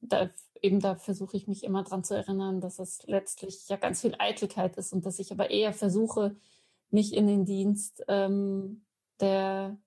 da, 0.00 0.28
eben 0.60 0.80
da 0.80 0.96
versuche 0.96 1.36
ich 1.36 1.46
mich 1.46 1.64
immer 1.64 1.84
dran 1.84 2.04
zu 2.04 2.14
erinnern, 2.14 2.60
dass 2.60 2.78
es 2.78 3.06
letztlich 3.06 3.68
ja 3.68 3.76
ganz 3.76 4.00
viel 4.00 4.14
Eitelkeit 4.18 4.76
ist 4.76 4.92
und 4.92 5.06
dass 5.06 5.18
ich 5.18 5.32
aber 5.32 5.50
eher 5.50 5.72
versuche, 5.72 6.36
mich 6.90 7.14
in 7.14 7.26
den 7.26 7.44
Dienst 7.44 8.04
ähm, 8.08 8.82
der, 9.20 9.78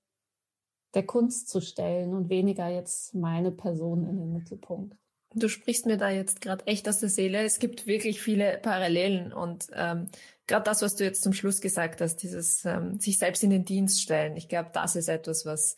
der 0.93 1.05
Kunst 1.05 1.49
zu 1.49 1.61
stellen 1.61 2.13
und 2.13 2.29
weniger 2.29 2.67
jetzt 2.69 3.13
meine 3.15 3.51
Person 3.51 4.07
in 4.07 4.17
den 4.17 4.33
Mittelpunkt. 4.33 4.95
Du 5.35 5.49
sprichst 5.49 5.87
mir 5.87 5.97
da 5.97 6.09
jetzt 6.09 6.41
gerade 6.41 6.67
echt 6.67 6.87
aus 6.87 6.99
der 6.99 7.09
Seele. 7.09 7.43
Es 7.43 7.57
gibt 7.57 7.87
wirklich 7.87 8.21
viele 8.21 8.59
Parallelen 8.59 9.33
und 9.33 9.67
ähm, 9.73 10.07
gerade 10.45 10.63
das, 10.63 10.83
was 10.83 10.95
du 10.95 11.03
jetzt 11.03 11.23
zum 11.23 11.33
Schluss 11.33 11.59
gesagt 11.59 12.01
hast, 12.01 12.17
dieses 12.17 12.65
ähm, 12.65 12.99
sich 12.99 13.17
selbst 13.17 13.43
in 13.43 13.49
den 13.49 13.65
Dienst 13.65 14.01
stellen. 14.01 14.37
Ich 14.37 14.47
glaube, 14.47 14.69
das 14.73 14.95
ist 14.95 15.07
etwas, 15.07 15.45
was 15.45 15.75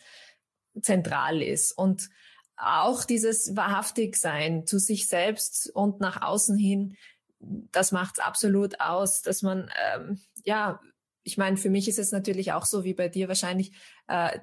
zentral 0.82 1.41
ist 1.41 1.72
und 1.72 2.10
auch 2.58 3.03
dieses 3.06 3.56
wahrhaftig 3.56 4.18
sein 4.18 4.66
zu 4.66 4.80
sich 4.80 5.08
selbst 5.08 5.70
und 5.74 5.99
nach 5.99 6.22
außen 6.22 6.58
hin. 6.58 6.97
Das 7.39 7.91
macht 7.91 8.18
es 8.18 8.24
absolut 8.24 8.80
aus, 8.82 9.22
dass 9.22 9.41
man 9.41 9.70
ähm, 9.93 10.20
ja 10.43 10.80
ich 11.26 11.38
meine, 11.38 11.57
für 11.57 11.69
mich 11.69 11.89
ist 11.89 11.99
es 11.99 12.11
natürlich 12.11 12.53
auch 12.53 12.65
so 12.65 12.84
wie 12.86 12.93
bei 12.93 13.09
dir 13.09 13.28
wahrscheinlich, 13.28 13.73
äh, 14.07 14.39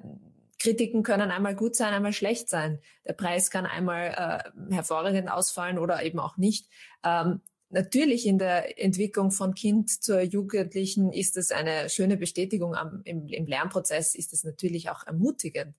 Kritiken 0.59 1.01
können 1.01 1.31
einmal 1.31 1.55
gut 1.55 1.75
sein, 1.75 1.93
einmal 1.93 2.13
schlecht 2.13 2.49
sein. 2.49 2.79
Der 3.05 3.13
Preis 3.13 3.49
kann 3.49 3.65
einmal 3.65 4.53
äh, 4.69 4.73
hervorragend 4.73 5.29
ausfallen 5.29 5.79
oder 5.79 6.03
eben 6.03 6.19
auch 6.19 6.37
nicht. 6.37 6.67
Ähm, 7.03 7.41
natürlich 7.69 8.25
in 8.27 8.37
der 8.37 8.81
Entwicklung 8.81 9.31
von 9.31 9.55
Kind 9.55 9.89
zur 10.03 10.21
Jugendlichen 10.21 11.11
ist 11.11 11.37
es 11.37 11.51
eine 11.51 11.89
schöne 11.89 12.17
Bestätigung 12.17 12.75
am, 12.75 13.01
im, 13.03 13.27
im 13.27 13.45
Lernprozess, 13.45 14.13
ist 14.13 14.31
es 14.31 14.43
natürlich 14.43 14.89
auch 14.89 15.05
ermutigend. 15.07 15.75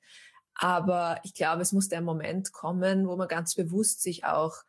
Aber 0.54 1.20
ich 1.22 1.34
glaube, 1.34 1.62
es 1.62 1.72
muss 1.72 1.88
der 1.88 2.00
Moment 2.00 2.52
kommen, 2.52 3.06
wo 3.08 3.16
man 3.16 3.28
ganz 3.28 3.54
bewusst 3.54 4.02
sich 4.02 4.24
auch 4.24 4.64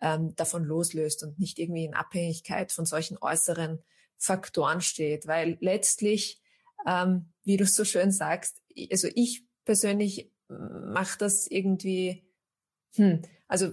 ähm, 0.00 0.34
davon 0.36 0.64
loslöst 0.64 1.22
und 1.22 1.38
nicht 1.38 1.58
irgendwie 1.58 1.84
in 1.84 1.94
Abhängigkeit 1.94 2.72
von 2.72 2.86
solchen 2.86 3.18
äußeren 3.18 3.82
Faktoren 4.18 4.80
steht, 4.80 5.26
weil 5.26 5.56
letztlich, 5.60 6.42
ähm, 6.86 7.32
wie 7.44 7.56
du 7.56 7.66
so 7.66 7.84
schön 7.84 8.10
sagst, 8.10 8.62
also 8.90 9.08
ich 9.14 9.44
persönlich 9.64 10.30
mache 10.48 11.18
das 11.18 11.46
irgendwie, 11.46 12.24
hm, 12.94 13.22
also 13.46 13.72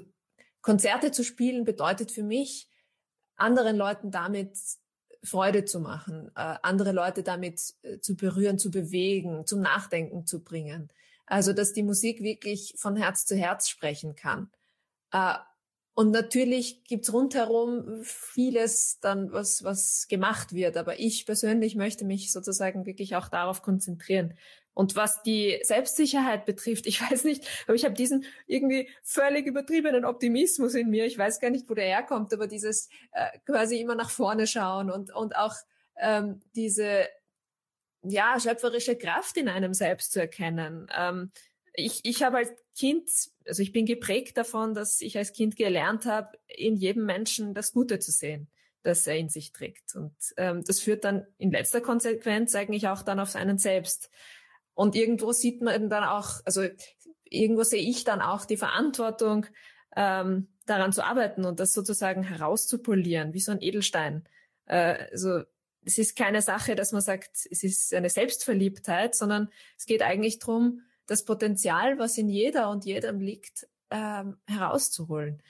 Konzerte 0.61 1.11
zu 1.11 1.23
spielen 1.23 1.63
bedeutet 1.63 2.11
für 2.11 2.23
mich, 2.23 2.69
anderen 3.35 3.75
Leuten 3.75 4.11
damit 4.11 4.57
Freude 5.23 5.65
zu 5.65 5.79
machen, 5.79 6.31
äh, 6.35 6.55
andere 6.61 6.91
Leute 6.91 7.23
damit 7.23 7.61
äh, 7.81 7.99
zu 7.99 8.15
berühren, 8.15 8.59
zu 8.59 8.71
bewegen, 8.71 9.45
zum 9.45 9.61
Nachdenken 9.61 10.25
zu 10.25 10.43
bringen. 10.43 10.89
Also, 11.25 11.53
dass 11.53 11.73
die 11.73 11.83
Musik 11.83 12.21
wirklich 12.21 12.75
von 12.77 12.95
Herz 12.95 13.25
zu 13.25 13.35
Herz 13.35 13.67
sprechen 13.67 14.15
kann. 14.15 14.51
Äh, 15.11 15.35
und 15.95 16.11
natürlich 16.11 16.83
gibt's 16.83 17.13
rundherum 17.13 18.03
vieles 18.03 18.99
dann, 18.99 19.31
was, 19.31 19.63
was 19.63 20.09
gemacht 20.09 20.51
wird. 20.53 20.75
Aber 20.75 20.99
ich 20.99 21.25
persönlich 21.25 21.75
möchte 21.75 22.03
mich 22.03 22.33
sozusagen 22.33 22.85
wirklich 22.85 23.15
auch 23.15 23.29
darauf 23.29 23.61
konzentrieren. 23.61 24.33
Und 24.73 24.97
was 24.97 25.23
die 25.23 25.57
Selbstsicherheit 25.63 26.45
betrifft, 26.45 26.85
ich 26.85 27.01
weiß 27.01 27.23
nicht, 27.23 27.47
aber 27.65 27.75
ich 27.75 27.85
habe 27.85 27.95
diesen 27.95 28.25
irgendwie 28.45 28.89
völlig 29.03 29.47
übertriebenen 29.47 30.03
Optimismus 30.03 30.75
in 30.75 30.89
mir. 30.89 31.05
Ich 31.05 31.17
weiß 31.17 31.39
gar 31.39 31.49
nicht, 31.49 31.69
wo 31.69 31.73
der 31.73 31.85
herkommt, 31.85 32.33
aber 32.33 32.47
dieses 32.47 32.89
äh, 33.13 33.39
quasi 33.45 33.79
immer 33.79 33.95
nach 33.95 34.09
vorne 34.09 34.47
schauen 34.47 34.91
und, 34.91 35.15
und 35.15 35.37
auch 35.37 35.55
ähm, 35.97 36.41
diese 36.57 37.07
ja, 38.03 38.37
schöpferische 38.37 38.97
Kraft 38.97 39.37
in 39.37 39.47
einem 39.47 39.73
selbst 39.73 40.11
zu 40.11 40.19
erkennen. 40.19 40.87
Ähm, 40.93 41.31
ich, 41.75 42.01
ich 42.03 42.23
habe 42.23 42.37
als 42.37 42.53
Kind, 42.77 43.09
also 43.47 43.61
ich 43.61 43.71
bin 43.71 43.85
geprägt 43.85 44.37
davon, 44.37 44.73
dass 44.73 45.01
ich 45.01 45.17
als 45.17 45.33
Kind 45.33 45.55
gelernt 45.55 46.05
habe, 46.05 46.37
in 46.47 46.75
jedem 46.75 47.05
Menschen 47.05 47.53
das 47.53 47.71
Gute 47.73 47.99
zu 47.99 48.11
sehen, 48.11 48.49
das 48.83 49.07
er 49.07 49.17
in 49.17 49.29
sich 49.29 49.51
trägt. 49.51 49.95
Und 49.95 50.15
ähm, 50.37 50.63
das 50.65 50.79
führt 50.79 51.03
dann 51.03 51.25
in 51.37 51.51
letzter 51.51 51.81
Konsequenz 51.81 52.55
eigentlich 52.55 52.87
auch 52.87 53.01
dann 53.01 53.19
auf 53.19 53.29
seinen 53.29 53.57
selbst. 53.57 54.09
Und 54.73 54.95
irgendwo 54.95 55.31
sieht 55.31 55.61
man 55.61 55.89
dann 55.89 56.03
auch, 56.03 56.41
also 56.45 56.67
irgendwo 57.23 57.63
sehe 57.63 57.81
ich 57.81 58.03
dann 58.03 58.21
auch 58.21 58.45
die 58.45 58.57
Verantwortung, 58.57 59.45
ähm, 59.95 60.49
daran 60.65 60.91
zu 60.91 61.05
arbeiten 61.05 61.45
und 61.45 61.59
das 61.59 61.73
sozusagen 61.73 62.23
herauszupolieren, 62.23 63.33
wie 63.33 63.39
so 63.39 63.51
ein 63.51 63.61
Edelstein. 63.61 64.27
Äh, 64.65 65.07
also 65.11 65.41
es 65.85 65.97
ist 65.97 66.17
keine 66.17 66.41
Sache, 66.41 66.75
dass 66.75 66.91
man 66.91 67.01
sagt, 67.01 67.29
es 67.49 67.63
ist 67.63 67.93
eine 67.93 68.09
Selbstverliebtheit, 68.09 69.15
sondern 69.15 69.49
es 69.77 69.85
geht 69.85 70.01
eigentlich 70.01 70.39
darum, 70.39 70.81
das 71.07 71.25
Potenzial, 71.25 71.97
was 71.97 72.17
in 72.17 72.29
jeder 72.29 72.69
und 72.69 72.85
jedem 72.85 73.19
liegt, 73.19 73.67
ähm, 73.91 74.37
herauszuholen. 74.47 75.41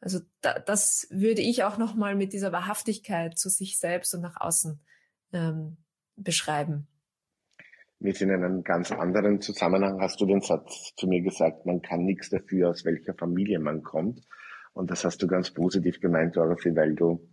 Also 0.00 0.20
da, 0.40 0.58
das 0.58 1.08
würde 1.10 1.42
ich 1.42 1.64
auch 1.64 1.78
nochmal 1.78 2.14
mit 2.14 2.32
dieser 2.32 2.52
Wahrhaftigkeit 2.52 3.38
zu 3.38 3.48
sich 3.48 3.78
selbst 3.78 4.14
und 4.14 4.20
nach 4.20 4.40
außen 4.40 4.80
ähm, 5.32 5.78
beschreiben. 6.16 6.86
Mit 8.00 8.20
in 8.20 8.30
einem 8.30 8.62
ganz 8.62 8.92
anderen 8.92 9.40
Zusammenhang 9.40 10.00
hast 10.00 10.20
du 10.20 10.26
den 10.26 10.40
Satz 10.40 10.94
zu 10.96 11.08
mir 11.08 11.20
gesagt, 11.20 11.66
man 11.66 11.82
kann 11.82 12.04
nichts 12.04 12.30
dafür, 12.30 12.70
aus 12.70 12.84
welcher 12.84 13.14
Familie 13.14 13.58
man 13.58 13.82
kommt. 13.82 14.20
Und 14.72 14.90
das 14.92 15.04
hast 15.04 15.20
du 15.20 15.26
ganz 15.26 15.50
positiv 15.50 15.98
gemeint, 15.98 16.36
Dorothy, 16.36 16.76
weil 16.76 16.94
du 16.94 17.28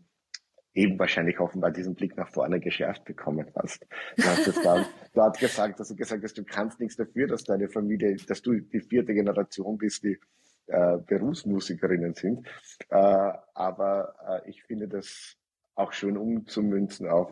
eben 0.74 0.98
wahrscheinlich 0.98 1.40
offenbar 1.40 1.72
diesen 1.72 1.94
Blick 1.94 2.18
nach 2.18 2.30
vorne 2.30 2.60
geschärft 2.60 3.06
bekommen 3.06 3.46
hast. 3.56 3.86
Du 4.18 4.24
hast 4.24 4.48
es 4.48 4.62
dann 4.64 4.86
dort 5.16 5.40
gesagt, 5.40 5.80
dass 5.80 5.88
du 5.90 5.96
gesagt 5.96 6.24
hast, 6.24 6.38
du 6.38 6.44
kannst 6.44 6.80
nichts 6.80 6.96
dafür, 6.96 7.28
dass 7.28 7.44
deine 7.44 7.70
Familie, 7.70 8.16
dass 8.28 8.42
du 8.42 8.54
die 8.60 8.82
vierte 8.82 9.14
Generation 9.14 9.78
bist, 9.78 10.04
die 10.04 10.20
äh, 10.68 10.98
Berufsmusikerinnen 10.98 12.14
sind. 12.14 12.48
Äh, 12.90 13.34
aber 13.54 14.16
äh, 14.46 14.50
ich 14.50 14.64
finde 14.64 14.88
das 14.88 15.36
auch 15.76 15.94
schön 15.94 16.18
umzumünzen 16.18 17.08
auf 17.08 17.30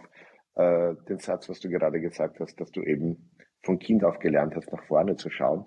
äh, 0.55 0.93
den 1.07 1.19
Satz, 1.19 1.49
was 1.49 1.59
du 1.59 1.69
gerade 1.69 1.99
gesagt 1.99 2.39
hast, 2.39 2.59
dass 2.59 2.71
du 2.71 2.81
eben 2.81 3.31
von 3.63 3.79
Kind 3.79 4.03
auf 4.03 4.19
gelernt 4.19 4.55
hast, 4.55 4.71
nach 4.71 4.83
vorne 4.83 5.15
zu 5.15 5.29
schauen, 5.29 5.65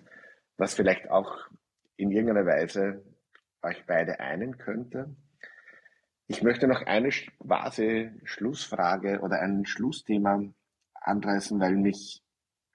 was 0.58 0.74
vielleicht 0.74 1.10
auch 1.10 1.48
in 1.96 2.10
irgendeiner 2.10 2.46
Weise 2.46 3.02
euch 3.62 3.84
beide 3.86 4.20
einen 4.20 4.58
könnte. 4.58 5.16
Ich 6.28 6.42
möchte 6.42 6.68
noch 6.68 6.82
eine 6.82 7.10
quasi 7.40 8.10
Schlussfrage 8.24 9.20
oder 9.20 9.40
ein 9.40 9.64
Schlussthema 9.64 10.42
anreißen, 11.02 11.60
weil 11.60 11.76
mich 11.76 12.22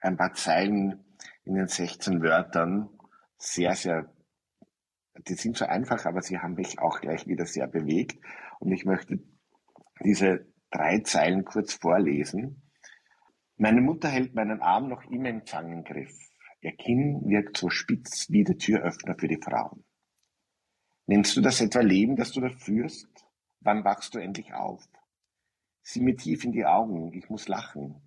ein 0.00 0.16
paar 0.16 0.34
Zeilen 0.34 1.04
in 1.44 1.54
den 1.54 1.68
16 1.68 2.22
Wörtern 2.22 2.88
sehr, 3.36 3.74
sehr, 3.74 4.12
die 5.28 5.34
sind 5.34 5.56
so 5.56 5.64
einfach, 5.64 6.06
aber 6.06 6.22
sie 6.22 6.38
haben 6.38 6.54
mich 6.54 6.78
auch 6.78 7.00
gleich 7.00 7.26
wieder 7.26 7.46
sehr 7.46 7.66
bewegt. 7.66 8.18
Und 8.60 8.72
ich 8.72 8.84
möchte 8.84 9.18
diese 10.04 10.46
drei 10.70 11.00
Zeilen 11.00 11.44
kurz 11.44 11.74
vorlesen. 11.74 12.62
Meine 13.56 13.80
Mutter 13.80 14.08
hält 14.08 14.34
meinen 14.34 14.60
Arm 14.60 14.88
noch 14.88 15.04
immer 15.10 15.28
im 15.28 15.44
Zangengriff. 15.44 16.12
Ihr 16.60 16.76
Kinn 16.76 17.22
wirkt 17.26 17.56
so 17.56 17.70
spitz 17.70 18.30
wie 18.30 18.44
der 18.44 18.56
Türöffner 18.56 19.16
für 19.18 19.28
die 19.28 19.40
Frauen. 19.42 19.84
Nennst 21.06 21.36
du 21.36 21.40
das 21.40 21.60
etwa 21.60 21.80
Leben, 21.80 22.16
das 22.16 22.32
du 22.32 22.40
da 22.40 22.48
führst? 22.48 23.08
Wann 23.60 23.84
wachst 23.84 24.14
du 24.14 24.18
endlich 24.18 24.54
auf? 24.54 24.88
Sieh 25.82 26.00
mir 26.00 26.16
tief 26.16 26.44
in 26.44 26.52
die 26.52 26.64
Augen, 26.64 27.12
ich 27.12 27.28
muss 27.28 27.48
lachen. 27.48 28.00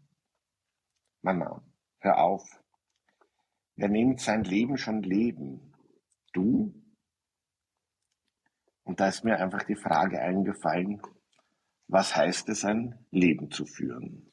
Mama, 1.25 1.59
hör 2.01 2.19
auf. 2.19 2.63
Wer 3.75 3.89
nimmt 3.89 4.21
sein 4.21 4.43
Leben 4.43 4.77
schon 4.77 5.01
leben? 5.01 5.73
Du? 6.33 6.71
Und 8.83 8.99
da 8.99 9.07
ist 9.07 9.23
mir 9.23 9.39
einfach 9.39 9.63
die 9.63 9.75
Frage 9.75 10.21
eingefallen, 10.21 11.01
was 11.87 12.15
heißt 12.15 12.47
es, 12.49 12.63
ein 12.63 13.07
Leben 13.09 13.49
zu 13.49 13.65
führen? 13.65 14.31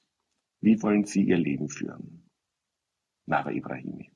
Wie 0.61 0.83
wollen 0.83 1.07
Sie 1.07 1.23
Ihr 1.23 1.39
Leben 1.39 1.71
führen? 1.71 2.31
Nava 3.25 3.53
Ibrahimi. 3.53 4.13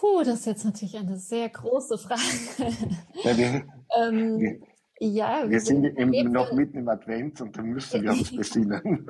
Puh, 0.00 0.24
das 0.24 0.40
ist 0.40 0.46
jetzt 0.46 0.64
natürlich 0.64 0.96
eine 0.96 1.18
sehr 1.18 1.48
große 1.48 1.98
Frage. 1.98 2.74
Ja, 3.22 3.36
wir, 3.36 3.46
ähm, 3.96 4.40
wir, 4.40 4.67
ja, 5.00 5.42
wir, 5.44 5.50
wir 5.50 5.60
sind 5.60 5.84
im, 5.84 6.32
noch 6.32 6.52
mitten 6.52 6.78
im 6.78 6.88
Advent 6.88 7.40
und 7.40 7.56
da 7.56 7.62
müssen 7.62 8.02
wir 8.02 8.10
uns 8.10 8.30
besinnen. 8.36 9.06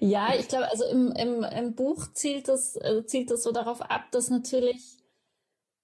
ja, 0.00 0.34
ich 0.38 0.48
glaube, 0.48 0.70
also 0.70 0.84
im, 0.84 1.12
im, 1.12 1.42
im 1.44 1.74
Buch 1.74 2.06
zielt 2.12 2.48
es, 2.48 2.76
äh, 2.76 3.04
zielt 3.06 3.30
es 3.30 3.42
so 3.42 3.52
darauf 3.52 3.82
ab, 3.82 4.10
dass 4.12 4.30
natürlich 4.30 5.00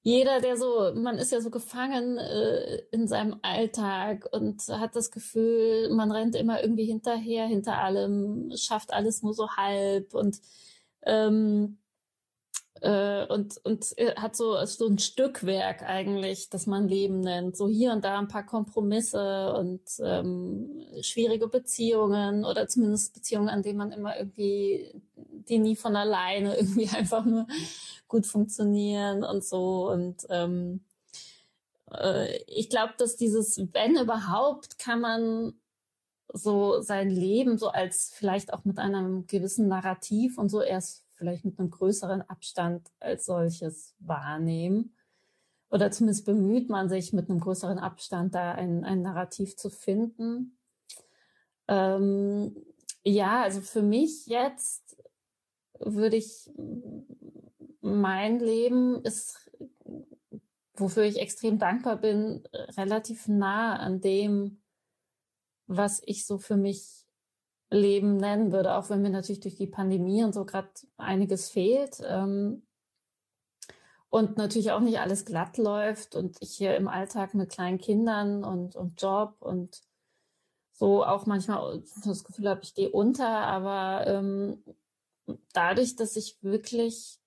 jeder, 0.03 0.41
der 0.41 0.57
so, 0.57 0.93
man 0.95 1.19
ist 1.19 1.33
ja 1.33 1.41
so 1.41 1.51
gefangen 1.51 2.17
äh, 2.17 2.77
in 2.93 3.09
seinem 3.09 3.41
Alltag 3.43 4.29
und 4.31 4.63
hat 4.69 4.95
das 4.95 5.11
Gefühl, 5.11 5.91
man 5.91 6.13
rennt 6.13 6.37
immer 6.37 6.63
irgendwie 6.63 6.85
hinterher, 6.85 7.47
hinter 7.47 7.79
allem, 7.79 8.53
schafft 8.55 8.93
alles 8.93 9.25
nur 9.25 9.35
so 9.35 9.49
halb 9.57 10.15
und 10.15 10.41
ähm, 11.05 11.79
äh, 12.81 13.27
und, 13.27 13.59
und 13.65 13.97
äh, 13.99 14.15
hat 14.17 14.37
so, 14.37 14.65
so 14.67 14.87
ein 14.87 14.99
Stückwerk 14.99 15.83
eigentlich, 15.83 16.51
das 16.51 16.67
man 16.67 16.89
Leben 16.89 17.21
nennt. 17.21 17.57
So 17.57 17.69
hier 17.69 17.93
und 17.93 18.05
da 18.05 18.19
ein 18.19 18.29
paar 18.29 18.45
Kompromisse 18.45 19.55
und 19.55 19.83
ähm, 20.03 20.83
schwierige 21.01 21.49
Beziehungen 21.49 22.45
oder 22.45 22.69
zumindest 22.69 23.15
Beziehungen, 23.15 23.49
an 23.49 23.63
denen 23.63 23.79
man 23.79 23.93
immer 23.93 24.17
irgendwie, 24.17 24.93
die 25.17 25.59
nie 25.59 25.77
von 25.77 25.97
alleine 25.97 26.57
irgendwie 26.59 26.89
einfach 26.89 27.25
nur 27.25 27.47
gut 28.09 28.27
funktionieren 28.27 29.25
und 29.25 29.45
so. 29.45 29.91
Und 29.91 30.27
ähm, 30.29 30.85
äh, 31.91 32.37
ich 32.47 32.69
glaube, 32.69 32.95
dass 32.99 33.17
dieses, 33.17 33.59
wenn 33.73 33.97
überhaupt, 33.97 34.79
kann 34.79 35.01
man 35.01 35.55
so 36.33 36.81
sein 36.83 37.09
Leben 37.09 37.57
so 37.57 37.69
als 37.69 38.13
vielleicht 38.15 38.53
auch 38.53 38.65
mit 38.65 38.79
einem 38.79 39.27
gewissen 39.27 39.69
Narrativ 39.69 40.39
und 40.39 40.51
so 40.51 40.61
erst 40.61 41.06
vielleicht 41.17 41.45
mit 41.45 41.59
einem 41.59 41.71
größeren 41.71 42.23
Abstand 42.23 42.91
als 43.01 43.27
solches 43.27 43.95
wahrnehmen. 43.99 44.95
Oder 45.71 45.91
zumindest 45.91 46.27
bemüht 46.27 46.69
man 46.69 46.89
sich 46.89 47.13
mit 47.13 47.29
einem 47.29 47.41
größeren 47.41 47.79
Abstand 47.79 48.35
da 48.35 48.53
ein, 48.53 48.85
ein 48.85 49.03
Narrativ 49.03 49.57
zu 49.57 49.69
finden. 49.69 50.59
Ähm, 51.69 52.57
ja, 53.03 53.43
also 53.43 53.61
für 53.61 53.83
mich 53.83 54.27
jetzt 54.27 54.97
würde 55.79 56.17
ich, 56.17 56.51
mein 57.81 58.39
Leben 58.41 59.03
ist, 59.05 59.51
wofür 60.75 61.05
ich 61.05 61.21
extrem 61.21 61.59
dankbar 61.59 61.97
bin, 61.97 62.45
relativ 62.77 63.29
nah 63.29 63.77
an 63.77 64.01
dem, 64.01 64.63
was 65.67 66.03
ich 66.05 66.27
so 66.27 66.39
für 66.39 66.57
mich 66.57 67.06
Leben 67.71 68.17
nennen 68.17 68.53
würde, 68.53 68.75
auch 68.75 68.91
wenn 68.91 69.03
mir 69.03 69.11
natürlich 69.11 69.41
durch 69.41 69.57
die 69.57 69.67
Pandemie 69.67 70.23
und 70.23 70.33
so 70.33 70.45
gerade 70.45 70.69
einiges 70.97 71.49
fehlt. 71.51 72.01
Ähm, 72.07 72.63
und 74.09 74.37
natürlich 74.37 74.71
auch 74.71 74.81
nicht 74.81 75.01
alles 75.01 75.25
glatt 75.25 75.59
läuft 75.59 76.15
und 76.15 76.37
ich 76.41 76.57
hier 76.57 76.77
im 76.77 76.89
Alltag 76.89 77.35
mit 77.35 77.51
kleinen 77.51 77.79
Kindern 77.79 78.45
und, 78.45 78.77
und 78.77 79.01
Job 79.01 79.37
und 79.41 79.83
so 80.73 81.05
auch 81.05 81.27
manchmal 81.27 81.83
das 82.05 82.25
Gefühl 82.25 82.49
habe, 82.49 82.61
ich 82.63 82.75
gehe 82.75 82.91
unter, 82.91 83.29
aber 83.29 84.07
ähm, 84.07 84.63
dadurch, 85.53 85.97
dass 85.97 86.17
ich 86.17 86.43
wirklich 86.43 87.19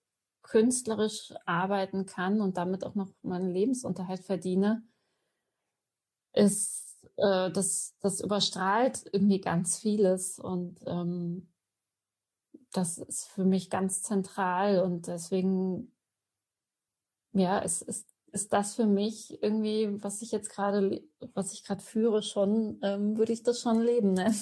künstlerisch 0.41 1.33
arbeiten 1.45 2.05
kann 2.05 2.41
und 2.41 2.57
damit 2.57 2.83
auch 2.83 2.95
noch 2.95 3.09
meinen 3.21 3.51
Lebensunterhalt 3.51 4.23
verdiene, 4.23 4.83
ist 6.33 6.88
äh, 7.21 7.51
das, 7.51 7.95
das 7.99 8.21
überstrahlt 8.21 9.05
irgendwie 9.11 9.41
ganz 9.41 9.77
vieles 9.77 10.39
und 10.39 10.79
ähm, 10.85 11.47
das 12.71 12.97
ist 12.97 13.25
für 13.25 13.45
mich 13.45 13.69
ganz 13.69 14.03
zentral 14.03 14.81
und 14.83 15.07
deswegen, 15.07 15.91
ja, 17.33 17.61
es 17.61 17.81
ist, 17.81 18.07
ist 18.31 18.53
das 18.53 18.75
für 18.75 18.85
mich 18.85 19.41
irgendwie, 19.41 20.03
was 20.03 20.21
ich 20.21 20.31
jetzt 20.31 20.49
gerade, 20.49 21.03
was 21.33 21.53
ich 21.53 21.63
gerade 21.63 21.81
führe, 21.81 22.21
schon, 22.21 22.79
ähm, 22.83 23.17
würde 23.17 23.33
ich 23.33 23.43
das 23.43 23.61
schon 23.61 23.81
leben 23.81 24.13
nennen. 24.13 24.37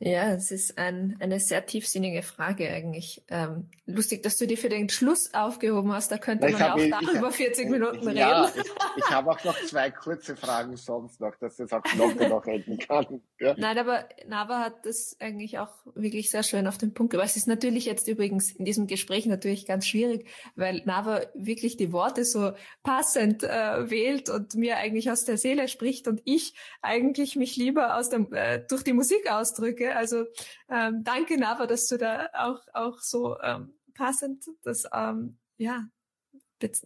Ja, 0.00 0.32
es 0.32 0.52
ist 0.52 0.78
ein, 0.78 1.16
eine 1.18 1.40
sehr 1.40 1.66
tiefsinnige 1.66 2.22
Frage 2.22 2.68
eigentlich. 2.70 3.24
Ähm, 3.28 3.68
lustig, 3.84 4.22
dass 4.22 4.38
du 4.38 4.46
die 4.46 4.56
für 4.56 4.68
den 4.68 4.88
Schluss 4.88 5.34
aufgehoben 5.34 5.92
hast. 5.92 6.12
Da 6.12 6.18
könnte 6.18 6.48
man 6.48 6.60
ja 6.60 6.74
auch 6.74 7.04
darüber 7.04 7.32
40 7.32 7.68
Minuten 7.68 8.06
reden. 8.06 8.16
Ja, 8.16 8.48
ich, 8.48 8.62
ich 8.96 9.10
habe 9.10 9.32
auch 9.32 9.42
noch 9.42 9.60
zwei 9.64 9.90
kurze 9.90 10.36
Fragen 10.36 10.76
sonst 10.76 11.20
noch, 11.20 11.34
dass 11.40 11.56
das 11.56 11.72
auch 11.72 11.82
Knoche 11.82 12.28
noch 12.28 12.46
enden 12.46 12.78
kann. 12.78 13.22
Ja. 13.40 13.56
Nein, 13.58 13.76
aber 13.76 14.08
Nava 14.28 14.60
hat 14.60 14.86
das 14.86 15.16
eigentlich 15.18 15.58
auch 15.58 15.72
wirklich 15.96 16.30
sehr 16.30 16.44
schön 16.44 16.68
auf 16.68 16.78
den 16.78 16.94
Punkt 16.94 17.10
gebracht. 17.10 17.30
Es 17.30 17.36
ist 17.36 17.48
natürlich 17.48 17.84
jetzt 17.84 18.06
übrigens 18.06 18.52
in 18.52 18.64
diesem 18.64 18.86
Gespräch 18.86 19.26
natürlich 19.26 19.66
ganz 19.66 19.84
schwierig, 19.84 20.28
weil 20.54 20.82
Nava 20.84 21.22
wirklich 21.34 21.76
die 21.76 21.92
Worte 21.92 22.24
so 22.24 22.52
passend 22.84 23.42
äh, 23.42 23.90
wählt 23.90 24.30
und 24.30 24.54
mir 24.54 24.76
eigentlich 24.76 25.10
aus 25.10 25.24
der 25.24 25.38
Seele 25.38 25.66
spricht 25.66 26.06
und 26.06 26.22
ich 26.24 26.54
eigentlich 26.82 27.34
mich 27.34 27.56
lieber 27.56 27.96
aus 27.96 28.10
dem, 28.10 28.32
äh, 28.32 28.60
durch 28.68 28.84
die 28.84 28.92
Musik 28.92 29.28
ausdrücke 29.28 29.87
also 29.90 30.24
ähm, 30.68 31.02
danke, 31.04 31.38
Nava, 31.38 31.66
dass 31.66 31.86
du 31.88 31.98
da 31.98 32.28
auch, 32.32 32.60
auch 32.72 32.98
so 33.00 33.38
ähm, 33.40 33.74
passend 33.94 34.44
das 34.62 34.84
ähm, 34.92 35.38
ja, 35.56 35.88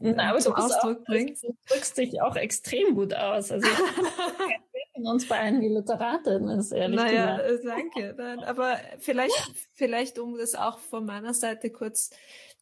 Na, 0.00 0.30
aber 0.30 0.38
zum 0.38 0.54
Ausdruck 0.54 1.00
auch, 1.00 1.04
bringst. 1.04 1.44
Du 1.44 1.54
drückst 1.68 1.98
dich 1.98 2.20
auch 2.20 2.36
extrem 2.36 2.94
gut 2.94 3.14
aus. 3.14 3.52
Also 3.52 3.68
in 4.94 5.06
uns 5.06 5.26
beiden 5.26 5.60
die 5.60 5.68
Literatin 5.68 6.48
ist, 6.48 6.72
ehrlich 6.72 6.96
naja, 6.96 7.36
gesagt. 7.36 7.64
Naja, 7.64 7.76
danke. 7.76 8.14
Nein, 8.16 8.38
aber 8.40 8.78
vielleicht, 8.98 9.52
vielleicht, 9.72 10.18
um 10.18 10.36
das 10.36 10.54
auch 10.54 10.78
von 10.78 11.04
meiner 11.04 11.34
Seite 11.34 11.70
kurz 11.70 12.10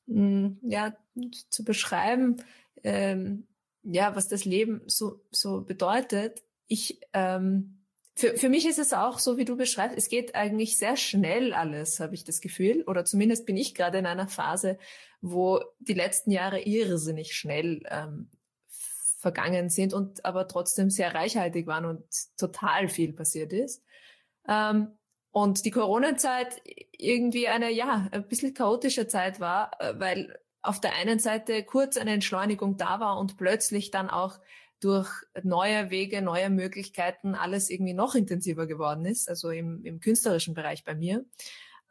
mh, 0.07 0.17
hm, 0.17 0.59
ja, 0.63 0.97
zu 1.51 1.65
beschreiben, 1.65 2.37
ähm, 2.83 3.47
ja, 3.83 4.15
was 4.15 4.29
das 4.29 4.45
Leben 4.45 4.83
so, 4.87 5.21
so 5.31 5.63
bedeutet. 5.63 6.43
Ich, 6.67 7.01
ähm, 7.13 7.80
für, 8.21 8.37
für 8.37 8.51
mich 8.51 8.67
ist 8.67 8.79
es 8.79 8.93
auch 8.93 9.19
so, 9.19 9.39
wie 9.39 9.47
du 9.47 9.57
beschreibst, 9.57 9.97
es 9.97 10.11
geht 10.11 10.35
eigentlich 10.35 10.77
sehr 10.77 10.97
schnell 10.97 11.55
alles, 11.55 12.01
habe 12.01 12.15
ich 12.15 12.23
das 12.23 12.43
Gefühl. 12.43 12.85
Oder 12.87 13.07
zumindest 13.07 13.47
bin 13.47 13.57
ich 13.57 13.75
gerade 13.75 13.99
in 13.99 14.05
einer 14.05 14.29
Phase, 14.29 14.79
wo 15.23 15.61
die 15.79 15.95
letzten 15.95 16.31
Jahre 16.31 16.61
irrsinnig 16.61 17.35
schnell 17.35 17.83
ähm, 17.89 18.29
vergangen 19.19 19.71
sind 19.71 19.95
und 19.95 20.23
aber 20.27 20.49
trotzdem 20.49 20.91
sehr 20.91 21.15
reichhaltig 21.15 21.67
waren 21.67 21.87
und 21.87 22.05
total 22.37 22.89
viel 22.89 23.15
passiert 23.15 23.55
ist. 23.55 23.83
Ähm, 24.47 24.99
und 25.31 25.65
die 25.65 25.71
Corona-Zeit 25.71 26.61
irgendwie 26.99 27.49
eine, 27.49 27.71
ja, 27.71 28.09
ein 28.11 28.29
bisschen 28.29 28.53
chaotische 28.53 29.09
Zeit 29.09 29.41
war, 29.41 29.81
äh, 29.81 29.99
weil 29.99 30.39
auf 30.61 30.79
der 30.79 30.95
einen 30.97 31.19
Seite 31.19 31.65
kurz 31.65 31.97
eine 31.97 32.13
Entschleunigung 32.13 32.77
da 32.77 33.01
war 33.01 33.19
und 33.19 33.39
plötzlich 33.39 33.91
dann 33.91 34.11
auch 34.11 34.39
durch 34.81 35.11
neue 35.43 35.91
Wege, 35.91 36.23
neue 36.23 36.51
Möglichkeiten 36.51 37.35
alles 37.35 37.71
irgendwie 37.71 37.95
noch 37.95 38.15
intensiver 38.15 38.67
geworden 38.67 39.05
ist, 39.05 39.29
also 39.29 39.51
im, 39.51 39.85
im 39.85 40.01
künstlerischen 40.01 40.55
Bereich 40.55 40.85
bei 40.85 40.95
mir. 40.95 41.25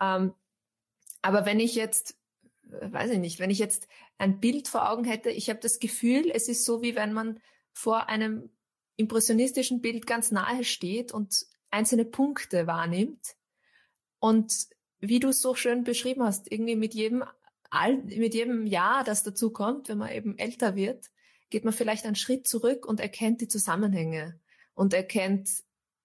Ähm, 0.02 0.34
aber 1.22 1.46
wenn 1.46 1.60
ich 1.60 1.76
jetzt, 1.76 2.18
äh, 2.72 2.92
weiß 2.92 3.12
ich 3.12 3.20
nicht, 3.20 3.40
wenn 3.40 3.52
ich 3.52 3.60
jetzt 3.60 3.88
ein 4.18 4.40
Bild 4.40 4.68
vor 4.68 4.90
Augen 4.90 5.04
hätte, 5.04 5.30
ich 5.30 5.50
habe 5.50 5.60
das 5.60 5.80
Gefühl, 5.80 6.32
es 6.34 6.48
ist 6.48 6.66
so, 6.66 6.82
wie 6.82 6.96
wenn 6.96 7.14
man 7.14 7.40
vor 7.72 8.10
einem 8.10 8.50
impressionistischen 8.96 9.82
Bild 9.82 10.08
ganz 10.08 10.32
nahe 10.32 10.64
steht 10.64 11.14
und 11.14 11.46
einzelne 11.70 12.06
Punkte 12.06 12.68
wahrnimmt. 12.68 13.36
Und 14.20 14.68
wie 15.00 15.20
du 15.20 15.30
es 15.30 15.42
so 15.42 15.56
schön 15.56 15.84
beschrieben 15.84 16.24
hast, 16.24 16.52
irgendwie 16.52 16.76
mit 16.76 16.94
jedem, 16.94 17.24
mit 18.04 18.34
jedem 18.34 18.66
Jahr, 18.66 19.04
das 19.04 19.24
dazu 19.24 19.52
kommt, 19.52 19.88
wenn 19.88 20.00
man 20.00 20.12
eben 20.12 20.38
älter 20.38 20.76
wird, 20.76 21.10
geht 21.50 21.66
man 21.66 21.74
vielleicht 21.74 22.06
einen 22.06 22.16
Schritt 22.16 22.48
zurück 22.48 22.86
und 22.86 23.00
erkennt 23.00 23.42
die 23.42 23.48
Zusammenhänge 23.48 24.40
und 24.74 24.94
erkennt 24.94 25.50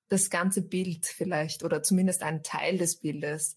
das 0.09 0.31
ganze 0.31 0.63
Bild 0.63 1.07
vielleicht 1.07 1.65
oder 1.65 1.83
zumindest 1.83 2.23
einen 2.23 2.43
Teil 2.43 2.79
des 2.79 2.97
Bildes. 2.97 3.57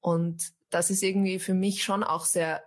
Und 0.00 0.52
das 0.70 0.90
ist 0.90 1.02
irgendwie 1.02 1.38
für 1.38 1.54
mich 1.54 1.84
schon 1.84 2.02
auch 2.02 2.24
sehr 2.24 2.62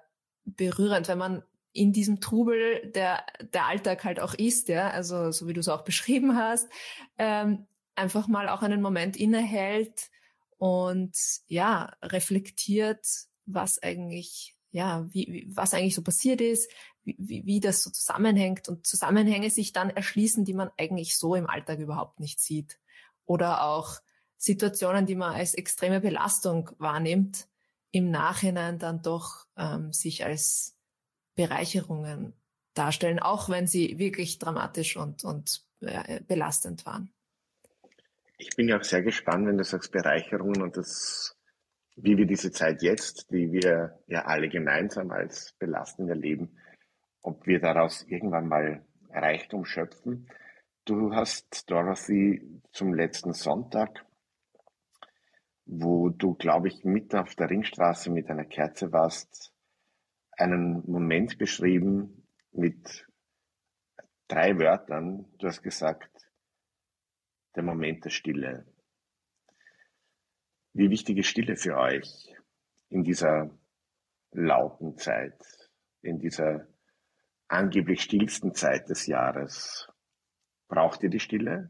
berührend, 0.45 1.08
wenn 1.08 1.18
man 1.18 1.43
in 1.74 1.91
diesem 1.91 2.22
Trubel 2.22 2.89
der, 2.95 3.26
der 3.53 3.66
Alltag 3.66 4.06
halt 4.06 4.20
auch 4.20 4.34
ist, 4.34 4.70
ja, 4.70 4.89
also 4.89 5.32
so 5.32 5.47
wie 5.47 5.53
du 5.53 5.60
es 5.60 5.68
auch 5.68 5.84
beschrieben 5.84 6.38
hast, 6.38 6.70
ähm, 7.18 7.68
einfach 7.95 8.28
mal 8.28 8.47
auch 8.47 8.62
einen 8.62 8.82
Moment 8.82 9.18
innehält 9.18 10.10
und 10.58 11.16
ja, 11.47 11.93
reflektiert, 12.01 13.06
was 13.45 13.82
eigentlich, 13.82 14.56
ja, 14.72 15.06
wie, 15.12 15.28
wie 15.30 15.47
was 15.56 15.74
eigentlich 15.74 15.95
so 15.95 16.01
passiert 16.01 16.41
ist, 16.41 16.72
wie, 17.06 17.45
wie 17.45 17.60
das 17.60 17.84
so 17.84 17.89
zusammenhängt 17.89 18.68
und 18.68 18.86
Zusammenhänge 18.86 19.49
sich 19.49 19.72
dann 19.72 19.89
erschließen, 19.89 20.43
die 20.43 20.53
man 20.53 20.72
eigentlich 20.78 21.18
so 21.18 21.36
im 21.36 21.47
Alltag 21.47 21.80
überhaupt 21.80 22.20
nicht 22.20 22.39
sieht. 22.39 22.80
Oder 23.26 23.64
auch 23.64 23.99
Situationen, 24.38 25.06
die 25.06 25.16
man 25.16 25.34
als 25.34 25.53
extreme 25.53 26.01
Belastung 26.01 26.72
wahrnimmt, 26.78 27.47
im 27.91 28.12
Nachhinein 28.12 28.78
dann 28.78 29.01
doch 29.01 29.45
ähm, 29.58 29.93
sich 29.93 30.26
als 30.26 30.78
Bereicherungen 31.36 32.34
darstellen, 32.74 33.20
auch 33.20 33.49
wenn 33.49 33.68
sie 33.68 33.97
wirklich 33.97 34.38
dramatisch 34.38 34.97
und, 34.97 35.24
und 35.24 35.66
äh, 35.82 36.22
belastend 36.28 36.86
waren. 36.86 37.10
Ich 38.38 38.56
bin 38.56 38.68
ja 38.68 38.78
auch 38.78 38.84
sehr 38.84 39.01
gespannt, 39.01 39.47
wenn 39.47 39.58
du 39.58 39.64
sagst 39.64 39.91
Bereicherungen 39.91 40.62
und 40.62 40.76
das, 40.76 41.38
wie 41.95 42.18
wir 42.18 42.26
diese 42.26 42.51
Zeit 42.51 42.82
jetzt, 42.82 43.32
die 43.32 43.51
wir 43.51 43.97
ja 44.08 44.26
alle 44.26 44.49
gemeinsam 44.49 45.12
als 45.12 45.53
belastend 45.58 46.10
erleben, 46.10 46.58
ob 47.26 47.47
wir 47.47 47.59
daraus 47.59 48.03
irgendwann 48.03 48.47
mal 48.47 48.86
Reichtum 49.09 49.65
schöpfen. 49.65 50.30
Du 50.86 51.15
hast, 51.15 51.69
Dorothy, 51.71 52.61
zum 52.71 52.93
letzten 52.93 53.34
Sonntag, 53.34 54.05
wo 55.65 56.09
du, 56.09 56.36
glaube 56.36 56.67
ich, 56.67 56.84
mitten 56.84 57.17
auf 57.17 57.34
der 57.34 57.49
Ringstraße 57.49 58.11
mit 58.11 58.30
einer 58.30 58.45
Kerze 58.45 58.91
warst, 58.91 59.51
einen 60.34 60.84
Moment 60.86 61.39
beschrieben 61.39 62.28
mit 62.51 63.07
drei 64.28 64.59
Wörtern. 64.59 65.26
Du 65.39 65.47
hast 65.47 65.63
gesagt, 65.63 66.30
der 67.55 67.63
Moment 67.63 68.05
der 68.05 68.11
Stille. 68.11 68.67
Wie 70.73 70.91
wichtig 70.91 71.17
ist 71.17 71.28
Stille 71.28 71.55
für 71.55 71.76
euch 71.78 72.36
in 72.89 73.03
dieser 73.03 73.49
lauten 74.32 74.95
Zeit, 74.97 75.41
in 76.03 76.19
dieser 76.19 76.67
angeblich 77.48 78.02
stillsten 78.02 78.54
Zeit 78.54 78.89
des 78.89 79.06
Jahres. 79.08 79.88
Braucht 80.68 81.04
ihr 81.04 81.10
die 81.10 81.20
Stille? 81.20 81.70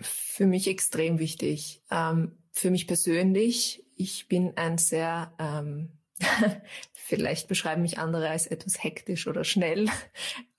Für 0.00 0.46
mich 0.46 0.68
extrem 0.68 1.18
wichtig. 1.18 1.82
Ähm, 1.90 2.38
für 2.52 2.70
mich 2.70 2.86
persönlich, 2.86 3.84
ich 3.96 4.28
bin 4.28 4.56
ein 4.56 4.78
sehr, 4.78 5.34
ähm, 5.38 5.98
vielleicht 6.92 7.48
beschreiben 7.48 7.82
mich 7.82 7.98
andere 7.98 8.28
als 8.28 8.46
etwas 8.46 8.82
hektisch 8.82 9.26
oder 9.26 9.44
schnell. 9.44 9.88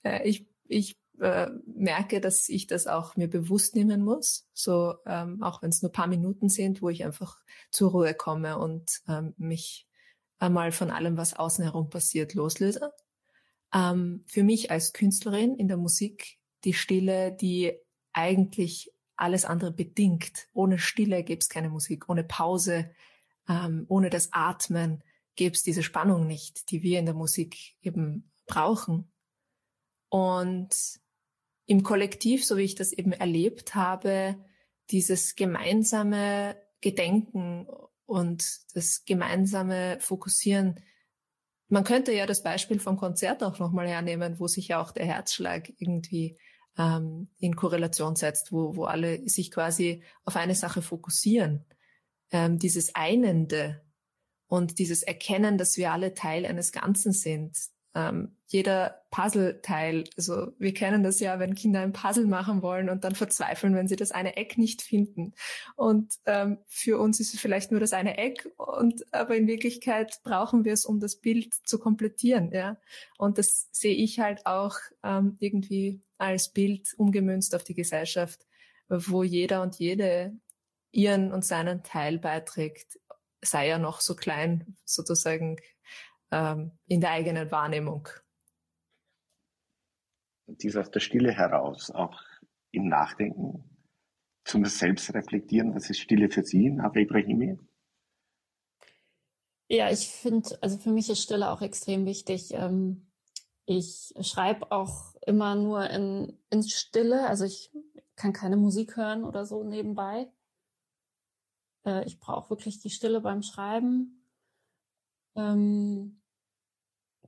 Äh, 0.06 0.28
ich 0.28 0.46
ich 0.66 0.98
äh, 1.18 1.48
merke, 1.64 2.20
dass 2.20 2.50
ich 2.50 2.66
das 2.66 2.86
auch 2.86 3.16
mir 3.16 3.26
bewusst 3.30 3.74
nehmen 3.74 4.04
muss, 4.04 4.46
so 4.52 4.96
ähm, 5.06 5.42
auch 5.42 5.62
wenn 5.62 5.70
es 5.70 5.80
nur 5.80 5.92
paar 5.92 6.08
Minuten 6.08 6.50
sind, 6.50 6.82
wo 6.82 6.90
ich 6.90 7.06
einfach 7.06 7.38
zur 7.70 7.92
Ruhe 7.92 8.12
komme 8.12 8.58
und 8.58 9.00
ähm, 9.08 9.32
mich 9.38 9.88
einmal 10.38 10.72
von 10.72 10.90
allem, 10.90 11.16
was 11.16 11.32
außen 11.32 11.64
herum 11.64 11.88
passiert, 11.88 12.34
loslöse 12.34 12.92
ähm, 13.74 14.22
für 14.26 14.44
mich 14.44 14.70
als 14.70 14.92
Künstlerin 14.92 15.56
in 15.56 15.68
der 15.68 15.76
Musik 15.76 16.38
die 16.64 16.74
Stille, 16.74 17.32
die 17.32 17.72
eigentlich 18.12 18.92
alles 19.16 19.44
andere 19.44 19.72
bedingt. 19.72 20.48
Ohne 20.52 20.78
Stille 20.78 21.22
gäbe 21.24 21.40
es 21.40 21.48
keine 21.48 21.68
Musik, 21.68 22.08
ohne 22.08 22.24
Pause, 22.24 22.90
ähm, 23.48 23.84
ohne 23.88 24.10
das 24.10 24.32
Atmen 24.32 25.02
gäbe 25.36 25.54
es 25.54 25.62
diese 25.62 25.82
Spannung 25.82 26.26
nicht, 26.26 26.70
die 26.70 26.82
wir 26.82 26.98
in 26.98 27.06
der 27.06 27.14
Musik 27.14 27.76
eben 27.82 28.30
brauchen. 28.46 29.10
Und 30.08 31.00
im 31.66 31.82
Kollektiv, 31.82 32.44
so 32.44 32.56
wie 32.56 32.62
ich 32.62 32.74
das 32.74 32.92
eben 32.92 33.12
erlebt 33.12 33.74
habe, 33.74 34.36
dieses 34.90 35.34
gemeinsame 35.34 36.56
Gedenken 36.80 37.66
und 38.06 38.60
das 38.74 39.04
gemeinsame 39.04 39.98
Fokussieren 40.00 40.80
man 41.68 41.84
könnte 41.84 42.12
ja 42.12 42.26
das 42.26 42.42
Beispiel 42.42 42.78
vom 42.78 42.96
Konzert 42.96 43.42
auch 43.42 43.58
nochmal 43.58 43.88
hernehmen, 43.88 44.38
wo 44.38 44.46
sich 44.46 44.68
ja 44.68 44.82
auch 44.82 44.92
der 44.92 45.06
Herzschlag 45.06 45.72
irgendwie 45.78 46.36
ähm, 46.78 47.28
in 47.38 47.56
Korrelation 47.56 48.16
setzt, 48.16 48.52
wo, 48.52 48.76
wo 48.76 48.84
alle 48.84 49.26
sich 49.28 49.50
quasi 49.50 50.02
auf 50.24 50.36
eine 50.36 50.54
Sache 50.54 50.82
fokussieren. 50.82 51.64
Ähm, 52.30 52.58
dieses 52.58 52.94
Einende 52.94 53.82
und 54.46 54.78
dieses 54.78 55.02
Erkennen, 55.02 55.58
dass 55.58 55.76
wir 55.76 55.92
alle 55.92 56.14
Teil 56.14 56.46
eines 56.46 56.72
Ganzen 56.72 57.12
sind, 57.12 57.56
ähm, 57.94 58.36
jeder 58.48 59.02
Puzzleteil, 59.10 60.04
also 60.16 60.52
wir 60.58 60.74
kennen 60.74 61.02
das 61.02 61.20
ja, 61.20 61.38
wenn 61.38 61.54
Kinder 61.54 61.80
ein 61.80 61.92
Puzzle 61.92 62.26
machen 62.26 62.62
wollen 62.62 62.88
und 62.88 63.04
dann 63.04 63.14
verzweifeln, 63.14 63.74
wenn 63.74 63.88
sie 63.88 63.96
das 63.96 64.12
eine 64.12 64.36
Eck 64.36 64.58
nicht 64.58 64.82
finden. 64.82 65.34
Und 65.76 66.14
ähm, 66.26 66.58
für 66.66 66.98
uns 66.98 67.20
ist 67.20 67.34
es 67.34 67.40
vielleicht 67.40 67.70
nur 67.70 67.80
das 67.80 67.92
eine 67.92 68.18
Eck, 68.18 68.48
und 68.56 69.04
aber 69.12 69.36
in 69.36 69.46
Wirklichkeit 69.46 70.20
brauchen 70.24 70.64
wir 70.64 70.72
es, 70.72 70.84
um 70.84 71.00
das 71.00 71.16
Bild 71.16 71.54
zu 71.64 71.78
komplettieren. 71.78 72.50
Ja, 72.52 72.76
und 73.18 73.38
das 73.38 73.68
sehe 73.72 73.94
ich 73.94 74.20
halt 74.20 74.46
auch 74.46 74.76
ähm, 75.02 75.36
irgendwie 75.40 76.02
als 76.18 76.48
Bild 76.48 76.94
umgemünzt 76.96 77.54
auf 77.54 77.64
die 77.64 77.74
Gesellschaft, 77.74 78.46
wo 78.88 79.22
jeder 79.22 79.62
und 79.62 79.76
jede 79.78 80.36
ihren 80.90 81.32
und 81.32 81.44
seinen 81.44 81.82
Teil 81.82 82.18
beiträgt, 82.18 82.98
sei 83.42 83.68
er 83.68 83.78
noch 83.78 84.00
so 84.00 84.14
klein 84.14 84.76
sozusagen 84.84 85.56
ähm, 86.30 86.72
in 86.86 87.00
der 87.00 87.10
eigenen 87.10 87.50
Wahrnehmung. 87.50 88.08
Dies 90.46 90.76
aus 90.76 90.90
der 90.90 91.00
Stille 91.00 91.32
heraus, 91.32 91.90
auch 91.90 92.20
im 92.70 92.88
Nachdenken, 92.88 93.64
zum 94.44 94.64
Selbstreflektieren, 94.64 95.74
was 95.74 95.88
ist 95.88 96.00
Stille 96.00 96.28
für 96.28 96.44
Sie, 96.44 96.70
Nava 96.70 97.00
Ibrahimi? 97.00 97.58
Ja, 99.68 99.90
ich 99.90 100.08
finde, 100.08 100.58
also 100.60 100.76
für 100.76 100.90
mich 100.90 101.08
ist 101.08 101.22
Stille 101.22 101.50
auch 101.50 101.62
extrem 101.62 102.04
wichtig. 102.04 102.52
Ähm, 102.52 103.06
ich 103.64 104.12
schreibe 104.20 104.70
auch 104.70 105.14
immer 105.26 105.54
nur 105.54 105.88
in, 105.88 106.38
in 106.50 106.62
Stille, 106.62 107.26
also 107.26 107.44
ich 107.44 107.72
kann 108.16 108.32
keine 108.32 108.56
Musik 108.56 108.96
hören 108.96 109.24
oder 109.24 109.46
so 109.46 109.64
nebenbei. 109.64 110.30
Äh, 111.86 112.04
ich 112.04 112.20
brauche 112.20 112.50
wirklich 112.50 112.80
die 112.80 112.90
Stille 112.90 113.20
beim 113.20 113.42
Schreiben. 113.42 114.23
Ähm, 115.36 116.20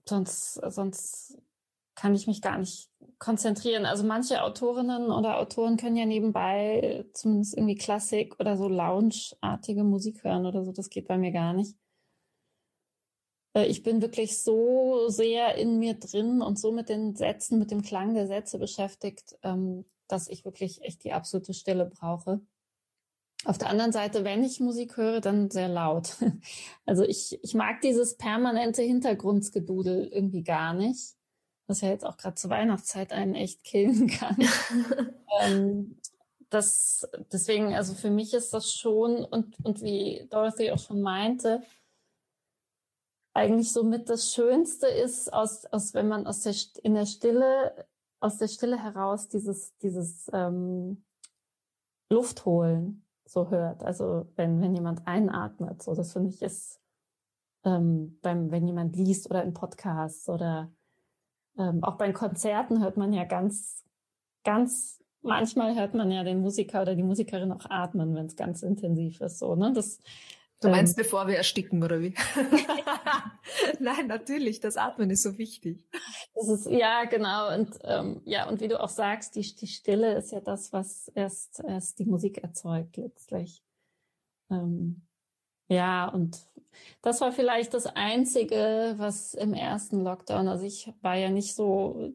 sonst, 0.08 0.54
sonst 0.54 1.38
kann 1.94 2.14
ich 2.14 2.26
mich 2.26 2.42
gar 2.42 2.58
nicht 2.58 2.90
konzentrieren. 3.18 3.86
Also 3.86 4.04
manche 4.04 4.42
Autorinnen 4.42 5.10
oder 5.10 5.38
Autoren 5.38 5.76
können 5.76 5.96
ja 5.96 6.04
nebenbei 6.04 7.06
zumindest 7.14 7.56
irgendwie 7.56 7.74
Klassik 7.74 8.38
oder 8.38 8.56
so 8.56 8.68
Lounge-artige 8.68 9.82
Musik 9.82 10.22
hören 10.22 10.46
oder 10.46 10.64
so. 10.64 10.72
Das 10.72 10.90
geht 10.90 11.08
bei 11.08 11.16
mir 11.16 11.32
gar 11.32 11.54
nicht. 11.54 11.74
Äh, 13.56 13.66
ich 13.66 13.82
bin 13.82 14.02
wirklich 14.02 14.42
so 14.42 15.08
sehr 15.08 15.54
in 15.56 15.78
mir 15.78 15.94
drin 15.94 16.42
und 16.42 16.58
so 16.58 16.72
mit 16.72 16.88
den 16.90 17.16
Sätzen, 17.16 17.58
mit 17.58 17.70
dem 17.70 17.82
Klang 17.82 18.14
der 18.14 18.26
Sätze 18.26 18.58
beschäftigt, 18.58 19.36
ähm, 19.42 19.86
dass 20.08 20.28
ich 20.28 20.44
wirklich 20.44 20.82
echt 20.82 21.02
die 21.04 21.12
absolute 21.12 21.54
Stille 21.54 21.86
brauche. 21.86 22.40
Auf 23.46 23.58
der 23.58 23.70
anderen 23.70 23.92
Seite, 23.92 24.24
wenn 24.24 24.42
ich 24.42 24.58
Musik 24.58 24.96
höre, 24.96 25.20
dann 25.20 25.50
sehr 25.50 25.68
laut. 25.68 26.16
Also 26.88 27.02
ich, 27.02 27.42
ich 27.42 27.54
mag 27.54 27.80
dieses 27.80 28.16
permanente 28.16 28.80
Hintergrundgedudel 28.80 30.06
irgendwie 30.06 30.44
gar 30.44 30.72
nicht, 30.72 31.16
was 31.66 31.80
ja 31.80 31.88
jetzt 31.88 32.04
auch 32.04 32.16
gerade 32.16 32.36
zur 32.36 32.50
Weihnachtszeit 32.50 33.12
einen 33.12 33.34
echt 33.34 33.64
killen 33.64 34.06
kann. 34.18 34.36
ähm, 35.40 35.98
das, 36.48 37.08
deswegen, 37.32 37.74
also 37.74 37.94
für 37.94 38.10
mich 38.10 38.34
ist 38.34 38.52
das 38.52 38.72
schon, 38.72 39.24
und, 39.24 39.56
und 39.64 39.82
wie 39.82 40.26
Dorothy 40.30 40.70
auch 40.70 40.78
schon 40.78 41.02
meinte, 41.02 41.62
eigentlich 43.34 43.72
somit 43.72 44.08
das 44.08 44.32
Schönste 44.32 44.86
ist, 44.86 45.32
aus, 45.32 45.66
aus 45.66 45.92
wenn 45.92 46.06
man 46.06 46.26
aus 46.26 46.40
der 46.40 46.54
in 46.84 46.94
der 46.94 47.06
Stille, 47.06 47.86
aus 48.20 48.38
der 48.38 48.48
Stille 48.48 48.80
heraus 48.80 49.28
dieses, 49.28 49.76
dieses 49.78 50.30
ähm, 50.32 51.04
Luft 52.10 52.44
holen 52.44 53.05
so 53.26 53.50
hört. 53.50 53.84
Also 53.84 54.26
wenn, 54.36 54.60
wenn 54.60 54.74
jemand 54.74 55.06
einatmet, 55.06 55.82
so 55.82 55.94
das 55.94 56.12
finde 56.12 56.30
ich 56.30 56.42
ist 56.42 56.80
ähm, 57.64 58.18
beim, 58.22 58.50
wenn 58.50 58.66
jemand 58.66 58.96
liest 58.96 59.28
oder 59.28 59.42
in 59.42 59.52
Podcasts 59.52 60.28
oder 60.28 60.70
ähm, 61.58 61.82
auch 61.82 61.96
bei 61.96 62.12
Konzerten 62.12 62.82
hört 62.82 62.96
man 62.96 63.12
ja 63.12 63.24
ganz, 63.24 63.84
ganz, 64.44 65.02
manchmal 65.22 65.74
hört 65.74 65.94
man 65.94 66.10
ja 66.10 66.22
den 66.22 66.40
Musiker 66.40 66.82
oder 66.82 66.94
die 66.94 67.02
Musikerin 67.02 67.52
auch 67.52 67.68
atmen, 67.68 68.14
wenn 68.14 68.26
es 68.26 68.36
ganz 68.36 68.62
intensiv 68.62 69.20
ist. 69.20 69.38
So, 69.38 69.56
ne? 69.56 69.72
Das 69.72 70.00
Du 70.60 70.68
meinst, 70.68 70.96
ähm, 70.96 71.04
bevor 71.04 71.26
wir 71.26 71.36
ersticken, 71.36 71.82
oder 71.82 72.00
wie? 72.00 72.14
Nein, 73.80 74.06
natürlich, 74.06 74.60
das 74.60 74.76
Atmen 74.76 75.10
ist 75.10 75.22
so 75.22 75.38
wichtig. 75.38 75.84
Das 76.34 76.48
ist, 76.48 76.66
ja, 76.66 77.04
genau. 77.04 77.54
Und 77.54 77.78
ähm, 77.84 78.22
ja, 78.24 78.48
und 78.48 78.60
wie 78.60 78.68
du 78.68 78.80
auch 78.80 78.88
sagst, 78.88 79.36
die, 79.36 79.54
die 79.54 79.66
Stille 79.66 80.14
ist 80.14 80.32
ja 80.32 80.40
das, 80.40 80.72
was 80.72 81.08
erst, 81.08 81.62
erst 81.66 81.98
die 81.98 82.06
Musik 82.06 82.38
erzeugt 82.38 82.96
letztlich. 82.96 83.62
Ähm, 84.50 85.02
ja, 85.68 86.08
und 86.08 86.46
das 87.02 87.20
war 87.20 87.32
vielleicht 87.32 87.74
das 87.74 87.86
Einzige, 87.86 88.94
was 88.96 89.34
im 89.34 89.54
ersten 89.54 90.02
Lockdown, 90.02 90.48
also 90.48 90.64
ich 90.64 90.92
war 91.02 91.16
ja 91.16 91.30
nicht 91.30 91.54
so, 91.54 92.12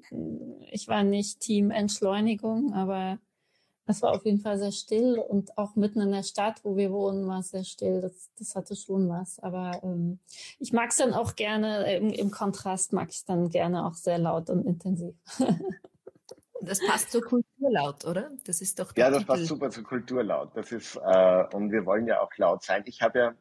ich 0.71 0.87
war 0.87 1.03
nicht 1.03 1.39
Team 1.41 1.71
Entschleunigung, 1.71 2.73
aber 2.73 3.19
es 3.91 4.01
war 4.01 4.11
auf 4.13 4.25
jeden 4.25 4.39
Fall 4.39 4.57
sehr 4.57 4.71
still 4.71 5.19
und 5.19 5.57
auch 5.57 5.75
mitten 5.75 6.01
in 6.01 6.11
der 6.11 6.23
Stadt, 6.23 6.61
wo 6.63 6.75
wir 6.75 6.91
wohnen, 6.91 7.27
war 7.27 7.39
es 7.39 7.51
sehr 7.51 7.63
still. 7.63 8.01
Das, 8.01 8.31
das 8.37 8.55
hatte 8.55 8.75
schon 8.75 9.07
was. 9.09 9.39
Aber 9.39 9.79
ähm, 9.83 10.19
ich 10.59 10.73
mag 10.73 10.89
es 10.89 10.97
dann 10.97 11.13
auch 11.13 11.35
gerne, 11.35 11.95
im, 11.95 12.09
im 12.09 12.31
Kontrast 12.31 12.93
mag 12.93 13.09
ich 13.09 13.17
es 13.17 13.25
dann 13.25 13.49
gerne 13.49 13.85
auch 13.85 13.93
sehr 13.95 14.17
laut 14.17 14.49
und 14.49 14.65
intensiv. 14.65 15.15
Das 16.63 16.79
passt 16.85 17.11
zur 17.11 17.23
Kulturlaut, 17.23 18.05
oder? 18.05 18.29
Das 18.45 18.61
ist 18.61 18.79
doch 18.79 18.95
Ja, 18.95 19.09
das 19.09 19.19
Titel. 19.19 19.27
passt 19.27 19.45
super 19.47 19.69
zur 19.71 19.83
Kulturlaut. 19.83 20.55
Das 20.55 20.71
ist, 20.71 20.95
äh, 20.95 21.43
und 21.55 21.71
wir 21.71 21.85
wollen 21.87 22.05
ja 22.05 22.21
auch 22.21 22.29
laut 22.37 22.63
sein. 22.63 22.83
Ich 22.85 23.01
habe 23.01 23.19
ja 23.19 23.33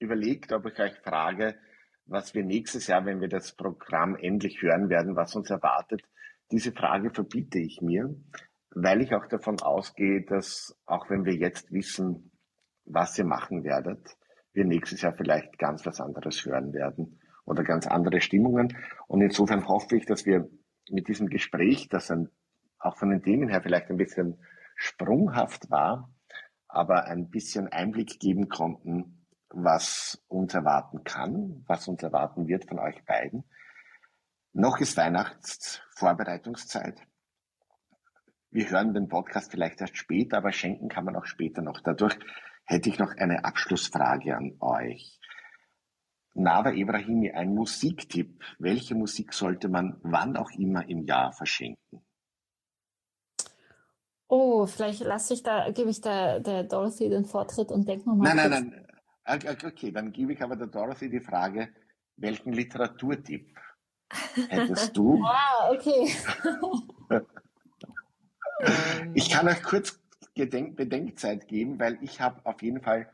überlegt, 0.00 0.52
ob 0.52 0.66
ich 0.66 0.78
euch 0.80 0.98
frage, 0.98 1.54
was 2.06 2.34
wir 2.34 2.44
nächstes 2.44 2.88
Jahr, 2.88 3.06
wenn 3.06 3.20
wir 3.20 3.28
das 3.28 3.52
Programm 3.52 4.16
endlich 4.16 4.60
hören 4.60 4.88
werden, 4.88 5.14
was 5.14 5.36
uns 5.36 5.50
erwartet. 5.50 6.02
Diese 6.50 6.72
Frage 6.72 7.10
verbiete 7.10 7.58
ich 7.60 7.80
mir, 7.80 8.14
weil 8.74 9.00
ich 9.00 9.14
auch 9.14 9.26
davon 9.26 9.60
ausgehe, 9.60 10.24
dass 10.24 10.76
auch 10.86 11.10
wenn 11.10 11.24
wir 11.24 11.34
jetzt 11.34 11.72
wissen, 11.72 12.30
was 12.84 13.18
ihr 13.18 13.24
machen 13.24 13.64
werdet, 13.64 14.16
wir 14.52 14.64
nächstes 14.64 15.02
Jahr 15.02 15.14
vielleicht 15.14 15.58
ganz 15.58 15.84
was 15.86 16.00
anderes 16.00 16.44
hören 16.44 16.72
werden 16.72 17.20
oder 17.44 17.64
ganz 17.64 17.86
andere 17.86 18.20
Stimmungen. 18.20 18.76
Und 19.06 19.20
insofern 19.20 19.66
hoffe 19.66 19.96
ich, 19.96 20.06
dass 20.06 20.26
wir 20.26 20.48
mit 20.90 21.08
diesem 21.08 21.28
Gespräch, 21.28 21.88
das 21.88 22.10
ein, 22.10 22.28
auch 22.78 22.96
von 22.96 23.10
den 23.10 23.22
Themen 23.22 23.48
her 23.48 23.62
vielleicht 23.62 23.90
ein 23.90 23.96
bisschen 23.96 24.38
sprunghaft 24.76 25.70
war, 25.70 26.12
aber 26.68 27.04
ein 27.04 27.30
bisschen 27.30 27.68
Einblick 27.68 28.18
geben 28.18 28.48
konnten, 28.48 29.26
was 29.48 30.22
uns 30.28 30.54
erwarten 30.54 31.04
kann, 31.04 31.62
was 31.66 31.86
uns 31.86 32.02
erwarten 32.02 32.48
wird 32.48 32.68
von 32.68 32.80
euch 32.80 33.04
beiden. 33.04 33.44
Noch 34.52 34.78
ist 34.78 34.96
Weihnachtsvorbereitungszeit. 34.96 37.00
Wir 38.54 38.70
hören 38.70 38.94
den 38.94 39.08
Podcast 39.08 39.50
vielleicht 39.50 39.80
erst 39.80 39.96
später, 39.96 40.36
aber 40.36 40.52
schenken 40.52 40.88
kann 40.88 41.04
man 41.04 41.16
auch 41.16 41.26
später 41.26 41.60
noch. 41.60 41.80
Dadurch 41.80 42.16
hätte 42.64 42.88
ich 42.88 43.00
noch 43.00 43.16
eine 43.16 43.44
Abschlussfrage 43.44 44.36
an 44.36 44.56
euch. 44.60 45.18
Nava 46.34 46.70
Ibrahimi, 46.70 47.32
ein 47.32 47.52
Musiktipp. 47.52 48.40
Welche 48.60 48.94
Musik 48.94 49.32
sollte 49.32 49.68
man 49.68 49.98
wann 50.04 50.36
auch 50.36 50.52
immer 50.52 50.88
im 50.88 51.02
Jahr 51.02 51.32
verschenken? 51.32 52.06
Oh, 54.28 54.66
vielleicht 54.66 55.00
lasse 55.00 55.34
ich 55.34 55.42
da, 55.42 55.72
gebe 55.72 55.90
ich 55.90 56.00
da 56.00 56.38
der 56.38 56.62
Dorothy 56.62 57.08
den 57.08 57.24
Vortritt 57.24 57.72
und 57.72 57.88
denke 57.88 58.08
nochmal. 58.08 58.36
Nein, 58.36 58.50
nein, 58.50 58.86
nein. 59.26 59.56
Okay, 59.66 59.90
dann 59.90 60.12
gebe 60.12 60.32
ich 60.32 60.40
aber 60.40 60.54
der 60.54 60.68
Dorothy 60.68 61.10
die 61.10 61.20
Frage, 61.20 61.74
welchen 62.16 62.52
Literaturtipp 62.52 63.52
hättest 64.48 64.96
du? 64.96 65.24
ah, 65.24 65.72
okay. 65.72 66.14
Ähm. 68.64 69.12
Ich 69.14 69.30
kann 69.30 69.48
euch 69.48 69.62
kurz 69.62 70.00
Gedenk 70.34 70.76
Bedenkzeit 70.76 71.46
geben, 71.46 71.78
weil 71.78 71.98
ich 72.02 72.20
habe 72.20 72.44
auf 72.44 72.62
jeden 72.62 72.82
Fall 72.82 73.10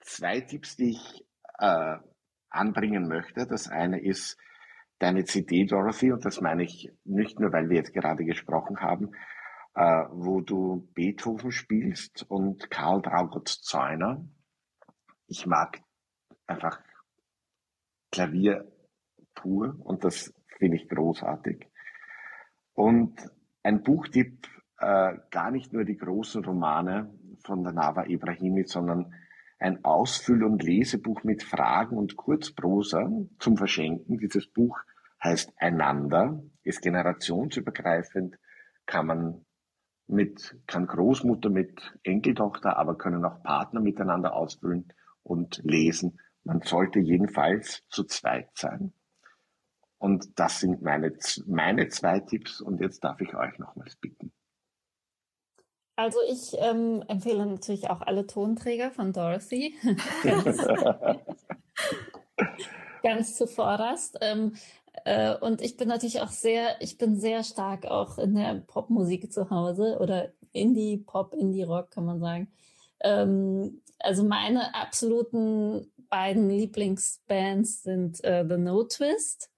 zwei 0.00 0.40
Tipps, 0.40 0.76
die 0.76 0.90
ich 0.90 1.26
äh, 1.58 1.96
anbringen 2.48 3.08
möchte. 3.08 3.46
Das 3.46 3.68
eine 3.68 4.00
ist 4.00 4.38
deine 4.98 5.24
CD, 5.24 5.64
Dorothy, 5.66 6.12
und 6.12 6.24
das 6.24 6.40
meine 6.40 6.62
ich 6.62 6.92
nicht 7.04 7.40
nur, 7.40 7.52
weil 7.52 7.68
wir 7.68 7.76
jetzt 7.76 7.92
gerade 7.92 8.24
gesprochen 8.24 8.80
haben, 8.80 9.12
äh, 9.74 10.04
wo 10.10 10.40
du 10.40 10.88
Beethoven 10.94 11.50
spielst 11.50 12.24
und 12.30 12.70
Karl 12.70 13.02
Traugott 13.02 13.48
Zeuner. 13.48 14.24
Ich 15.26 15.46
mag 15.46 15.80
einfach 16.46 16.80
Klavier 18.10 18.70
pur 19.34 19.76
und 19.80 20.04
das 20.04 20.32
finde 20.58 20.76
ich 20.76 20.88
großartig. 20.88 21.66
Und 22.74 23.30
ein 23.62 23.82
Buchtipp, 23.82 24.46
äh, 24.82 25.18
gar 25.30 25.50
nicht 25.50 25.72
nur 25.72 25.84
die 25.84 25.96
großen 25.96 26.44
Romane 26.44 27.14
von 27.44 27.62
der 27.62 27.72
Nava 27.72 28.06
Ibrahimi, 28.06 28.64
sondern 28.64 29.14
ein 29.58 29.84
Ausfüll- 29.84 30.44
und 30.44 30.62
Lesebuch 30.62 31.22
mit 31.22 31.44
Fragen 31.44 31.96
und 31.96 32.16
Kurzprosa 32.16 33.08
zum 33.38 33.56
Verschenken. 33.56 34.18
Dieses 34.18 34.48
Buch 34.48 34.76
heißt 35.22 35.52
Einander, 35.56 36.42
ist 36.64 36.82
generationsübergreifend, 36.82 38.36
kann 38.86 39.06
man 39.06 39.46
mit, 40.08 40.58
kann 40.66 40.86
Großmutter 40.86 41.48
mit 41.48 41.96
Enkeltochter, 42.02 42.76
aber 42.76 42.98
können 42.98 43.24
auch 43.24 43.42
Partner 43.44 43.80
miteinander 43.80 44.34
ausfüllen 44.34 44.92
und 45.22 45.60
lesen. 45.62 46.18
Man 46.42 46.60
sollte 46.62 46.98
jedenfalls 46.98 47.86
zu 47.88 48.02
zweit 48.04 48.50
sein. 48.54 48.92
Und 49.98 50.40
das 50.40 50.58
sind 50.58 50.82
meine, 50.82 51.12
meine 51.46 51.88
zwei 51.88 52.18
Tipps 52.18 52.60
und 52.60 52.80
jetzt 52.80 53.04
darf 53.04 53.20
ich 53.20 53.32
euch 53.36 53.56
nochmals 53.60 53.94
bitten. 53.94 54.32
Also 55.96 56.18
ich 56.28 56.56
ähm, 56.58 57.04
empfehle 57.08 57.44
natürlich 57.44 57.90
auch 57.90 58.00
alle 58.00 58.26
Tonträger 58.26 58.90
von 58.90 59.12
Dorothy. 59.12 59.74
ganz, 63.02 63.36
zuvorderst. 63.36 64.16
Ähm, 64.20 64.54
äh, 65.04 65.36
und 65.36 65.60
ich 65.60 65.76
bin 65.76 65.88
natürlich 65.88 66.20
auch 66.20 66.30
sehr, 66.30 66.80
ich 66.80 66.96
bin 66.98 67.16
sehr 67.16 67.44
stark 67.44 67.86
auch 67.86 68.18
in 68.18 68.34
der 68.34 68.54
Popmusik 68.66 69.32
zu 69.32 69.50
Hause 69.50 69.98
oder 70.00 70.30
Indie-Pop, 70.52 71.34
Indie-Rock 71.34 71.90
kann 71.90 72.04
man 72.04 72.20
sagen. 72.20 72.52
Ähm, 73.00 73.82
also 73.98 74.24
meine 74.24 74.74
absoluten 74.74 75.92
beiden 76.08 76.48
Lieblingsbands 76.48 77.82
sind 77.82 78.22
äh, 78.24 78.44
The 78.48 78.56
No 78.56 78.84
Twist 78.84 79.50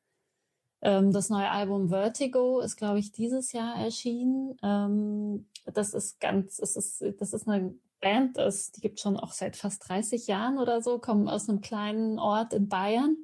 ähm, 0.85 1.13
das 1.13 1.31
neue 1.31 1.51
Album 1.51 1.89
Vertigo 1.89 2.61
ist, 2.61 2.77
glaube 2.77 2.99
ich, 2.99 3.11
dieses 3.11 3.53
Jahr 3.53 3.75
erschienen. 3.77 4.57
Ähm, 4.63 5.47
das 5.65 5.95
ist 5.95 6.21
ganz, 6.21 6.59
es 6.59 6.77
ist, 6.77 7.05
das 7.21 7.33
ist 7.33 7.49
eine 7.49 7.75
Band, 8.01 8.37
das, 8.37 8.71
die 8.71 8.83
gibt 8.83 9.01
schon 9.01 9.17
auch 9.17 9.33
seit 9.33 9.57
fast 9.57 9.89
30 9.89 10.27
Jahren 10.27 10.59
oder 10.59 10.83
so, 10.83 10.99
kommen 10.99 11.27
aus 11.27 11.49
einem 11.49 11.63
kleinen 11.63 12.19
Ort 12.19 12.53
in 12.53 12.69
Bayern, 12.69 13.17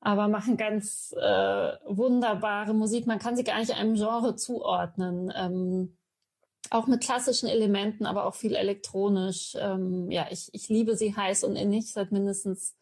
aber 0.00 0.26
machen 0.26 0.56
ganz 0.56 1.14
äh, 1.16 1.72
wunderbare 1.86 2.74
Musik. 2.74 3.06
Man 3.06 3.20
kann 3.20 3.36
sie 3.36 3.44
gar 3.44 3.60
nicht 3.60 3.74
einem 3.74 3.94
Genre 3.94 4.34
zuordnen. 4.34 5.32
Ähm, 5.36 5.96
auch 6.70 6.88
mit 6.88 7.00
klassischen 7.00 7.48
Elementen, 7.48 8.06
aber 8.06 8.24
auch 8.24 8.34
viel 8.34 8.56
elektronisch. 8.56 9.56
Ähm, 9.60 10.10
ja, 10.10 10.26
ich, 10.30 10.48
ich 10.52 10.68
liebe 10.68 10.96
sie 10.96 11.14
heiß 11.14 11.44
und 11.44 11.54
innig 11.54 11.92
seit 11.92 12.10
mindestens 12.10 12.74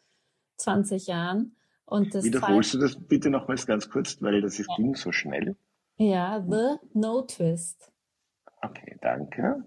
20 0.57 1.07
Jahren. 1.07 1.55
Und 1.95 2.13
das 2.13 2.25
Wiederholst 2.25 2.75
du 2.75 2.79
das 2.79 2.97
bitte 2.97 3.31
nochmals 3.31 3.67
ganz 3.67 3.89
kurz, 3.89 4.21
weil 4.21 4.41
das 4.41 4.59
ist, 4.59 4.69
ging 4.77 4.97
so 4.97 5.13
schnell. 5.13 5.57
Ja, 5.97 6.45
The 6.45 6.85
No 6.93 7.23
Twist. 7.23 7.93
Okay, 8.61 8.99
danke. 9.01 9.63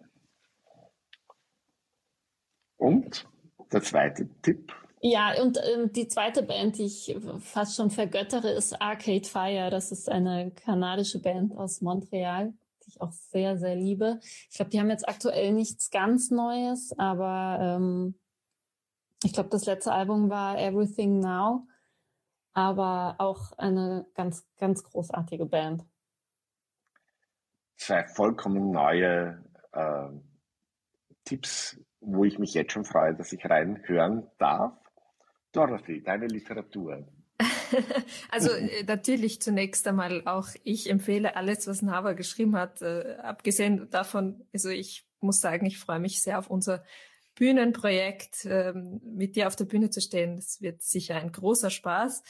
Und 2.75 3.25
der 3.71 3.81
zweite 3.81 4.27
Tipp? 4.41 4.73
Ja, 4.99 5.41
und 5.41 5.55
äh, 5.55 5.87
die 5.87 6.09
zweite 6.09 6.43
Band, 6.43 6.77
die 6.77 6.87
ich 6.87 7.15
fast 7.39 7.77
schon 7.77 7.91
vergöttere, 7.91 8.49
ist 8.51 8.81
Arcade 8.81 9.23
Fire. 9.25 9.69
Das 9.69 9.93
ist 9.93 10.09
eine 10.09 10.51
kanadische 10.51 11.21
Band 11.21 11.55
aus 11.55 11.79
Montreal, 11.79 12.53
die 12.83 12.89
ich 12.89 12.99
auch 12.99 13.13
sehr, 13.13 13.57
sehr 13.57 13.77
liebe. 13.77 14.19
Ich 14.49 14.57
glaube, 14.57 14.71
die 14.71 14.81
haben 14.81 14.89
jetzt 14.89 15.07
aktuell 15.07 15.53
nichts 15.53 15.91
ganz 15.91 16.29
Neues, 16.29 16.91
aber 16.99 17.59
ähm, 17.61 18.19
ich 19.23 19.31
glaube, 19.31 19.49
das 19.49 19.65
letzte 19.65 19.93
Album 19.93 20.29
war 20.29 20.59
Everything 20.59 21.19
Now, 21.21 21.65
aber 22.57 23.17
auch 23.19 23.51
eine 23.59 24.07
ganz, 24.15 24.43
ganz 24.57 24.83
großartige 24.83 25.45
Band. 25.45 25.85
Zwei 27.75 28.03
vollkommen 28.07 28.71
neue 28.71 29.45
äh, 29.73 30.09
Tipps, 31.23 31.79
wo 31.99 32.23
ich 32.23 32.39
mich 32.39 32.55
jetzt 32.55 32.71
schon 32.71 32.83
freue, 32.83 33.13
dass 33.13 33.31
ich 33.31 33.45
reinhören 33.45 34.27
darf. 34.39 34.73
Dorothy, 35.51 36.01
deine 36.01 36.25
Literatur. 36.25 37.07
also 38.31 38.49
äh, 38.49 38.83
natürlich 38.87 39.39
zunächst 39.39 39.87
einmal 39.87 40.23
auch 40.25 40.47
ich 40.63 40.89
empfehle 40.89 41.35
alles, 41.35 41.67
was 41.67 41.83
Nava 41.83 42.13
geschrieben 42.13 42.55
hat. 42.55 42.81
Äh, 42.81 43.17
abgesehen 43.21 43.87
davon, 43.91 44.47
also 44.51 44.69
ich 44.69 45.07
muss 45.19 45.41
sagen, 45.41 45.67
ich 45.67 45.77
freue 45.77 45.99
mich 45.99 46.23
sehr 46.23 46.39
auf 46.39 46.49
unser 46.49 46.83
Bühnenprojekt, 47.37 48.45
ähm, 48.45 48.99
mit 49.03 49.35
dir 49.35 49.47
auf 49.47 49.55
der 49.55 49.65
Bühne 49.65 49.89
zu 49.89 50.01
stehen. 50.01 50.35
Das 50.35 50.61
wird 50.61 50.81
sicher 50.81 51.15
ein 51.15 51.31
großer 51.31 51.69
Spaß. 51.69 52.23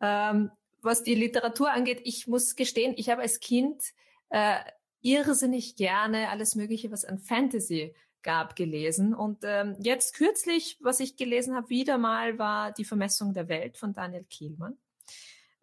Ähm, 0.00 0.50
was 0.80 1.02
die 1.02 1.14
Literatur 1.14 1.70
angeht, 1.70 2.00
ich 2.04 2.26
muss 2.26 2.56
gestehen, 2.56 2.94
ich 2.96 3.08
habe 3.10 3.22
als 3.22 3.40
Kind 3.40 3.82
äh, 4.30 4.56
irrsinnig 5.00 5.76
gerne 5.76 6.30
alles 6.30 6.54
Mögliche, 6.54 6.90
was 6.90 7.04
an 7.04 7.18
Fantasy 7.18 7.94
gab, 8.22 8.56
gelesen. 8.56 9.14
Und 9.14 9.38
ähm, 9.44 9.76
jetzt 9.80 10.14
kürzlich, 10.14 10.78
was 10.80 11.00
ich 11.00 11.16
gelesen 11.16 11.54
habe, 11.54 11.68
wieder 11.68 11.98
mal 11.98 12.38
war 12.38 12.72
Die 12.72 12.84
Vermessung 12.84 13.34
der 13.34 13.48
Welt 13.48 13.76
von 13.76 13.92
Daniel 13.92 14.24
Kielmann. 14.24 14.78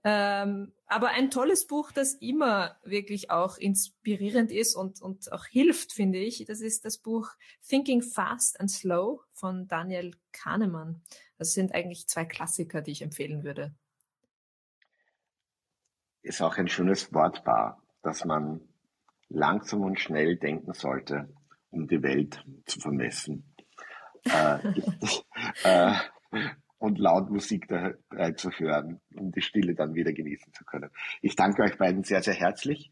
Ähm, 0.04 0.74
aber 0.88 1.10
ein 1.10 1.30
tolles 1.30 1.68
Buch, 1.68 1.92
das 1.92 2.16
immer 2.16 2.76
wirklich 2.84 3.30
auch 3.30 3.58
inspirierend 3.58 4.52
ist 4.52 4.76
und, 4.76 5.02
und 5.02 5.32
auch 5.32 5.46
hilft, 5.46 5.94
finde 5.94 6.18
ich, 6.20 6.44
das 6.46 6.60
ist 6.60 6.86
das 6.86 6.98
Buch 6.98 7.30
Thinking 7.68 8.02
Fast 8.02 8.60
and 8.60 8.72
Slow 8.72 9.22
von 9.32 9.68
Daniel 9.68 10.16
Kahnemann. 10.32 11.02
Das 11.38 11.54
sind 11.54 11.74
eigentlich 11.74 12.08
zwei 12.08 12.26
Klassiker, 12.26 12.82
die 12.82 12.92
ich 12.92 13.04
empfehlen 13.04 13.44
würde. 13.44 13.76
Ist 16.24 16.42
auch 16.42 16.58
ein 16.58 16.68
schönes 16.68 17.14
Wortpaar, 17.14 17.82
dass 18.02 18.26
man 18.26 18.62
langsam 19.30 19.82
und 19.82 20.00
schnell 20.00 20.36
denken 20.38 20.74
sollte 20.74 21.30
um 21.72 21.88
die 21.88 22.04
Welt 22.04 22.44
zu 22.66 22.80
vermessen. 22.80 23.56
äh, 24.26 24.60
äh, 25.64 25.96
und 26.82 26.98
laut 26.98 27.30
Musik 27.30 27.68
dabei 27.68 28.32
zu 28.32 28.50
hören, 28.50 29.00
um 29.16 29.32
die 29.32 29.42
Stille 29.42 29.76
dann 29.76 29.94
wieder 29.94 30.12
genießen 30.12 30.52
zu 30.52 30.66
können. 30.66 30.90
Ich 31.22 31.36
danke 31.36 31.62
euch 31.62 31.78
beiden 31.78 32.04
sehr, 32.04 32.24
sehr 32.24 32.34
herzlich. 32.34 32.92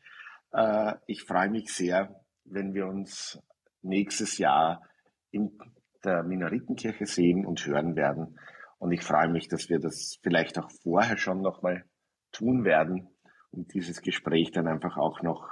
Äh, 0.51 0.93
ich 1.07 1.23
freue 1.23 1.49
mich 1.49 1.73
sehr, 1.73 2.23
wenn 2.45 2.75
wir 2.75 2.85
uns 2.85 3.41
nächstes 3.81 4.37
Jahr 4.37 4.83
in 5.31 5.57
der 6.03 6.21
Minoritenkirche 6.23 7.07
sehen 7.07 7.47
und 7.47 7.65
hören 7.65 7.95
werden. 7.95 8.39
Und 8.77 8.91
ich 8.91 9.03
freue 9.03 9.29
mich, 9.29 9.47
dass 9.47 9.69
wir 9.69 9.79
das 9.79 10.19
vielleicht 10.21 10.59
auch 10.59 10.69
vorher 10.83 11.17
schon 11.17 11.41
nochmal 11.41 11.83
tun 12.31 12.63
werden, 12.63 13.09
um 13.49 13.65
dieses 13.67 14.03
Gespräch 14.03 14.51
dann 14.51 14.67
einfach 14.67 14.97
auch 14.97 15.23
noch 15.23 15.49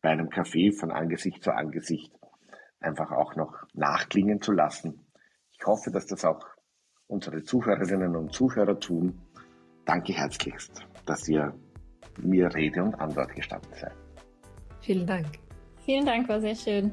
bei 0.00 0.10
einem 0.10 0.28
Café 0.28 0.72
von 0.72 0.92
Angesicht 0.92 1.42
zu 1.42 1.50
Angesicht 1.50 2.12
einfach 2.78 3.10
auch 3.10 3.34
noch 3.34 3.64
nachklingen 3.74 4.40
zu 4.40 4.52
lassen. 4.52 5.04
Ich 5.50 5.66
hoffe, 5.66 5.90
dass 5.90 6.06
das 6.06 6.24
auch 6.24 6.51
unsere 7.12 7.42
Zuhörerinnen 7.42 8.16
und 8.16 8.32
Zuhörer 8.32 8.78
tun. 8.80 9.20
Danke 9.84 10.14
herzlichst, 10.14 10.86
dass 11.04 11.28
ihr 11.28 11.54
mir 12.20 12.52
Rede 12.54 12.82
und 12.82 12.94
Antwort 12.94 13.34
gestanden 13.34 13.70
seid. 13.78 13.92
Vielen 14.80 15.06
Dank. 15.06 15.26
Vielen 15.84 16.06
Dank, 16.06 16.28
war 16.28 16.40
sehr 16.40 16.54
schön. 16.54 16.90